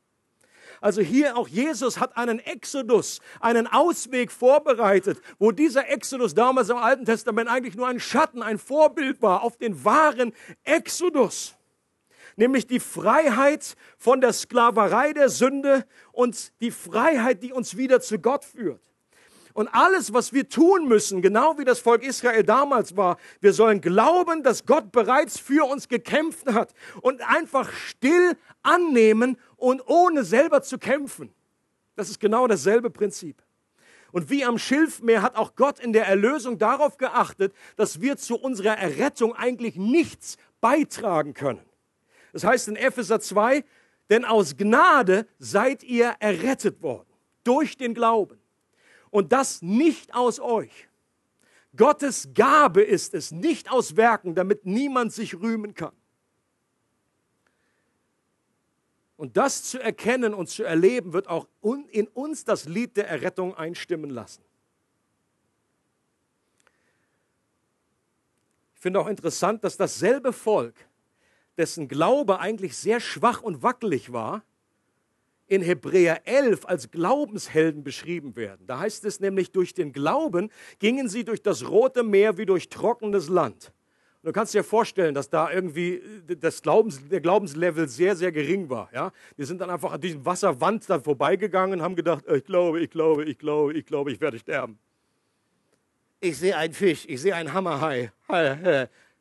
Also 0.80 1.01
hier 1.03 1.36
auch 1.36 1.49
Jesus 1.49 1.99
hat 1.99 2.16
einen 2.16 2.39
Exodus, 2.39 3.20
einen 3.41 3.66
Ausweg 3.66 4.30
vorbereitet, 4.30 5.20
wo 5.39 5.51
dieser 5.51 5.89
Exodus 5.89 6.34
damals 6.34 6.68
im 6.68 6.76
Alten 6.76 7.05
Testament 7.05 7.49
eigentlich 7.49 7.74
nur 7.74 7.89
ein 7.89 8.01
Schatten, 8.01 8.43
ein 8.43 8.59
Vorbild 8.59 9.20
war 9.20 9.43
auf 9.43 9.57
den 9.57 9.84
wahren 9.84 10.32
Exodus. 10.64 11.57
Nämlich 12.36 12.68
die 12.68 12.78
Freiheit 12.78 13.74
von 13.97 14.20
der 14.20 14.32
Sklaverei 14.32 15.12
der 15.12 15.28
Sünde 15.28 15.84
und 16.12 16.53
die 16.61 16.70
Freiheit, 16.70 17.43
die 17.43 17.53
uns 17.53 17.76
wieder 17.76 18.01
zu 18.01 18.20
Gott 18.20 18.45
führt. 18.45 18.80
Und 19.59 19.66
alles, 19.74 20.12
was 20.12 20.32
wir 20.32 20.48
tun 20.48 20.86
müssen, 20.86 21.20
genau 21.20 21.59
wie 21.59 21.64
das 21.64 21.80
Volk 21.80 22.04
Israel 22.04 22.44
damals 22.44 22.96
war, 22.96 23.16
wir 23.40 23.52
sollen 23.52 23.80
glauben, 23.80 24.44
dass 24.44 24.66
Gott 24.66 24.92
bereits 24.92 25.40
für 25.40 25.68
uns 25.68 25.88
gekämpft 25.88 26.46
hat 26.46 26.72
und 27.00 27.28
einfach 27.28 27.68
still 27.72 28.36
annehmen 28.62 29.36
und 29.56 29.82
ohne 29.88 30.22
selber 30.22 30.62
zu 30.62 30.78
kämpfen. 30.78 31.34
Das 31.96 32.09
ist 32.09 32.20
genau 32.20 32.46
dasselbe 32.46 32.88
Prinzip. 32.88 33.42
Und 34.12 34.30
wie 34.30 34.44
am 34.44 34.59
Schilfmeer 34.59 35.22
hat 35.22 35.34
auch 35.34 35.56
Gott 35.56 35.80
in 35.80 35.92
der 35.92 36.06
Erlösung 36.06 36.59
darauf 36.59 36.96
geachtet, 36.96 37.52
dass 37.74 38.00
wir 38.00 38.16
zu 38.16 38.36
unserer 38.36 38.78
Errettung 38.78 39.34
eigentlich 39.34 39.74
nichts 39.74 40.36
beitragen 40.61 41.34
können. 41.34 41.66
Das 42.32 42.44
heißt 42.44 42.68
in 42.68 42.76
Epheser 42.76 43.18
2, 43.18 43.64
denn 44.09 44.24
aus 44.24 44.56
Gnade 44.56 45.26
seid 45.40 45.82
ihr 45.82 46.14
errettet 46.20 46.80
worden, 46.80 47.09
durch 47.42 47.76
den 47.76 47.92
Glauben. 47.92 48.38
Und 49.18 49.32
das 49.32 49.62
nicht 49.62 50.14
aus 50.14 50.38
euch. 50.38 50.88
Gottes 51.74 52.28
Gabe 52.34 52.82
ist 52.82 53.14
es, 53.14 53.32
nicht 53.32 53.68
aus 53.68 53.96
Werken, 53.96 54.36
damit 54.36 54.64
niemand 54.64 55.12
sich 55.12 55.34
rühmen 55.34 55.74
kann. 55.74 55.92
Und 59.16 59.36
das 59.36 59.64
zu 59.64 59.80
erkennen 59.80 60.34
und 60.34 60.48
zu 60.48 60.62
erleben, 60.62 61.14
wird 61.14 61.26
auch 61.26 61.48
in 61.90 62.06
uns 62.06 62.44
das 62.44 62.66
Lied 62.66 62.96
der 62.96 63.08
Errettung 63.08 63.56
einstimmen 63.56 64.10
lassen. 64.10 64.44
Ich 68.76 68.80
finde 68.80 69.00
auch 69.00 69.08
interessant, 69.08 69.64
dass 69.64 69.76
dasselbe 69.76 70.32
Volk, 70.32 70.76
dessen 71.56 71.88
Glaube 71.88 72.38
eigentlich 72.38 72.76
sehr 72.76 73.00
schwach 73.00 73.42
und 73.42 73.64
wackelig 73.64 74.12
war, 74.12 74.44
in 75.49 75.62
Hebräer 75.62 76.26
11 76.26 76.66
als 76.66 76.90
Glaubenshelden 76.90 77.82
beschrieben 77.82 78.36
werden. 78.36 78.66
Da 78.66 78.80
heißt 78.80 79.05
es 79.05 79.18
nämlich, 79.18 79.51
durch 79.51 79.74
den 79.74 79.92
Glauben 79.92 80.51
gingen 80.78 81.09
sie 81.09 81.24
durch 81.24 81.42
das 81.42 81.68
Rote 81.68 82.05
Meer 82.05 82.38
wie 82.38 82.46
durch 82.46 82.68
trockenes 82.68 83.28
Land. 83.28 83.72
Du 84.22 84.32
kannst 84.32 84.53
dir 84.53 84.64
vorstellen, 84.64 85.14
dass 85.14 85.30
da 85.30 85.51
irgendwie 85.51 85.94
äh, 86.28 86.36
das 86.36 86.61
Glaubens, 86.61 87.01
der 87.09 87.20
Glaubenslevel 87.20 87.88
sehr, 87.88 88.14
sehr 88.14 88.30
gering 88.30 88.68
war. 88.68 88.90
Ja? 88.92 89.12
Die 89.38 89.44
sind 89.44 89.61
dann 89.61 89.70
einfach 89.70 89.92
an 89.92 90.01
diesem 90.01 90.24
Wasserwand 90.26 90.88
da 90.90 91.01
vorbeigegangen 91.01 91.78
und 91.78 91.84
haben 91.84 91.96
gedacht, 91.96 92.24
ich 92.30 92.44
glaube, 92.44 92.80
ich 92.80 92.90
glaube, 92.90 93.24
ich 93.24 93.38
glaube, 93.38 93.74
ich 93.74 93.86
glaube, 93.86 94.12
ich 94.12 94.20
werde 94.20 94.38
sterben. 94.38 94.78
Ich 96.20 96.36
sehe 96.36 96.57
einen 96.57 96.74
Fisch, 96.74 97.07
ich 97.09 97.22
sehe 97.22 97.34
einen 97.34 97.53
Hammerhai 97.53 98.12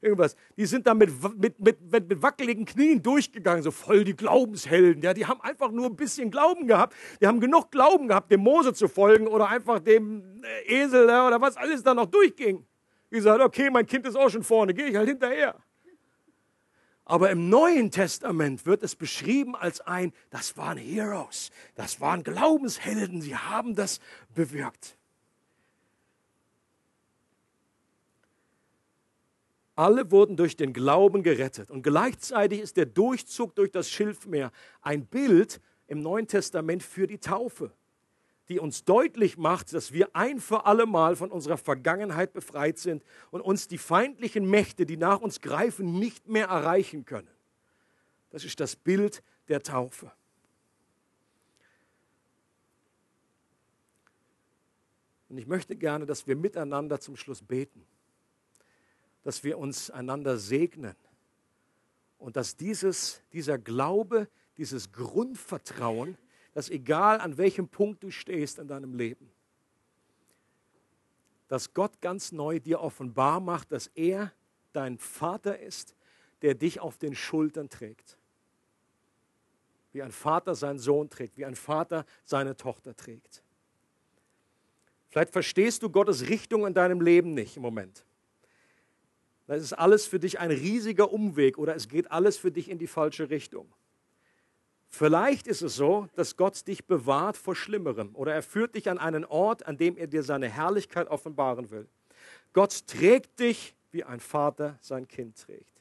irgendwas. 0.02 0.36
Die 0.56 0.66
sind 0.66 0.88
da 0.88 0.94
mit, 0.94 1.12
mit, 1.38 1.60
mit, 1.60 1.92
mit, 1.92 2.22
wackeligen 2.22 2.66
Knien 2.66 3.02
durchgegangen, 3.02 3.64
so 3.64 3.72
voll 3.72 4.04
die 4.04 4.16
Glaubenshelden. 4.16 5.02
Ja, 5.02 5.14
die 5.14 5.26
haben 5.26 5.42
einfach 5.42 5.72
nur 5.72 5.88
ein 5.88 5.96
bisschen 5.96 6.32
Glauben 6.32 6.68
gehabt. 6.68 6.96
Die 7.22 7.28
haben 7.28 7.40
genug 7.40 7.72
Glauben 7.72 8.08
gehabt, 8.08 8.32
dem 8.32 8.42
Mose 8.42 8.74
zu 8.74 8.88
folgen 8.88 9.28
oder 9.28 9.50
einfach 9.50 9.80
dem 9.80 10.44
äh, 10.44 10.84
Esel 10.84 11.06
oder 11.06 11.42
was 11.42 11.58
alles 11.58 11.84
da 11.84 11.94
noch 11.94 12.08
durchging. 12.08 12.66
Die 13.12 13.22
sagen, 13.22 13.42
okay, 13.42 13.70
mein 13.70 13.86
Kind 13.86 14.06
ist 14.06 14.16
auch 14.16 14.30
schon 14.30 14.44
vorne, 14.44 14.74
gehe 14.74 14.88
ich 14.88 14.96
halt 14.96 15.08
hinterher. 15.08 15.56
Aber 17.06 17.30
im 17.30 17.48
Neuen 17.50 17.90
Testament 17.90 18.66
wird 18.66 18.84
es 18.84 18.98
beschrieben 18.98 19.56
als 19.56 19.80
ein, 19.80 20.12
das 20.30 20.58
waren 20.58 20.78
Heroes, 20.78 21.52
das 21.76 22.02
waren 22.02 22.22
Glaubenshelden, 22.22 23.22
sie 23.22 23.38
haben 23.38 23.76
das 23.76 24.02
bewirkt. 24.36 24.98
Alle 29.78 30.10
wurden 30.10 30.38
durch 30.38 30.58
den 30.58 30.74
Glauben 30.74 31.22
gerettet. 31.22 31.70
Und 31.70 31.84
gleichzeitig 31.84 32.62
ist 32.62 32.78
der 32.78 32.88
Durchzug 32.88 33.54
durch 33.54 33.70
das 33.70 33.92
Schilfmeer 33.92 34.52
ein 34.82 35.06
Bild 35.06 35.62
im 35.86 36.02
Neuen 36.02 36.28
Testament 36.28 36.82
für 36.82 37.06
die 37.06 37.20
Taufe, 37.20 37.72
die 38.50 38.58
uns 38.58 38.86
deutlich 38.86 39.38
macht, 39.38 39.72
dass 39.74 39.94
wir 39.94 40.16
ein 40.16 40.40
für 40.40 40.66
alle 40.66 40.88
Mal 40.88 41.16
von 41.16 41.30
unserer 41.30 41.58
Vergangenheit 41.58 42.34
befreit 42.34 42.80
sind 42.80 43.04
und 43.30 43.42
uns 43.42 43.68
die 43.68 43.78
feindlichen 43.78 44.50
Mächte, 44.50 44.88
die 44.88 44.98
nach 44.98 45.22
uns 45.22 45.42
greifen, 45.42 46.00
nicht 46.00 46.28
mehr 46.28 46.48
erreichen 46.48 47.06
können. 47.06 47.30
Das 48.32 48.46
ist 48.46 48.60
das 48.60 48.76
Bild 48.76 49.22
der 49.48 49.62
Taufe. 49.62 50.12
Und 55.30 55.38
ich 55.38 55.46
möchte 55.46 55.76
gerne, 55.76 56.08
dass 56.08 56.26
wir 56.26 56.36
miteinander 56.36 57.00
zum 57.00 57.16
Schluss 57.16 57.44
beten 57.44 57.86
dass 59.28 59.44
wir 59.44 59.58
uns 59.58 59.92
einander 59.92 60.38
segnen 60.38 60.96
und 62.18 62.38
dass 62.38 62.56
dieses, 62.56 63.22
dieser 63.34 63.58
Glaube, 63.58 64.30
dieses 64.56 64.94
Grundvertrauen, 64.94 66.18
dass 66.54 66.70
egal 66.70 67.20
an 67.20 67.38
welchem 67.38 67.68
Punkt 67.68 68.02
du 68.04 68.10
stehst 68.10 68.58
in 68.58 68.70
deinem 68.70 68.94
Leben, 68.94 69.30
dass 71.50 71.74
Gott 71.74 72.00
ganz 72.00 72.32
neu 72.32 72.62
dir 72.62 72.80
offenbar 72.80 73.42
macht, 73.42 73.74
dass 73.74 73.88
er 73.96 74.32
dein 74.72 74.98
Vater 74.98 75.60
ist, 75.60 75.94
der 76.42 76.56
dich 76.56 76.80
auf 76.80 76.98
den 76.98 77.14
Schultern 77.14 77.68
trägt. 77.68 78.18
Wie 79.92 80.04
ein 80.04 80.14
Vater 80.14 80.56
seinen 80.56 80.80
Sohn 80.80 81.10
trägt, 81.10 81.36
wie 81.36 81.44
ein 81.44 81.56
Vater 81.56 82.06
seine 82.24 82.56
Tochter 82.56 82.96
trägt. 82.96 83.44
Vielleicht 85.10 85.34
verstehst 85.34 85.84
du 85.84 85.90
Gottes 85.90 86.30
Richtung 86.30 86.66
in 86.66 86.74
deinem 86.74 87.02
Leben 87.02 87.34
nicht 87.34 87.58
im 87.58 87.64
Moment. 87.64 88.06
Das 89.48 89.62
ist 89.62 89.74
alles 89.74 90.06
für 90.06 90.20
dich 90.20 90.40
ein 90.40 90.52
riesiger 90.52 91.12
Umweg 91.12 91.58
oder 91.58 91.76
es 91.76 91.88
geht 91.88 92.12
alles 92.12 92.38
für 92.38 92.52
dich 92.52 92.70
in 92.70 92.78
die 92.78 92.88
falsche 92.88 93.30
Richtung. 93.30 93.74
Vielleicht 94.90 95.48
ist 95.48 95.62
es 95.62 95.76
so, 95.76 96.08
dass 96.16 96.36
Gott 96.36 96.68
dich 96.68 96.86
bewahrt 96.86 97.38
vor 97.38 97.56
Schlimmerem 97.56 98.14
oder 98.14 98.34
er 98.34 98.44
führt 98.44 98.76
dich 98.76 98.90
an 98.90 98.98
einen 98.98 99.26
Ort, 99.26 99.66
an 99.66 99.78
dem 99.78 99.98
er 99.98 100.08
dir 100.08 100.24
seine 100.24 100.50
Herrlichkeit 100.50 101.08
offenbaren 101.08 101.72
will. 101.72 101.88
Gott 102.54 102.88
trägt 102.88 103.40
dich, 103.40 103.76
wie 103.92 104.04
ein 104.04 104.20
Vater 104.20 104.78
sein 104.82 105.08
Kind 105.08 105.38
trägt. 105.38 105.72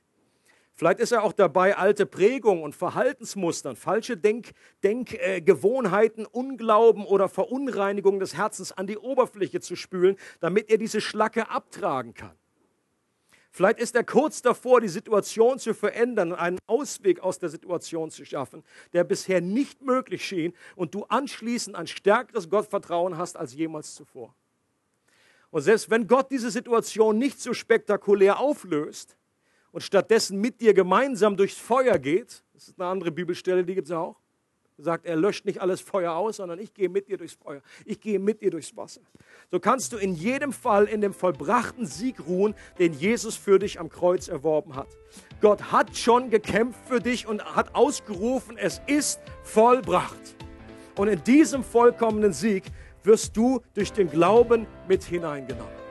Vielleicht 0.75 1.01
ist 1.01 1.13
er 1.13 1.23
auch 1.23 1.33
dabei, 1.33 1.77
alte 1.77 2.05
Prägungen 2.05 2.63
und 2.63 2.75
Verhaltensmustern, 2.75 3.77
falsche 3.77 4.19
Denkgewohnheiten, 4.19 6.25
Denk, 6.25 6.35
äh, 6.35 6.39
Unglauben 6.39 7.07
oder 7.07 7.31
Verunreinigungen 7.31 8.21
des 8.21 8.37
Herzens 8.37 8.73
an 8.73 8.87
die 8.87 8.99
Oberfläche 8.99 9.61
zu 9.61 9.75
spülen, 9.75 10.17
damit 10.41 10.71
er 10.71 10.77
diese 10.77 11.01
Schlacke 11.01 11.49
abtragen 11.49 12.13
kann. 12.13 12.37
Vielleicht 13.57 13.79
ist 13.79 13.95
er 13.95 14.05
kurz 14.05 14.43
davor, 14.43 14.83
die 14.83 14.89
Situation 14.89 15.59
zu 15.59 15.73
verändern 15.73 16.35
einen 16.35 16.59
Ausweg 16.67 17.21
aus 17.21 17.39
der 17.39 17.49
Situation 17.49 18.11
zu 18.11 18.27
schaffen, 18.27 18.63
der 18.93 19.03
bisher 19.03 19.41
nicht 19.41 19.81
möglich 19.81 20.27
schien 20.27 20.53
und 20.75 20.95
du 20.95 21.05
anschließend 21.05 21.75
ein 21.75 21.87
stärkeres 21.87 22.51
Gottvertrauen 22.51 23.17
hast 23.17 23.35
als 23.35 23.55
jemals 23.55 23.95
zuvor. 23.95 24.35
Und 25.49 25.63
selbst 25.63 25.89
wenn 25.89 26.07
Gott 26.07 26.31
diese 26.31 26.51
Situation 26.51 27.17
nicht 27.17 27.41
so 27.41 27.55
spektakulär 27.55 28.39
auflöst 28.39 29.17
und 29.73 29.81
stattdessen 29.81 30.39
mit 30.39 30.61
dir 30.61 30.75
gemeinsam 30.75 31.35
durchs 31.35 31.57
Feuer 31.57 31.99
geht, 31.99 32.45
das 32.53 32.69
ist 32.69 32.79
eine 32.79 32.91
andere 32.91 33.11
Bibelstelle, 33.11 33.65
die 33.65 33.75
gibt 33.75 33.89
es 33.89 33.93
auch, 33.93 34.21
sagt, 34.79 35.07
er 35.07 35.17
löscht 35.17 35.45
nicht 35.47 35.61
alles 35.61 35.81
Feuer 35.81 36.13
aus, 36.13 36.37
sondern 36.37 36.59
ich 36.59 36.75
gehe 36.75 36.89
mit 36.89 37.09
dir 37.09 37.17
durchs 37.17 37.35
Feuer. 37.35 37.63
Ich 37.85 38.01
gehe 38.01 38.19
mit 38.19 38.43
dir 38.43 38.51
durchs 38.51 38.77
Wasser. 38.77 39.01
So 39.51 39.61
kannst 39.61 39.93
du 39.93 39.97
in 39.97 40.15
jedem 40.15 40.53
Fall 40.53 40.85
in 40.85 41.01
dem 41.01 41.15
vollbrachten 41.15 41.87
Sieg 41.87 42.27
ruhen, 42.27 42.55
den 42.79 42.93
Jesus 42.93 43.37
für 43.37 43.59
dich 43.59 43.81
am 43.81 43.89
Kreuz 43.89 44.29
erworben 44.29 44.77
hat. 44.77 44.89
Gott 45.41 45.73
hat 45.73 45.97
schon 45.97 46.31
gekämpft 46.31 46.81
für 46.87 47.01
dich 47.01 47.27
und 47.27 47.45
hat 47.45 47.75
ausgerufen, 47.75 48.59
es 48.59 48.81
ist 48.87 49.21
vollbracht. 49.43 50.37
Und 50.97 51.09
in 51.09 51.23
diesem 51.25 51.63
vollkommenen 51.63 52.33
Sieg 52.33 52.65
wirst 53.03 53.37
du 53.37 53.61
durch 53.75 53.93
den 53.93 54.11
Glauben 54.11 54.67
mit 54.89 55.05
hineingenommen. 55.05 55.86